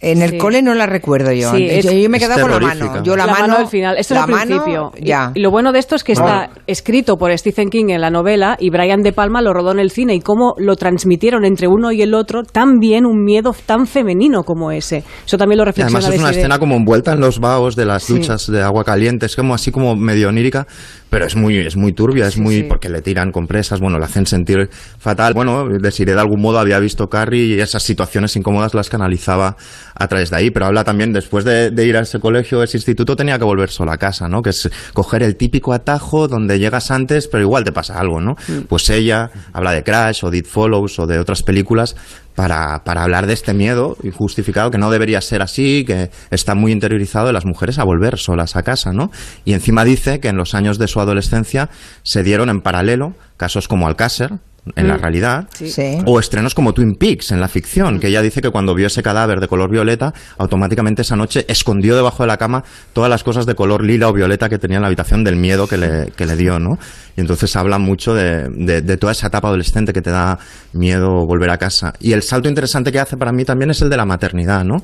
en 0.00 0.20
el 0.20 0.32
Sí. 0.32 0.36
cole 0.38 0.60
no 0.60 0.74
la 0.74 0.84
recuerdo 0.84 1.32
yo. 1.32 1.50
Sí, 1.54 1.64
es- 1.66 1.82
yo, 1.86 1.92
yo 1.92 2.10
me 2.10 2.18
he 2.18 2.20
quedado 2.20 2.42
con 2.42 2.50
la 2.50 2.60
mano. 2.60 3.02
Yo 3.02 3.16
la, 3.16 3.24
la, 3.24 3.32
mano, 3.32 3.46
mano 3.48 3.58
al 3.60 3.68
final. 3.68 3.96
Esto 3.96 4.12
la 4.12 4.20
es 4.22 4.26
mano, 4.28 4.44
principio. 4.44 4.92
Y- 4.98 5.06
ya. 5.06 5.30
Y, 5.34 5.40
lo 5.40 5.50
bueno 5.50 5.72
de 5.72 5.78
esto 5.78 5.94
es 5.96 6.04
que 6.04 6.12
está 6.12 6.50
escrito 6.66 7.16
por 7.16 7.34
Stephen 7.38 7.70
King 7.70 7.86
en 7.88 8.02
la 8.02 8.10
novela 8.10 8.54
y 8.60 8.68
Brian 8.68 9.00
De 9.00 9.14
Palma 9.14 9.40
lo 9.40 9.54
rodó 9.54 9.72
en 9.72 9.78
el 9.78 9.90
cine 9.90 10.14
y 10.14 10.20
cómo 10.20 10.56
lo 10.58 10.76
transmitieron 10.76 11.46
entre 11.46 11.68
uno 11.68 11.90
y 11.90 12.02
el 12.02 12.12
otro 12.12 12.42
tan 12.42 12.80
bien 12.80 13.06
un 13.06 13.24
miedo 13.24 13.54
tan 13.64 13.86
femenino 13.86 14.42
como 14.42 14.72
ese. 14.72 15.04
Eso 15.24 15.38
también 15.38 15.56
lo 15.56 15.62
Y 15.64 15.66
reflexiona 15.66 15.98
además 16.00 16.14
es 16.16 16.20
una 16.20 16.30
escena 16.32 16.58
como 16.58 16.74
envuelta 16.76 17.12
en 17.14 17.20
los 17.20 17.38
vaos 17.40 17.74
de 17.74 17.86
las 17.86 18.02
Sí. 18.02 18.12
duchas 18.12 18.46
de 18.46 18.60
agua 18.62 18.84
caliente, 18.84 19.24
es 19.24 19.34
como 19.36 19.54
así 19.54 19.70
como 19.70 19.96
medio 19.96 20.28
onírica, 20.28 20.66
pero 21.14 21.26
es 21.26 21.36
muy, 21.36 21.58
es 21.58 21.76
muy 21.76 21.92
turbia, 21.92 22.26
es 22.26 22.38
muy 22.38 22.56
sí. 22.56 22.62
porque 22.64 22.88
le 22.88 23.00
tiran 23.00 23.30
compresas, 23.30 23.78
bueno, 23.78 24.00
le 24.00 24.04
hacen 24.04 24.26
sentir 24.26 24.68
fatal. 24.98 25.32
Bueno, 25.32 25.68
Desiree 25.68 26.12
de 26.12 26.20
algún 26.20 26.40
modo 26.40 26.58
había 26.58 26.80
visto 26.80 27.06
Carrie 27.06 27.54
y 27.54 27.60
esas 27.60 27.84
situaciones 27.84 28.34
incómodas 28.34 28.74
las 28.74 28.88
canalizaba 28.88 29.54
a 29.94 30.08
través 30.08 30.30
de 30.30 30.38
ahí, 30.38 30.50
pero 30.50 30.66
habla 30.66 30.82
también 30.82 31.12
después 31.12 31.44
de, 31.44 31.70
de 31.70 31.86
ir 31.86 31.96
a 31.96 32.00
ese 32.00 32.18
colegio, 32.18 32.64
ese 32.64 32.78
instituto, 32.78 33.14
tenía 33.14 33.38
que 33.38 33.44
volver 33.44 33.70
sola 33.70 33.92
a 33.92 33.96
casa, 33.96 34.26
¿no? 34.26 34.42
Que 34.42 34.50
es 34.50 34.68
coger 34.92 35.22
el 35.22 35.36
típico 35.36 35.72
atajo 35.72 36.26
donde 36.26 36.58
llegas 36.58 36.90
antes, 36.90 37.28
pero 37.28 37.44
igual 37.44 37.62
te 37.62 37.70
pasa 37.70 38.00
algo, 38.00 38.20
¿no? 38.20 38.34
Pues 38.68 38.90
ella 38.90 39.30
habla 39.52 39.70
de 39.70 39.84
Crash 39.84 40.24
o 40.24 40.32
de 40.32 40.38
It 40.38 40.46
Follows 40.46 40.98
o 40.98 41.06
de 41.06 41.20
otras 41.20 41.44
películas 41.44 41.94
para, 42.34 42.84
para 42.84 43.02
hablar 43.02 43.26
de 43.26 43.32
este 43.32 43.54
miedo 43.54 43.96
injustificado 44.02 44.70
que 44.70 44.78
no 44.78 44.90
debería 44.90 45.20
ser 45.20 45.42
así, 45.42 45.84
que 45.86 46.10
está 46.30 46.54
muy 46.54 46.72
interiorizado 46.72 47.26
de 47.26 47.32
las 47.32 47.44
mujeres 47.44 47.78
a 47.78 47.84
volver 47.84 48.18
solas 48.18 48.56
a 48.56 48.62
casa, 48.62 48.92
¿no? 48.92 49.10
Y 49.44 49.52
encima 49.52 49.84
dice 49.84 50.20
que 50.20 50.28
en 50.28 50.36
los 50.36 50.54
años 50.54 50.78
de 50.78 50.88
su 50.88 51.00
adolescencia 51.00 51.70
se 52.02 52.22
dieron 52.22 52.48
en 52.48 52.60
paralelo 52.60 53.14
casos 53.36 53.68
como 53.68 53.86
Alcácer, 53.86 54.38
en 54.76 54.88
la 54.88 54.96
realidad, 54.96 55.46
Sí. 55.52 55.98
o 56.06 56.18
estrenos 56.18 56.54
como 56.54 56.72
Twin 56.72 56.94
Peaks 56.94 57.32
en 57.32 57.40
la 57.40 57.48
ficción, 57.48 58.00
que 58.00 58.08
ella 58.08 58.22
dice 58.22 58.40
que 58.40 58.50
cuando 58.50 58.74
vio 58.74 58.86
ese 58.86 59.02
cadáver 59.02 59.40
de 59.40 59.48
color 59.48 59.70
violeta, 59.70 60.12
automáticamente 60.38 61.02
esa 61.02 61.16
noche 61.16 61.44
escondió 61.48 61.96
debajo 61.96 62.22
de 62.22 62.28
la 62.28 62.36
cama 62.38 62.64
todas 62.92 63.10
las 63.10 63.22
cosas 63.24 63.44
de 63.46 63.54
color 63.54 63.84
lila 63.84 64.08
o 64.08 64.12
violeta 64.12 64.48
que 64.48 64.58
tenía 64.58 64.76
en 64.78 64.82
la 64.82 64.86
habitación 64.88 65.22
del 65.22 65.36
miedo 65.36 65.66
que 65.66 65.76
le, 65.76 66.12
que 66.16 66.24
le 66.26 66.36
dio, 66.36 66.58
¿no? 66.58 66.78
Y 67.16 67.20
entonces 67.20 67.54
habla 67.56 67.78
mucho 67.78 68.14
de, 68.14 68.48
de- 68.50 68.80
de 68.82 68.96
toda 68.96 69.12
esa 69.12 69.28
etapa 69.28 69.48
adolescente 69.48 69.92
que 69.92 70.02
te 70.02 70.10
da 70.10 70.38
miedo 70.72 71.26
volver 71.26 71.50
a 71.50 71.58
casa. 71.58 71.92
Y 72.00 72.12
el 72.12 72.22
salto 72.22 72.48
interesante 72.48 72.90
que 72.90 72.98
hace 72.98 73.16
para 73.16 73.32
mí 73.32 73.44
también 73.44 73.70
es 73.70 73.80
el 73.82 73.90
de 73.90 73.96
la 73.96 74.04
maternidad, 74.04 74.64
¿no? 74.64 74.82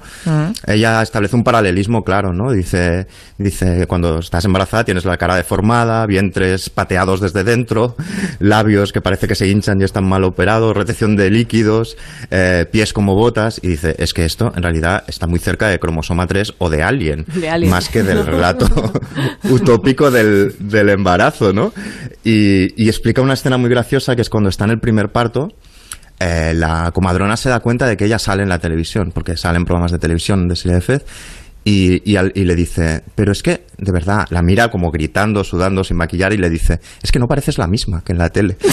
Ella 0.66 1.03
establece 1.03 1.37
un 1.37 1.43
paralelismo 1.43 2.03
claro, 2.03 2.33
¿no? 2.33 2.53
Dice, 2.53 3.07
dice 3.38 3.79
que 3.79 3.87
cuando 3.87 4.19
estás 4.19 4.45
embarazada 4.45 4.85
tienes 4.85 5.05
la 5.05 5.16
cara 5.16 5.35
deformada, 5.37 6.07
vientres 6.07 6.71
pateados 6.71 7.21
desde 7.21 7.43
dentro, 7.45 7.97
labios 8.38 8.93
que 8.93 9.01
parece 9.01 9.27
que 9.27 9.35
se 9.35 9.49
hinchan 9.49 9.69
y 9.78 9.85
están 9.85 10.09
mal 10.09 10.24
operados, 10.24 10.74
retención 10.74 11.16
de 11.16 11.30
líquidos, 11.30 11.98
eh, 12.30 12.64
pies 12.70 12.94
como 12.94 13.14
botas, 13.14 13.61
y 13.62 13.68
dice, 13.68 13.94
es 13.98 14.14
que 14.14 14.24
esto 14.24 14.52
en 14.56 14.62
realidad 14.62 15.04
está 15.06 15.26
muy 15.26 15.38
cerca 15.38 15.68
de 15.68 15.78
cromosoma 15.78 16.26
3 16.26 16.54
o 16.59 16.70
de 16.70 16.83
Alien, 16.83 17.26
De 17.35 17.50
Alien. 17.50 17.70
más 17.70 17.90
que 17.90 18.02
del 18.02 18.24
relato 18.26 18.66
utópico 19.50 20.11
del, 20.11 20.54
del 20.59 20.88
embarazo, 20.88 21.52
¿no? 21.52 21.72
Y, 22.24 22.83
y 22.83 22.88
explica 22.88 23.20
una 23.20 23.35
escena 23.35 23.59
muy 23.59 23.68
graciosa 23.68 24.16
que 24.16 24.22
es 24.22 24.30
cuando 24.30 24.48
está 24.48 24.64
en 24.64 24.70
el 24.70 24.80
primer 24.80 25.11
parto, 25.11 25.48
eh, 26.22 26.52
la 26.54 26.90
comadrona 26.92 27.35
se 27.38 27.48
da 27.48 27.61
cuenta 27.61 27.87
de 27.87 27.96
que 27.96 28.04
ella 28.04 28.18
sale 28.18 28.42
en 28.42 28.50
la 28.50 28.59
televisión, 28.59 29.11
porque 29.11 29.38
salen 29.38 29.64
programas 29.64 29.90
de 29.90 29.98
televisión 29.98 30.48
de 30.48 30.56
Silvia 30.56 30.83
Fez, 30.83 31.02
y, 31.64 32.11
y, 32.11 32.16
al- 32.16 32.33
y 32.35 32.44
le 32.44 32.57
dice, 32.57 33.03
pero 33.14 33.33
es 33.33 33.42
que, 33.42 33.66
de 33.77 33.92
verdad, 33.92 34.27
la 34.31 34.40
mira 34.42 34.70
como 34.70 34.90
gritando, 34.90 35.44
sudando, 35.44 35.85
sin 35.85 35.96
maquillar, 35.99 36.33
y 36.33 36.38
le 36.38 36.49
dice, 36.51 36.81
es 37.03 37.12
que 37.12 37.18
no 37.18 37.29
pareces 37.29 37.59
la 37.59 37.66
misma 37.66 38.03
que 38.05 38.12
en 38.12 38.18
la 38.18 38.31
tele. 38.31 38.57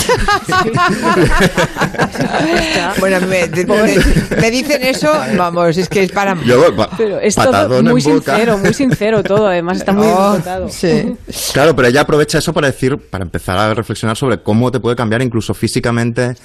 Bueno, 3.00 3.18
me, 3.28 4.52
dicen 4.52 4.84
eso, 4.84 5.12
vamos, 5.38 5.78
es 5.78 5.88
que 5.90 6.04
es 6.04 6.12
para... 6.12 6.36
Yo, 6.44 6.76
pa- 6.76 6.90
Pero 6.98 7.20
es 7.20 7.36
todo 7.36 7.84
muy 7.84 8.02
sincero, 8.02 8.58
muy 8.58 8.74
sincero 8.74 9.24
todo. 9.24 9.48
Además 9.48 9.78
está 9.78 9.92
muy 9.94 10.08
Oh, 10.08 10.32
bien 10.32 10.32
contado. 10.34 10.70
sí. 10.70 11.16
Claro, 11.54 11.76
pero 11.76 11.88
ella 11.88 12.02
aprovecha 12.02 12.38
eso 12.40 12.54
para 12.54 12.68
decir, 12.68 12.98
para 12.98 13.24
empezar 13.24 13.58
a 13.58 13.74
reflexionar 13.74 14.16
sobre 14.18 14.42
cómo 14.42 14.72
te 14.72 14.80
puede 14.80 14.96
cambiar 14.96 15.22
incluso 15.22 15.54
físicamente 15.54 16.36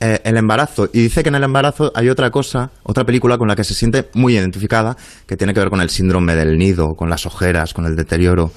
eh, 0.00 0.20
el 0.24 0.36
embarazo. 0.36 0.88
Y 0.92 1.00
dice 1.02 1.22
que 1.22 1.28
en 1.28 1.34
el 1.36 1.44
embarazo 1.44 1.92
hay 1.94 2.08
otra 2.08 2.30
cosa, 2.30 2.70
otra 2.82 3.04
película 3.04 3.38
con 3.38 3.48
la 3.48 3.54
que 3.56 3.64
se 3.64 3.74
siente 3.74 4.08
muy 4.14 4.34
identificada, 4.36 4.96
que 5.26 5.36
tiene 5.36 5.54
que 5.54 5.60
ver 5.60 5.70
con 5.70 5.80
el 5.80 5.90
síndrome 5.90 6.34
del 6.34 6.56
nido, 6.58 6.88
con 6.96 7.08
las 7.10 7.26
ojeras, 7.26 7.74
con 7.74 7.86
el 7.86 7.96
deterioro. 7.96 8.50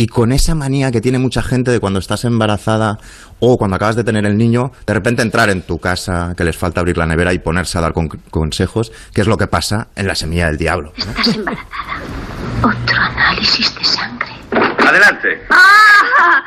Y 0.00 0.06
con 0.06 0.30
esa 0.30 0.54
manía 0.54 0.92
que 0.92 1.00
tiene 1.00 1.18
mucha 1.18 1.42
gente 1.42 1.72
de 1.72 1.80
cuando 1.80 1.98
estás 1.98 2.24
embarazada 2.24 2.98
o 3.40 3.56
cuando 3.58 3.74
acabas 3.76 3.96
de 3.96 4.04
tener 4.04 4.24
el 4.26 4.36
niño, 4.36 4.70
de 4.86 4.94
repente 4.94 5.22
entrar 5.22 5.50
en 5.50 5.62
tu 5.62 5.78
casa, 5.78 6.34
que 6.36 6.44
les 6.44 6.56
falta 6.56 6.78
abrir 6.80 6.96
la 6.96 7.06
nevera 7.06 7.32
y 7.32 7.40
ponerse 7.40 7.78
a 7.78 7.80
dar 7.80 7.92
con- 7.92 8.08
consejos, 8.30 8.92
que 9.12 9.22
es 9.22 9.26
lo 9.26 9.36
que 9.36 9.48
pasa 9.48 9.88
en 9.96 10.06
la 10.06 10.14
semilla 10.14 10.46
del 10.46 10.56
diablo. 10.56 10.92
Estás 10.96 11.34
embarazada. 11.34 11.66
Otro 12.62 12.96
análisis 12.96 13.74
de 13.76 13.84
sangre. 13.84 14.27
Adelante. 14.88 15.42
¡Ah! 15.50 16.42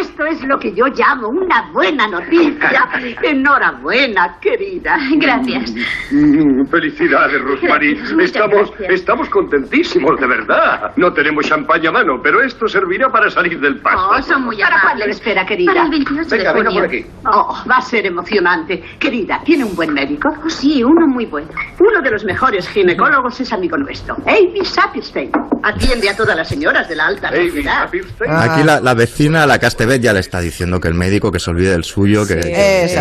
Esto 0.00 0.24
es 0.26 0.42
lo 0.44 0.58
que 0.58 0.72
yo 0.74 0.86
llamo 0.86 1.28
una 1.28 1.70
buena 1.72 2.06
noticia. 2.08 2.88
Enhorabuena, 3.22 4.36
querida. 4.40 4.96
Gracias. 5.16 5.72
Mm, 6.10 6.64
Felicidades, 6.70 7.40
Rosemary. 7.42 7.94
Gracias, 7.94 8.18
Estamos, 8.20 8.70
gracias. 8.70 9.00
estamos 9.00 9.28
contentísimos, 9.28 10.18
de 10.20 10.26
verdad. 10.26 10.92
No 10.96 11.12
tenemos 11.12 11.46
champaña 11.46 11.90
a 11.90 11.92
mano, 11.92 12.14
pero 12.22 12.40
esto 12.42 12.66
servirá 12.66 13.08
para 13.10 13.28
salir 13.30 13.60
del 13.60 13.80
paso. 13.80 14.08
Oh, 14.10 14.22
son 14.22 14.44
muy 14.44 14.56
¿Para 14.58 14.80
cuándo 14.80 15.04
le 15.06 15.12
espera, 15.12 15.44
querida? 15.44 15.72
Para 15.72 15.84
el 15.84 15.90
28 15.90 16.28
Venga, 16.30 16.36
de 16.36 16.58
venga 16.58 16.70
junio. 16.70 16.72
por 16.72 16.84
aquí. 16.84 17.06
Oh, 17.26 17.64
va 17.70 17.76
a 17.76 17.80
ser 17.82 18.06
emocionante. 18.06 18.82
Querida, 18.98 19.40
¿tiene 19.44 19.64
un 19.64 19.74
buen 19.76 19.92
médico? 19.92 20.28
Oh, 20.44 20.48
sí, 20.48 20.82
uno 20.82 21.06
muy 21.06 21.26
bueno. 21.26 21.48
Uno 21.78 22.00
de 22.00 22.10
los 22.10 22.24
mejores 22.24 22.68
ginecólogos 22.68 23.40
es 23.40 23.52
amigo 23.52 23.76
nuestro, 23.76 24.16
Amy 24.26 24.64
Saperstein. 24.64 25.30
Atiende 25.64 26.08
a 26.10 26.16
todas 26.16 26.36
las 26.36 26.48
señoras 26.48 26.88
de 26.88 26.96
la 26.96 27.06
alta 27.06 27.28
sociedad. 27.28 27.81
Ah. 28.28 28.44
Aquí 28.54 28.62
la, 28.64 28.80
la 28.80 28.94
vecina, 28.94 29.46
la 29.46 29.58
Castebet, 29.58 30.00
ya 30.02 30.12
le 30.12 30.20
está 30.20 30.40
diciendo 30.40 30.80
que 30.80 30.88
el 30.88 30.94
médico 30.94 31.30
que 31.30 31.38
se 31.38 31.50
olvide 31.50 31.70
del 31.70 31.84
suyo, 31.84 32.26
que, 32.26 32.34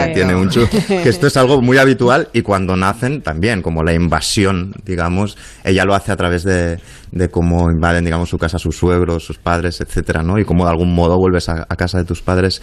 que 0.07 0.13
tiene 0.13 0.35
un 0.35 0.49
chu- 0.49 0.67
que 0.87 1.09
esto 1.09 1.27
es 1.27 1.37
algo 1.37 1.61
muy 1.61 1.77
habitual 1.77 2.29
y 2.33 2.41
cuando 2.41 2.75
nacen 2.75 3.21
también, 3.21 3.61
como 3.61 3.83
la 3.83 3.93
invasión, 3.93 4.73
digamos, 4.85 5.37
ella 5.63 5.85
lo 5.85 5.93
hace 5.95 6.11
a 6.11 6.15
través 6.17 6.43
de, 6.43 6.79
de 7.11 7.29
cómo 7.29 7.69
invaden, 7.71 8.03
digamos, 8.05 8.29
su 8.29 8.37
casa 8.37 8.57
sus 8.59 8.77
suegros, 8.77 9.23
sus 9.25 9.37
padres, 9.37 9.81
etcétera, 9.81 10.23
¿no? 10.23 10.37
Y 10.39 10.45
cómo 10.45 10.65
de 10.65 10.71
algún 10.71 10.93
modo 10.93 11.17
vuelves 11.17 11.49
a, 11.49 11.65
a 11.67 11.75
casa 11.75 11.97
de 11.97 12.05
tus 12.05 12.21
padres 12.21 12.61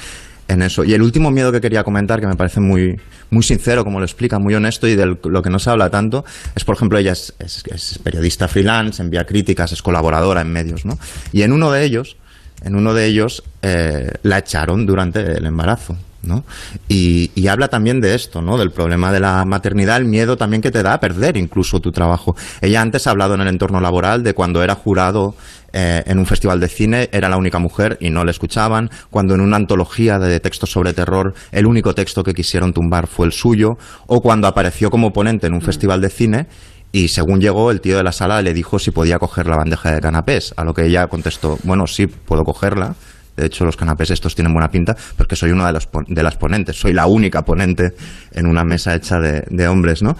en 0.48 0.62
eso. 0.62 0.82
Y 0.84 0.94
el 0.94 1.02
último 1.02 1.30
miedo 1.30 1.52
que 1.52 1.61
quería 1.61 1.84
comentar, 1.84 2.20
que 2.20 2.26
me 2.26 2.34
parece 2.37 2.58
muy, 2.61 2.98
muy 3.30 3.42
sincero, 3.42 3.84
como 3.84 3.98
lo 4.00 4.04
explica, 4.06 4.38
muy 4.38 4.54
honesto 4.54 4.88
y 4.88 4.96
de 4.96 5.06
lo 5.22 5.42
que 5.42 5.50
no 5.50 5.58
se 5.58 5.70
habla 5.70 5.90
tanto, 5.90 6.24
es, 6.56 6.64
por 6.64 6.74
ejemplo, 6.74 6.98
ella 6.98 7.12
es, 7.12 7.34
es- 7.38 7.98
periodista 8.02 8.48
freelance, 8.48 9.02
envía 9.02 9.26
críticas, 9.26 9.72
es 9.72 9.82
colaboradora 9.82 10.40
en 10.40 10.50
medios, 10.52 10.84
¿no? 10.84 10.98
Y 11.32 11.42
en 11.42 11.52
uno 11.52 11.70
de 11.70 11.84
ellos, 11.84 12.16
en 12.64 12.74
uno 12.74 12.94
de 12.94 13.04
ellos 13.06 13.44
eh, 13.62 14.11
la 14.22 14.38
echaron 14.38 14.87
durante 14.87 15.20
el 15.20 15.44
embarazo. 15.46 15.96
¿No? 16.22 16.44
Y, 16.88 17.31
y 17.35 17.48
habla 17.48 17.68
también 17.68 18.00
de 18.00 18.14
esto, 18.14 18.42
¿no? 18.42 18.59
Del 18.59 18.70
problema 18.70 19.12
de 19.12 19.20
la 19.20 19.44
maternidad, 19.44 19.96
el 19.96 20.04
miedo 20.04 20.37
también 20.37 20.62
que 20.62 20.70
te 20.70 20.83
da 20.83 20.94
a 20.94 21.00
perder 21.00 21.37
incluso 21.37 21.81
tu 21.81 21.92
trabajo. 21.92 22.37
Ella 22.61 22.81
antes 22.81 23.07
ha 23.07 23.11
hablado 23.11 23.35
en 23.35 23.40
el 23.40 23.48
entorno 23.48 23.81
laboral 23.81 24.22
de 24.22 24.35
cuando 24.35 24.62
era 24.62 24.74
jurado 24.74 25.35
eh, 25.72 26.02
en 26.07 26.18
un 26.18 26.26
festival 26.26 26.61
de 26.61 26.68
cine, 26.68 27.09
era 27.12 27.28
la 27.28 27.37
única 27.37 27.59
mujer 27.59 27.98
y 28.00 28.11
no 28.11 28.24
le 28.24 28.31
escuchaban. 28.31 28.90
Cuando 29.11 29.35
en 29.35 29.40
una 29.40 29.57
antología 29.57 30.18
de 30.18 30.40
textos 30.40 30.70
sobre 30.70 30.92
terror, 30.92 31.35
el 31.52 31.66
único 31.66 31.94
texto 31.94 32.22
que 32.22 32.35
quisieron 32.35 32.72
tumbar 32.72 33.07
fue 33.07 33.26
el 33.26 33.33
suyo. 33.33 33.76
O 34.07 34.20
cuando 34.20 34.48
apareció 34.48 34.90
como 34.90 35.12
ponente 35.12 35.46
en 35.46 35.54
un 35.54 35.61
festival 35.61 36.00
de 36.00 36.11
cine 36.11 36.46
y 36.90 37.09
según 37.09 37.40
llegó, 37.40 37.70
el 37.70 37.81
tío 37.81 37.98
de 37.98 38.02
la 38.02 38.12
sala 38.12 38.40
le 38.40 38.54
dijo 38.54 38.78
si 38.78 38.90
podía 38.90 39.18
coger 39.18 39.46
la 39.46 39.57
bandeja 39.57 39.92
de 39.92 40.00
canapés, 40.00 40.54
a 40.57 40.64
lo 40.64 40.72
que 40.72 40.87
ella 40.87 41.07
contestó, 41.07 41.59
bueno, 41.64 41.87
sí, 41.87 42.07
puedo 42.07 42.44
cogerla. 42.44 42.94
De 43.38 43.46
hecho, 43.46 43.64
los 43.64 43.77
canapés 43.77 44.11
estos 44.11 44.35
tienen 44.35 44.53
buena 44.53 44.68
pinta, 44.68 44.96
porque 45.16 45.37
soy 45.37 45.51
una 45.51 45.66
de, 45.66 45.72
los 45.72 45.88
de 46.07 46.22
las 46.22 46.37
ponentes, 46.37 46.77
soy 46.77 46.92
la 46.92 47.07
única 47.07 47.42
ponente 47.42 47.92
en 48.33 48.46
una 48.46 48.64
mesa 48.64 48.94
hecha 48.94 49.18
de, 49.18 49.68
hombres, 49.68 50.03
¿no? 50.03 50.16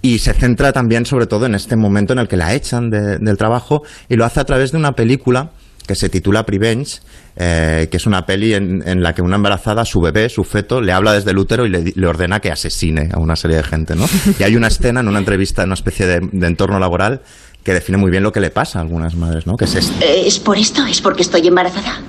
Y 0.00 0.18
se 0.18 0.32
centra 0.32 0.72
también, 0.72 1.04
sobre 1.06 1.26
todo, 1.26 1.46
en 1.46 1.54
este 1.54 1.76
momento 1.76 2.12
en 2.12 2.20
el 2.20 2.28
que 2.28 2.36
la 2.36 2.54
echan 2.54 2.88
de- 2.90 3.18
del 3.18 3.36
trabajo 3.36 3.82
y 4.08 4.16
lo 4.16 4.24
hace 4.24 4.40
a 4.40 4.44
través 4.44 4.70
de 4.70 4.78
una 4.78 4.92
película 4.92 5.50
que 5.88 5.94
se 5.94 6.10
titula 6.10 6.44
Prevenge, 6.44 7.00
eh, 7.34 7.88
que 7.90 7.96
es 7.96 8.06
una 8.06 8.26
peli 8.26 8.52
en, 8.52 9.02
la 9.02 9.14
que 9.14 9.22
una 9.22 9.36
embarazada, 9.36 9.84
su 9.86 10.00
bebé, 10.00 10.28
su 10.28 10.44
feto, 10.44 10.80
le 10.82 10.92
habla 10.92 11.14
desde 11.14 11.30
el 11.30 11.38
útero 11.38 11.64
y 11.64 11.70
le, 11.70 12.06
ordena 12.06 12.40
que 12.40 12.50
asesine 12.52 13.08
a 13.12 13.18
una 13.18 13.34
serie 13.34 13.56
de 13.56 13.62
gente, 13.62 13.96
¿no? 13.96 14.04
Y 14.38 14.42
hay 14.42 14.54
una 14.54 14.68
escena 14.68 15.00
en 15.00 15.08
una 15.08 15.18
entrevista, 15.18 15.62
en 15.62 15.68
una 15.68 15.74
especie 15.74 16.06
de, 16.06 16.46
entorno 16.46 16.78
laboral, 16.78 17.22
que 17.64 17.72
define 17.72 17.96
muy 17.96 18.10
bien 18.10 18.22
lo 18.22 18.32
que 18.32 18.40
le 18.40 18.50
pasa 18.50 18.78
a 18.78 18.82
algunas 18.82 19.16
madres, 19.16 19.46
¿no? 19.46 19.54
Eh, 20.02 20.24
¿Es 20.26 20.38
por 20.38 20.58
esto? 20.58 20.84
¿Es 20.84 21.00
porque 21.00 21.22
estoy 21.22 21.46
embarazada? 21.48 22.00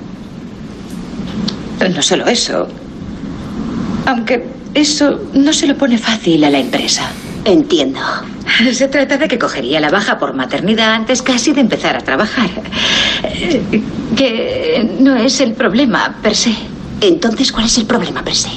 No 1.87 2.01
solo 2.01 2.25
eso. 2.27 2.67
Aunque 4.05 4.45
eso 4.73 5.21
no 5.33 5.53
se 5.53 5.67
lo 5.67 5.75
pone 5.77 5.97
fácil 5.97 6.43
a 6.43 6.49
la 6.49 6.59
empresa. 6.59 7.09
Entiendo. 7.45 7.99
Se 8.73 8.87
trata 8.87 9.17
de 9.17 9.27
que 9.27 9.39
cogería 9.39 9.79
la 9.79 9.89
baja 9.89 10.17
por 10.19 10.33
maternidad 10.33 10.93
antes 10.93 11.21
casi 11.21 11.53
de 11.53 11.61
empezar 11.61 11.95
a 11.95 11.99
trabajar. 12.01 12.49
Eh, 13.23 13.61
Que 14.15 14.95
no 14.99 15.15
es 15.15 15.39
el 15.39 15.53
problema 15.53 16.15
per 16.21 16.35
se. 16.35 16.53
Entonces, 17.01 17.51
¿cuál 17.51 17.65
es 17.65 17.77
el 17.77 17.85
problema, 17.85 18.21
per 18.23 18.35
se? 18.35 18.49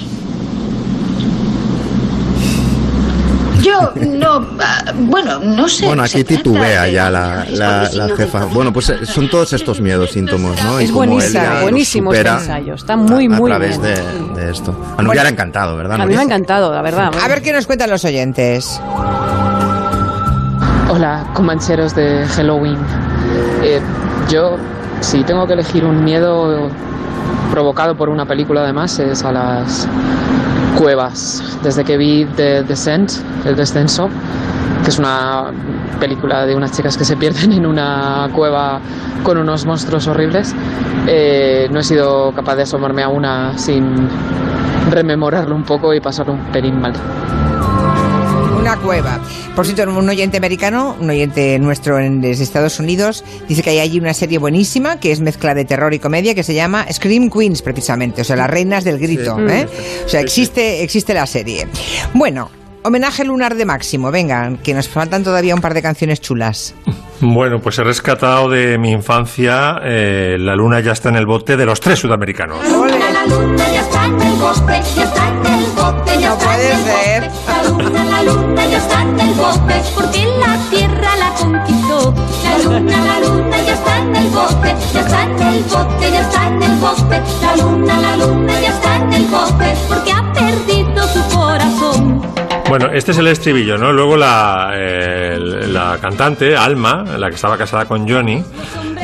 Yo 3.94 4.06
no. 4.18 4.46
ah, 4.60 4.92
Bueno, 4.94 5.38
no 5.40 5.68
sé. 5.68 5.86
Bueno, 5.86 6.02
aquí 6.02 6.24
titubea 6.24 6.82
de- 6.84 6.92
ya 6.92 7.10
la, 7.10 7.44
la- 7.50 7.88
la 7.92 8.16
jefa. 8.16 8.44
Bueno, 8.46 8.72
pues 8.72 8.90
eh, 8.90 9.04
son 9.06 9.28
todos 9.30 9.52
estos 9.52 9.80
miedos, 9.80 10.10
síntomas, 10.12 10.62
¿no? 10.64 10.80
Y 10.80 10.84
Es 10.84 10.90
cómo 10.90 11.04
él 11.04 11.10
buenísimo, 11.62 12.12
este 12.12 12.28
ensayo. 12.28 12.74
Está 12.74 12.96
muy, 12.96 13.26
a, 13.26 13.34
a 13.34 13.38
muy 13.38 13.50
través 13.50 13.80
bien. 13.80 14.34
de, 14.34 14.42
de 14.44 14.50
esto. 14.50 14.74
A 14.96 15.02
Nuria 15.02 15.22
le 15.22 15.28
ha 15.28 15.32
encantado, 15.32 15.76
¿verdad? 15.76 16.00
A 16.00 16.06
mí 16.06 16.14
me 16.14 16.20
ha 16.20 16.24
encantado, 16.24 16.72
la 16.74 16.82
verdad. 16.82 17.10
A 17.22 17.28
ver 17.28 17.42
qué 17.42 17.52
nos 17.52 17.66
cuentan 17.66 17.90
los 17.90 18.04
oyentes. 18.04 18.80
Hola, 20.90 21.24
comancheros 21.34 21.94
de 21.94 22.26
Halloween. 22.36 22.76
Eh, 23.62 23.80
yo, 24.30 24.56
si 25.00 25.22
tengo 25.24 25.46
que 25.46 25.54
elegir 25.54 25.84
un 25.84 26.04
miedo 26.04 26.68
provocado 27.50 27.96
por 27.96 28.08
una 28.08 28.26
película, 28.26 28.62
además, 28.62 28.98
es 28.98 29.22
a 29.24 29.32
las 29.32 29.88
cuevas. 30.78 31.42
Desde 31.62 31.84
que 31.84 31.96
vi 31.96 32.24
The 32.36 32.62
Descent, 32.64 33.12
El 33.44 33.56
Descenso, 33.56 34.08
que 34.84 34.90
es 34.90 34.98
una 34.98 35.50
película 36.00 36.44
de 36.44 36.56
unas 36.56 36.72
chicas 36.72 36.96
que 36.96 37.04
se 37.04 37.16
pierden 37.16 37.52
en 37.52 37.66
una 37.66 38.28
cueva 38.34 38.80
con 39.22 39.38
unos 39.38 39.64
monstruos 39.64 40.06
horribles, 40.08 40.54
eh, 41.06 41.68
no 41.70 41.80
he 41.80 41.84
sido 41.84 42.32
capaz 42.32 42.56
de 42.56 42.62
asomarme 42.62 43.02
a 43.02 43.08
una 43.08 43.56
sin 43.56 44.08
rememorarlo 44.90 45.54
un 45.54 45.64
poco 45.64 45.94
y 45.94 46.00
pasarlo 46.00 46.32
un 46.34 46.40
pelín 46.52 46.80
mal. 46.80 46.92
Una 48.72 48.80
cueva. 48.80 49.20
Por 49.54 49.66
cierto, 49.66 49.82
un 49.92 50.08
oyente 50.08 50.38
americano, 50.38 50.96
un 50.98 51.10
oyente 51.10 51.58
nuestro 51.58 51.98
en, 51.98 52.22
desde 52.22 52.42
Estados 52.42 52.80
Unidos, 52.80 53.22
dice 53.46 53.62
que 53.62 53.68
hay 53.68 53.80
allí 53.80 53.98
una 53.98 54.14
serie 54.14 54.38
buenísima 54.38 54.98
que 54.98 55.12
es 55.12 55.20
mezcla 55.20 55.54
de 55.54 55.66
terror 55.66 55.92
y 55.92 55.98
comedia 55.98 56.34
que 56.34 56.42
se 56.42 56.54
llama 56.54 56.86
Scream 56.90 57.28
Queens, 57.28 57.60
precisamente, 57.60 58.22
o 58.22 58.24
sea, 58.24 58.34
las 58.36 58.48
reinas 58.48 58.84
del 58.84 58.98
grito. 58.98 59.36
Sí. 59.36 59.42
¿eh? 59.52 59.68
O 60.06 60.08
sea, 60.08 60.22
existe, 60.22 60.82
existe 60.82 61.12
la 61.12 61.26
serie. 61.26 61.68
Bueno, 62.14 62.50
homenaje 62.82 63.26
lunar 63.26 63.56
de 63.56 63.66
Máximo, 63.66 64.10
venga, 64.10 64.56
que 64.62 64.72
nos 64.72 64.88
faltan 64.88 65.22
todavía 65.22 65.54
un 65.54 65.60
par 65.60 65.74
de 65.74 65.82
canciones 65.82 66.22
chulas. 66.22 66.74
Bueno, 67.20 67.60
pues 67.60 67.78
he 67.78 67.84
rescatado 67.84 68.48
de 68.48 68.78
mi 68.78 68.90
infancia 68.90 69.76
eh, 69.84 70.36
La 70.40 70.56
luna 70.56 70.80
ya 70.80 70.92
está 70.92 71.10
en 71.10 71.16
el 71.16 71.26
bote 71.26 71.56
de 71.58 71.66
los 71.66 71.78
tres 71.78 71.98
sudamericanos. 71.98 72.58
La 72.66 73.22
bote, 75.82 76.16
No 76.18 76.38
puede 76.38 76.76
ser. 76.84 77.30
La 77.46 77.62
luna, 77.68 78.04
la 78.04 78.22
luna 78.22 78.66
ya 78.66 78.78
está 78.78 79.02
en 79.02 79.20
el 79.20 79.34
bote, 79.34 79.74
porque 79.94 80.26
la 80.38 80.56
tierra 80.70 81.16
la 81.16 81.30
conquistó. 81.34 82.14
La 82.44 82.58
luna, 82.58 82.96
la 83.08 83.20
luna 83.20 83.56
ya 83.66 83.72
está 83.74 83.98
en 83.98 84.16
el 84.16 84.28
bote, 84.30 84.76
ya 84.94 85.00
está 85.00 85.22
en 85.24 85.42
el 85.42 85.64
bote, 85.64 86.10
ya 86.12 86.20
está 86.20 86.46
en 86.46 86.62
el 86.62 86.76
bote. 86.78 87.22
La 87.42 87.56
luna, 87.56 87.98
la 87.98 88.16
luna 88.16 88.60
ya 88.60 88.68
está 88.68 88.96
en 88.96 89.12
el 89.12 89.26
bote, 89.26 89.76
porque 89.88 90.12
ha 90.12 90.32
perdido 90.32 91.08
su. 91.08 91.31
Bueno, 92.72 92.90
este 92.90 93.10
es 93.10 93.18
el 93.18 93.26
estribillo, 93.26 93.76
¿no? 93.76 93.92
Luego 93.92 94.16
la, 94.16 94.70
eh, 94.74 95.38
la 95.68 95.98
cantante, 96.00 96.56
Alma, 96.56 97.04
la 97.18 97.28
que 97.28 97.34
estaba 97.34 97.58
casada 97.58 97.84
con 97.84 98.08
Johnny, 98.08 98.42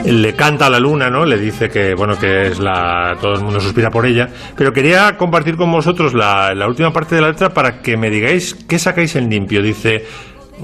le 0.06 0.32
canta 0.34 0.68
a 0.68 0.70
la 0.70 0.80
luna, 0.80 1.10
¿no? 1.10 1.26
Le 1.26 1.36
dice 1.36 1.68
que, 1.68 1.92
bueno, 1.94 2.18
que 2.18 2.46
es 2.46 2.58
la... 2.60 3.14
todo 3.20 3.34
el 3.34 3.42
mundo 3.42 3.60
suspira 3.60 3.90
por 3.90 4.06
ella. 4.06 4.26
Pero 4.56 4.72
quería 4.72 5.18
compartir 5.18 5.56
con 5.58 5.70
vosotros 5.70 6.14
la, 6.14 6.54
la 6.54 6.66
última 6.66 6.94
parte 6.94 7.16
de 7.16 7.20
la 7.20 7.28
letra 7.28 7.50
para 7.50 7.82
que 7.82 7.98
me 7.98 8.08
digáis 8.08 8.54
qué 8.66 8.78
sacáis 8.78 9.16
en 9.16 9.28
limpio. 9.28 9.60
Dice... 9.60 10.02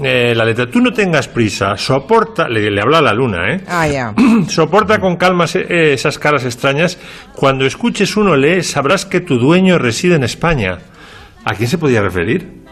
eh, 0.01 0.33
la 0.35 0.43
letra, 0.43 0.65
tú 0.71 0.81
no 0.81 0.91
tengas 0.91 1.27
prisa, 1.27 1.77
soporta, 1.77 2.49
le, 2.49 2.71
le 2.71 2.81
habla 2.81 2.97
a 2.97 3.01
la 3.03 3.13
luna, 3.13 3.51
¿eh? 3.53 3.61
Ah, 3.67 3.87
ya. 3.87 4.15
Soporta 4.47 4.99
con 4.99 5.15
calma 5.17 5.45
se- 5.45 5.93
esas 5.93 6.17
caras 6.17 6.43
extrañas. 6.43 6.97
Cuando 7.35 7.67
escuches 7.67 8.17
uno 8.17 8.35
lee, 8.35 8.63
sabrás 8.63 9.05
que 9.05 9.19
tu 9.21 9.37
dueño 9.37 9.77
reside 9.77 10.15
en 10.15 10.23
España. 10.23 10.79
¿A 11.45 11.53
quién 11.53 11.69
se 11.69 11.77
podía 11.77 12.01
referir? 12.01 12.64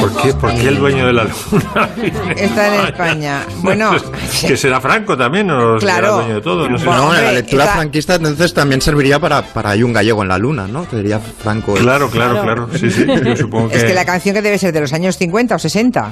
¿Por 0.00 0.22
qué, 0.22 0.32
por 0.34 0.54
qué 0.54 0.68
el 0.68 0.76
dueño 0.78 1.06
de 1.06 1.12
la 1.12 1.24
luna 1.24 1.88
Está 2.36 2.74
en 2.74 2.86
España. 2.86 3.42
Bueno, 3.58 3.92
que 4.46 4.56
será 4.56 4.80
Franco 4.80 5.16
también, 5.16 5.50
o 5.50 5.78
será 5.80 5.98
Claro. 5.98 6.08
el 6.08 6.20
dueño 6.24 6.34
de 6.36 6.40
todo. 6.40 6.68
No 6.68 6.78
sé. 6.78 6.84
No, 6.86 7.14
en 7.14 7.24
la 7.24 7.32
lectura 7.32 7.64
está- 7.64 7.76
franquista 7.76 8.14
entonces 8.14 8.54
también 8.54 8.80
serviría 8.80 9.18
para, 9.18 9.42
para 9.42 9.70
hay 9.70 9.82
un 9.82 9.92
gallego 9.92 10.22
en 10.22 10.28
la 10.28 10.38
luna, 10.38 10.66
¿no? 10.66 10.88
Que 10.88 10.96
diría 10.96 11.18
Franco. 11.20 11.74
Claro, 11.74 12.08
claro, 12.10 12.42
claro. 12.42 12.68
Sí, 12.78 12.90
sí, 12.90 13.04
yo 13.06 13.36
supongo 13.36 13.68
que... 13.68 13.76
es 13.76 13.84
que 13.84 13.94
la 13.94 14.04
canción 14.04 14.34
que 14.34 14.42
debe 14.42 14.58
ser 14.58 14.72
de 14.72 14.80
los 14.80 14.92
años 14.92 15.16
50 15.18 15.54
o 15.54 15.58
60. 15.58 16.10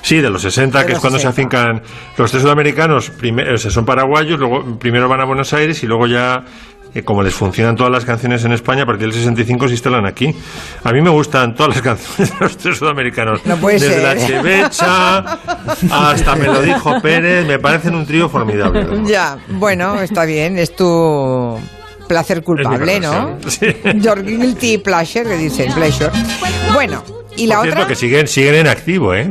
Sí, 0.00 0.20
de 0.20 0.30
los 0.30 0.42
60, 0.42 0.78
De 0.78 0.84
que 0.86 0.92
los 0.92 0.98
es 0.98 1.00
cuando 1.00 1.18
60. 1.18 1.20
se 1.20 1.26
afincan 1.58 1.82
los 2.16 2.30
tres 2.30 2.42
sudamericanos, 2.42 3.10
primero, 3.10 3.54
o 3.54 3.58
sea, 3.58 3.70
son 3.70 3.84
paraguayos, 3.84 4.38
luego 4.38 4.78
primero 4.78 5.08
van 5.08 5.20
a 5.20 5.24
Buenos 5.24 5.52
Aires 5.52 5.82
y 5.82 5.86
luego 5.86 6.06
ya, 6.06 6.44
eh, 6.94 7.02
como 7.02 7.22
les 7.22 7.34
funcionan 7.34 7.76
todas 7.76 7.92
las 7.92 8.04
canciones 8.04 8.44
en 8.44 8.52
España, 8.52 8.82
a 8.84 8.86
partir 8.86 9.08
del 9.08 9.12
65 9.14 9.68
se 9.68 9.74
instalan 9.74 10.06
aquí. 10.06 10.34
A 10.84 10.92
mí 10.92 11.00
me 11.02 11.10
gustan 11.10 11.54
todas 11.54 11.74
las 11.76 11.82
canciones 11.82 12.30
de 12.32 12.36
los 12.44 12.56
tres 12.56 12.78
sudamericanos. 12.78 13.40
No 13.44 13.56
puede 13.56 13.78
Desde 13.78 13.94
ser. 13.94 14.02
la 14.02 14.26
Chevecha 14.26 15.18
hasta 15.90 16.36
Me 16.36 16.46
lo 16.46 16.62
dijo 16.62 17.00
Pérez, 17.00 17.46
me 17.46 17.58
parecen 17.58 17.94
un 17.94 18.06
trío 18.06 18.28
formidable. 18.28 18.86
Ya, 19.04 19.38
bueno, 19.48 20.00
está 20.00 20.24
bien, 20.24 20.58
es 20.58 20.74
tu 20.74 21.58
placer 22.08 22.42
culpable, 22.42 23.00
¿no? 23.00 23.38
sí. 23.48 23.66
Your 23.96 24.24
guilty 24.24 24.78
pleasure, 24.78 25.24
que 25.28 25.36
dicen, 25.36 25.72
pleasure. 25.74 26.10
Bueno, 26.72 27.02
y 27.36 27.46
la 27.46 27.56
Por 27.56 27.64
cierto, 27.64 27.80
otra, 27.82 27.88
que 27.88 27.94
siguen, 27.94 28.26
siguen 28.26 28.54
en 28.54 28.66
activo, 28.68 29.14
¿eh? 29.14 29.30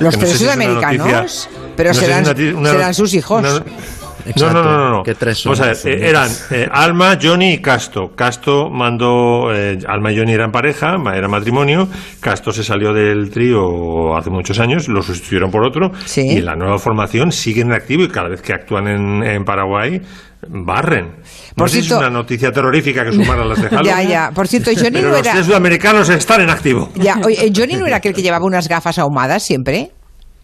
los 0.00 0.14
Que 0.14 0.20
no 0.22 0.26
tres 0.26 0.30
sé 0.32 0.38
sudamericanos, 0.38 1.48
pero 1.76 1.90
no 1.90 1.94
sé 1.94 2.00
si 2.00 2.06
serán, 2.06 2.24
una 2.24 2.58
una- 2.58 2.70
serán 2.70 2.94
sus 2.94 3.14
hijos. 3.14 3.40
una- 3.40 3.62
Exacto. 4.26 4.62
No, 4.62 4.62
no, 4.62 4.78
no, 4.78 4.90
no. 4.98 5.02
¿Qué 5.02 5.14
tres 5.14 5.38
son? 5.38 5.52
Vamos 5.52 5.60
a 5.60 5.86
ver, 5.88 6.00
eh, 6.02 6.08
eran 6.08 6.30
eh, 6.50 6.68
Alma, 6.70 7.18
Johnny 7.20 7.54
y 7.54 7.58
Casto. 7.58 8.12
Casto 8.14 8.70
mandó, 8.70 9.52
eh, 9.54 9.78
Alma 9.86 10.12
y 10.12 10.18
Johnny 10.18 10.32
eran 10.32 10.50
pareja, 10.52 10.96
era 11.14 11.28
matrimonio. 11.28 11.88
Casto 12.20 12.52
se 12.52 12.64
salió 12.64 12.92
del 12.92 13.30
trío 13.30 14.16
hace 14.16 14.30
muchos 14.30 14.58
años, 14.60 14.88
lo 14.88 15.02
sustituyeron 15.02 15.50
por 15.50 15.64
otro. 15.64 15.92
Sí. 16.06 16.22
Y 16.22 16.40
la 16.40 16.54
nueva 16.56 16.78
formación 16.78 17.32
sigue 17.32 17.62
en 17.62 17.72
activo 17.72 18.02
y 18.04 18.08
cada 18.08 18.28
vez 18.28 18.40
que 18.42 18.52
actúan 18.52 18.88
en, 18.88 19.22
en 19.22 19.44
Paraguay, 19.44 20.00
barren. 20.48 21.06
No 21.06 21.54
Por 21.56 21.70
sé 21.70 21.80
si 21.82 21.86
es 21.86 21.92
una 21.92 22.10
noticia 22.10 22.50
terrorífica 22.52 23.04
que 23.04 23.12
sumar 23.12 23.38
a 23.38 23.44
las 23.44 23.60
de 23.62 23.68
Halloween, 23.70 23.86
Ya, 23.86 24.02
ya. 24.02 24.30
Por 24.34 24.48
cierto, 24.48 24.70
Johnny 24.74 24.90
pero 24.90 25.08
no 25.08 25.10
los 25.10 25.20
era... 25.20 25.32
tres 25.32 25.46
sudamericanos 25.46 26.08
están 26.08 26.40
en 26.40 26.50
activo. 26.50 26.90
Ya, 26.96 27.18
oye, 27.24 27.52
Johnny 27.54 27.74
no 27.74 27.86
era 27.86 27.96
aquel 27.96 28.14
que 28.14 28.22
llevaba 28.22 28.44
unas 28.44 28.68
gafas 28.68 28.98
ahumadas 28.98 29.42
siempre. 29.42 29.90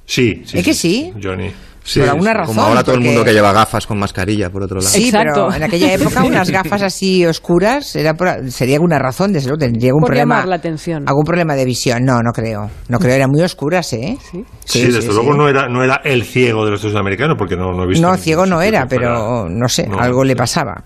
Sí, 0.07 0.43
sí. 0.45 0.59
¿Es 0.59 0.64
que 0.64 0.74
sí? 0.74 1.12
Johnny. 1.22 1.51
Sí, 1.83 2.01
por 2.01 2.11
alguna 2.11 2.31
sí, 2.33 2.37
razón, 2.37 2.55
Como 2.55 2.66
ahora 2.68 2.85
todo 2.85 2.95
el 2.97 3.01
mundo 3.01 3.24
que 3.24 3.33
lleva 3.33 3.53
gafas 3.53 3.87
con 3.87 3.99
mascarilla, 3.99 4.51
por 4.51 4.62
otro 4.62 4.76
lado. 4.78 4.89
Sí, 4.89 5.07
Exacto. 5.07 5.47
pero 5.49 5.55
en 5.55 5.62
aquella 5.62 5.93
época 5.95 6.22
unas 6.24 6.51
gafas 6.51 6.83
así 6.83 7.24
oscuras 7.26 7.97
era 7.97 8.14
por- 8.14 8.51
sería 8.51 8.76
alguna 8.76 8.99
razón, 8.99 9.33
desde 9.33 9.49
luego 9.49 9.61
tendría 9.61 9.89
algún 9.91 10.03
Por 10.03 10.09
problema. 10.09 10.35
llamar 10.37 10.49
la 10.49 10.57
atención. 10.57 11.05
Algún 11.09 11.24
problema 11.24 11.55
de 11.57 11.64
visión. 11.64 12.05
No, 12.05 12.20
no 12.22 12.33
creo. 12.33 12.70
No 12.89 12.99
creo, 12.99 13.14
eran 13.14 13.31
muy 13.31 13.43
oscuras, 13.43 13.93
¿eh? 13.95 14.16
Sí, 14.31 14.45
Sí, 14.64 14.87
desde 14.91 15.12
luego 15.12 15.35
No, 15.35 15.49
era, 15.49 15.68
no 15.68 15.83
era 15.83 16.01
el 16.05 16.22
ciego 16.24 16.64
de 16.64 16.72
los 16.72 16.81
sudamericanos, 16.81 17.37
porque 17.39 17.57
no, 17.57 17.72
no 17.72 17.85
he 17.85 17.89
visto. 17.89 18.07
No, 18.07 18.16
ciego 18.16 18.47
no 18.47 18.61
era, 18.62 18.87
pero 18.87 19.49
no 19.49 19.68
sé, 19.68 19.87
No, 19.89 19.99
algo 19.99 20.22
le 20.22 20.35
sí. 20.35 20.37
pasaba. 20.39 20.85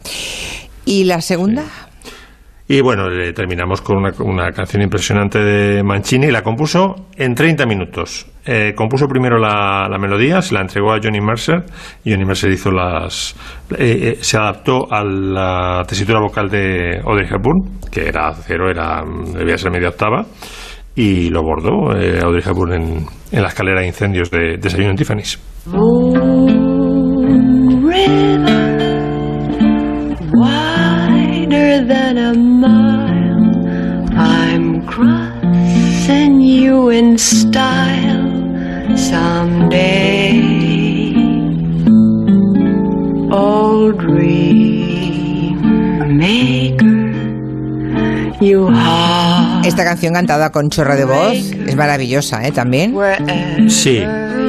¿Y 0.87 1.05
la 1.05 1.21
segunda? 1.21 1.65
Y 2.67 2.81
bueno, 2.81 3.09
terminamos 3.35 3.83
con 3.83 3.99
una, 3.99 4.11
una 4.21 4.51
canción 4.53 4.81
impresionante 4.83 5.39
de 5.39 5.83
Mancini, 5.83 6.31
la 6.31 6.43
compuso 6.43 6.95
en 7.15 7.35
30 7.35 7.67
minutos. 7.67 8.27
Eh, 8.47 8.73
compuso 8.75 9.07
primero 9.07 9.39
la, 9.39 9.87
la 9.91 9.99
melodía, 9.99 10.41
se 10.41 10.55
la 10.55 10.62
entregó 10.62 10.93
a 10.93 10.99
Johnny 11.03 11.21
Mercer, 11.21 11.65
Johnny 12.07 12.25
Mercer 12.25 12.51
hizo 12.53 12.71
las... 12.71 13.37
eh, 13.77 14.15
eh, 14.15 14.19
se 14.21 14.39
adaptó 14.39 14.91
a 14.91 15.05
la 15.05 15.83
tesitura 15.87 16.21
vocal 16.21 16.49
de 16.49 17.01
Audrey 17.05 17.27
Hepburn, 17.31 17.81
que 17.93 18.09
era 18.09 18.33
cero, 18.33 18.71
era, 18.71 19.03
debía 19.35 19.59
ser 19.59 19.71
media 19.71 19.91
octava, 19.91 20.25
y 20.97 21.29
lo 21.29 21.43
bordó 21.43 21.95
eh, 21.95 22.19
Audrey 22.23 22.43
Hepburn 22.47 22.73
en, 22.73 23.07
en 23.33 23.43
la 23.43 23.49
escalera 23.49 23.81
de 23.83 23.89
incendios 23.89 24.31
de 24.31 24.57
Desayuno 24.57 24.91
en 24.91 24.97
Tiffany's. 24.97 25.39
wider 27.85 28.34
Esta 49.64 49.85
canción 49.85 50.14
cantada 50.14 50.51
con 50.51 50.70
chorro 50.70 50.97
de 50.97 51.05
voz 51.05 51.32
es 51.35 51.76
maravillosa, 51.76 52.47
¿eh? 52.47 52.53
También. 52.53 52.95
Sí. 53.68 54.03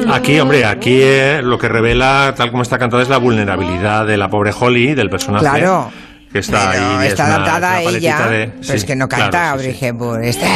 Aquí, 0.08 0.38
hombre, 0.38 0.64
aquí 0.64 1.00
eh, 1.02 1.40
lo 1.42 1.58
que 1.58 1.68
revela, 1.68 2.32
tal 2.36 2.50
como 2.50 2.62
está 2.62 2.78
cantada, 2.78 3.02
es 3.02 3.08
la 3.08 3.18
vulnerabilidad 3.18 4.06
de 4.06 4.16
la 4.16 4.28
pobre 4.30 4.52
Holly, 4.58 4.94
del 4.94 5.10
personaje. 5.10 5.44
Claro 5.44 5.90
que 6.32 6.40
está 6.40 6.70
ahí. 6.70 7.06
está 7.08 7.26
adaptada 7.26 7.80
una 7.80 7.90
ella, 7.90 8.18
de- 8.28 8.48
pero 8.48 8.62
sí, 8.64 8.72
es 8.74 8.84
que 8.84 8.96
no 8.96 9.08
canta 9.08 9.30
claro, 9.30 9.58
sí, 9.60 9.66
Audrey 9.68 9.74
sí. 9.78 9.84
Hepburn. 9.86 10.24
Está, 10.24 10.46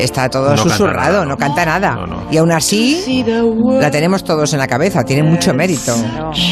está 0.00 0.28
todo 0.28 0.50
No 0.50 0.56
canta 0.56 0.70
susurrado, 0.70 1.12
nada, 1.12 1.24
no, 1.24 1.30
no. 1.30 1.36
canta 1.36 1.64
nada. 1.64 1.98
Y 2.30 2.36
aún 2.36 2.52
así, 2.52 3.24
la 3.80 3.90
tenemos 3.90 4.24
todos 4.24 4.52
en 4.52 4.58
la 4.58 4.66
cabeza, 4.66 5.04
tiene 5.04 5.22
mucho 5.22 5.52
mérito. 5.54 5.94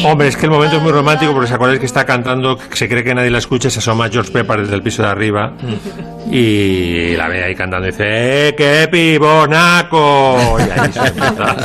Hombre, 0.05 0.27
es 0.27 0.37
que 0.37 0.45
el 0.45 0.51
momento 0.51 0.77
es 0.77 0.83
muy 0.83 0.91
romántico 0.91 1.33
porque 1.33 1.47
se 1.47 1.55
acordáis 1.55 1.79
que 1.79 1.85
está 1.85 2.05
cantando, 2.05 2.57
se 2.73 2.87
cree 2.87 3.03
que 3.03 3.13
nadie 3.13 3.29
la 3.29 3.39
escucha, 3.39 3.69
se 3.69 3.79
asoma 3.79 4.09
George 4.09 4.31
Pepper 4.31 4.61
desde 4.61 4.75
el 4.75 4.81
piso 4.81 5.03
de 5.03 5.09
arriba 5.09 5.53
y 6.31 7.15
la 7.15 7.27
ve 7.27 7.43
ahí 7.43 7.55
cantando 7.55 7.87
y 7.87 7.91
dice, 7.91 8.03
¡eh, 8.49 8.55
qué 8.55 8.87
pibonaco! 8.91 10.57
Y 10.59 10.79
ahí 10.79 10.91
se 10.91 10.99
empieza. 10.99 11.55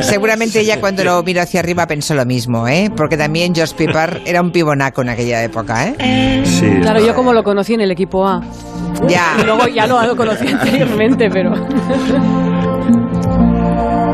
Seguramente 0.00 0.60
ella 0.60 0.80
cuando 0.80 1.04
lo 1.04 1.22
miró 1.22 1.42
hacia 1.42 1.60
arriba 1.60 1.86
pensó 1.86 2.14
lo 2.14 2.24
mismo, 2.24 2.66
¿eh? 2.68 2.90
Porque 2.96 3.16
también 3.16 3.54
George 3.54 3.74
Piper 3.76 4.22
era 4.24 4.40
un 4.40 4.50
pibonaco 4.50 5.02
en 5.02 5.10
aquella 5.10 5.42
época, 5.42 5.88
¿eh? 5.88 6.42
Sí, 6.44 6.66
Claro, 6.80 7.00
yo 7.04 7.14
como 7.14 7.32
lo 7.32 7.42
conocí 7.42 7.74
en 7.74 7.80
el 7.80 7.90
equipo 7.90 8.26
A. 8.26 8.40
Ya. 9.08 9.36
Y 9.40 9.44
luego 9.44 9.66
ya 9.68 9.86
lo, 9.86 10.16
conocí 10.16 10.48
anteriormente, 10.48 11.28
pero... 11.30 11.52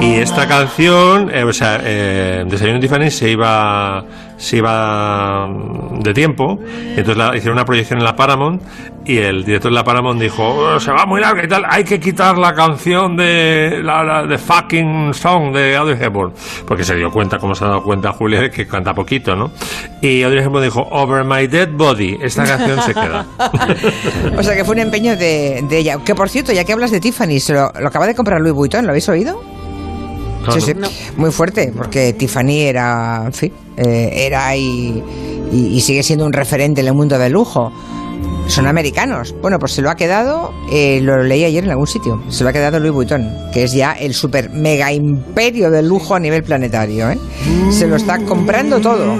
Y 0.01 0.15
esta 0.15 0.47
canción, 0.49 1.31
eh, 1.35 1.45
o 1.45 1.53
sea, 1.53 1.79
eh, 1.85 2.45
Desayuno 2.47 2.81
Tiffany 2.81 3.11
se 3.11 3.31
iba, 3.31 4.03
se 4.41 4.57
iba 4.57 5.47
mm, 5.47 6.01
de 6.01 6.15
tiempo, 6.15 6.59
entonces 6.97 7.17
la- 7.17 7.37
hicieron 7.37 7.59
una 7.59 7.65
proyección 7.67 7.99
en 7.99 8.05
la 8.07 8.17
Paramount, 8.17 8.63
y 9.05 9.19
el 9.19 9.45
director 9.45 9.71
de 9.71 9.75
la 9.75 9.85
Paramount 9.85 10.21
dijo, 10.21 10.43
"Oh, 10.49 10.81
se 10.81 10.91
va 10.93 11.05
muy 11.07 11.21
larga 11.21 11.45
y 11.45 11.49
tal, 11.49 11.65
hay 11.69 11.85
que 11.85 11.99
quitar 12.01 12.37
la 12.39 12.55
canción 12.55 13.17
de 13.17 13.81
la, 13.83 14.03
la- 14.05 14.27
de 14.27 14.39
fucking 14.39 15.13
song 15.15 15.53
de 15.55 15.77
Audrey 15.77 15.99
Hepburn, 16.01 16.33
porque 16.67 16.85
se 16.85 16.95
dio 16.97 17.11
cuenta, 17.11 17.39
como 17.39 17.55
se 17.55 17.65
ha 17.65 17.69
dado 17.69 17.83
cuenta 17.83 18.13
Julia, 18.13 18.51
que 18.51 18.67
canta 18.67 18.95
poquito, 18.95 19.37
¿no? 19.37 19.51
Y 20.01 20.23
Audrey 20.23 20.43
Hepburn 20.45 20.65
dijo, 20.65 20.87
Over 20.91 21.25
My 21.25 21.47
Dead 21.47 21.69
Body, 21.71 22.19
esta 22.23 22.45
canción 22.45 22.81
se 22.83 22.95
queda. 22.95 23.27
O 24.39 24.43
sea 24.43 24.55
que 24.57 24.65
fue 24.65 24.75
un 24.75 24.81
empeño 24.81 25.17
de, 25.17 25.63
de 25.69 25.79
ella. 25.79 25.99
Que 26.05 26.15
por 26.15 26.29
cierto, 26.31 26.53
ya 26.53 26.65
que 26.65 26.73
hablas 26.73 26.91
de 26.91 27.01
Tiffany, 27.01 27.41
se 27.41 27.53
lo, 27.53 27.71
lo 27.79 27.89
acaba 27.89 28.07
de 28.07 28.15
comprar 28.15 28.41
Louis 28.41 28.55
Vuitton, 28.55 28.85
¿lo 28.85 28.91
habéis 28.91 29.09
oído? 29.09 29.41
No, 30.47 30.53
sí, 30.61 30.73
no. 30.75 30.89
sí, 30.89 30.95
muy 31.17 31.31
fuerte, 31.31 31.73
porque 31.77 32.13
Tiffany 32.15 32.61
era, 32.63 33.23
en 33.27 33.33
fin, 33.33 33.53
eh, 33.77 34.11
era 34.27 34.57
y, 34.57 35.03
y- 35.53 35.67
y 35.77 35.81
sigue 35.81 36.03
siendo 36.03 36.25
un 36.25 36.33
referente 36.33 36.81
en 36.81 36.87
el 36.89 36.95
mundo 36.95 37.19
del 37.19 37.33
lujo. 37.33 37.73
Son 38.49 38.67
americanos. 38.67 39.33
Bueno, 39.41 39.59
pues 39.61 39.73
se 39.73 39.81
lo 39.83 39.91
ha 39.91 39.95
quedado, 39.95 40.53
eh, 40.73 41.01
lo 41.03 41.23
leí 41.23 41.45
ayer 41.45 41.63
en 41.63 41.71
algún 41.71 41.87
sitio, 41.87 42.21
se 42.31 42.43
lo 42.43 42.51
ha 42.51 42.53
quedado 42.53 42.81
Louis 42.81 42.93
Vuitton, 42.93 43.29
que 43.53 43.63
es 43.65 43.73
ya 43.73 43.93
el 43.93 44.13
super 44.13 44.51
mega 44.51 44.93
imperio 44.93 45.71
del 45.71 45.87
lujo 45.87 46.17
a 46.17 46.21
nivel 46.21 46.43
planetario. 46.43 47.11
¿eh? 47.11 47.19
Se 47.71 47.87
lo 47.87 47.95
está 47.97 48.19
comprando 48.25 48.81
todo. 48.81 49.13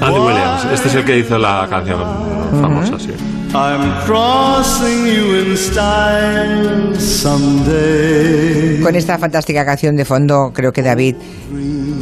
Andy 0.00 0.20
Williams, 0.20 0.66
este 0.72 0.88
es 0.88 0.94
el 0.94 1.04
que 1.04 1.18
hizo 1.18 1.38
la 1.38 1.66
canción 1.68 1.98
famosa, 2.60 2.98
sí. 2.98 3.10
I'm 3.54 4.04
crossing 4.04 5.06
you 5.06 5.36
in 5.36 5.56
style 5.56 6.98
someday. 6.98 8.80
Con 8.82 8.96
esta 8.96 9.16
fantástica 9.18 9.64
canción 9.64 9.96
de 9.96 10.04
fondo, 10.04 10.50
creo 10.52 10.72
que 10.72 10.82
David, 10.82 11.14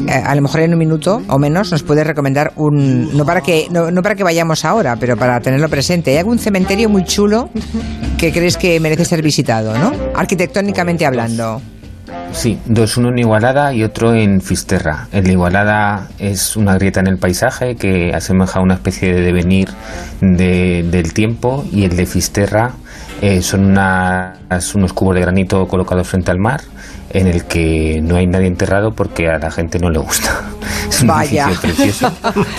eh, 0.09 0.13
a 0.13 0.35
lo 0.35 0.43
mejor 0.43 0.61
en 0.61 0.73
un 0.73 0.79
minuto 0.79 1.21
o 1.29 1.39
menos, 1.39 1.71
nos 1.71 1.83
puede 1.83 2.05
recomendar 2.05 2.53
un. 2.57 3.17
No 3.17 3.25
para 3.25 3.41
que, 3.43 3.69
no, 3.71 3.91
no 3.91 4.03
para 4.03 4.15
que 4.15 4.25
vayamos 4.25 4.65
ahora, 4.65 4.97
pero 4.97 5.17
para 5.17 5.41
tenerlo 5.41 5.69
presente. 5.69 6.13
Hay 6.13 6.19
algún 6.19 6.39
cementerio 6.39 6.89
muy 6.89 7.05
chulo 7.05 7.51
que 8.17 8.33
crees 8.33 8.57
que 8.57 8.81
merece 8.81 9.05
ser 9.05 9.23
visitado, 9.23 9.77
¿no? 9.77 9.93
Arquitectónicamente 10.15 11.05
hablando. 11.05 11.61
Sí, 12.33 12.59
dos, 12.65 12.97
uno 12.97 13.11
en 13.11 13.19
Igualada 13.19 13.73
y 13.75 13.85
otro 13.85 14.15
en 14.15 14.41
Fisterra. 14.41 15.07
El 15.13 15.25
de 15.25 15.33
Igualada 15.33 16.09
es 16.19 16.57
una 16.57 16.75
grieta 16.75 17.01
en 17.01 17.07
el 17.07 17.19
paisaje 17.19 17.77
que 17.77 18.13
asemeja 18.15 18.59
a 18.59 18.63
una 18.63 18.75
especie 18.75 19.13
de 19.15 19.21
devenir 19.21 19.69
de- 20.21 20.83
del 20.91 21.13
tiempo 21.13 21.65
y 21.71 21.85
el 21.85 21.95
de 21.97 22.07
Fisterra 22.07 22.73
eh, 23.21 23.43
son 23.43 23.67
unas- 23.67 24.75
unos 24.75 24.93
cubos 24.95 25.15
de 25.15 25.21
granito 25.21 25.69
colocados 25.69 26.09
frente 26.09 26.31
al 26.31 26.39
mar 26.39 26.63
en 27.11 27.27
el 27.29 27.45
que 27.45 28.01
no 28.03 28.17
hay 28.17 28.27
nadie 28.27 28.47
enterrado 28.49 28.93
porque 28.95 29.29
a 29.29 29.39
la 29.39 29.51
gente 29.51 29.79
no 29.79 29.91
le 29.91 29.99
gusta. 29.99 30.41
Es 30.89 31.03
un 31.03 31.09
Vaya. 31.09 31.47
edificio 31.49 31.61
precioso, 31.77 32.13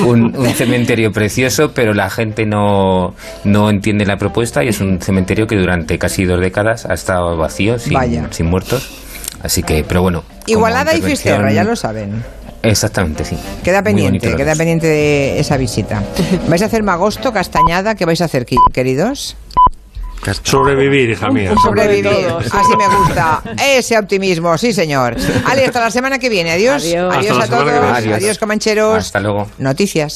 un, 0.07 0.35
un 0.37 0.49
cementerio 0.53 1.11
precioso, 1.11 1.71
pero 1.73 1.93
la 1.93 2.09
gente 2.09 2.45
no, 2.45 3.13
no 3.43 3.69
entiende 3.69 4.05
la 4.05 4.17
propuesta 4.17 4.63
y 4.63 4.69
es 4.69 4.79
un 4.79 5.01
cementerio 5.01 5.45
que 5.45 5.55
durante 5.57 5.97
casi 5.99 6.23
dos 6.25 6.39
décadas 6.39 6.85
ha 6.85 6.93
estado 6.93 7.35
vacío, 7.37 7.77
sin, 7.79 7.93
Vaya. 7.93 8.27
sin 8.31 8.45
muertos. 8.45 8.89
Así 9.43 9.61
que, 9.61 9.83
pero 9.83 10.01
bueno. 10.01 10.23
Igualada 10.47 10.95
y 10.95 11.01
Fisterra, 11.01 11.51
ya 11.51 11.63
lo 11.63 11.75
saben. 11.75 12.23
Exactamente, 12.63 13.25
sí. 13.25 13.37
Queda 13.63 13.83
pendiente, 13.83 14.35
queda 14.35 14.55
pendiente 14.55 14.87
de 14.87 15.39
esa 15.39 15.57
visita. 15.57 16.01
¿Vais 16.47 16.61
a 16.61 16.65
hacer 16.67 16.81
Magosto, 16.81 17.33
Castañada? 17.33 17.95
¿Qué 17.95 18.05
vais 18.05 18.21
a 18.21 18.25
hacer, 18.25 18.45
qui- 18.45 18.55
queridos? 18.73 19.35
Sobrevivir, 20.43 21.09
hija 21.09 21.29
mía. 21.29 21.53
Sobrevivir. 21.61 22.07
Así 22.51 22.77
me 22.77 22.87
gusta. 22.87 23.43
Ese 23.61 23.97
optimismo, 23.97 24.57
sí, 24.57 24.71
señor. 24.71 25.17
Ale, 25.45 25.65
hasta 25.65 25.81
la 25.81 25.91
semana 25.91 26.17
que 26.17 26.29
viene. 26.29 26.51
Adiós. 26.51 26.81
Adiós. 26.85 27.13
Adiós 27.17 27.43
a 27.43 27.47
todos. 27.47 27.69
Adiós, 27.69 28.15
Adiós. 28.15 28.37
comancheros. 28.39 28.97
Hasta 28.99 29.19
luego. 29.19 29.49
Noticias. 29.57 30.11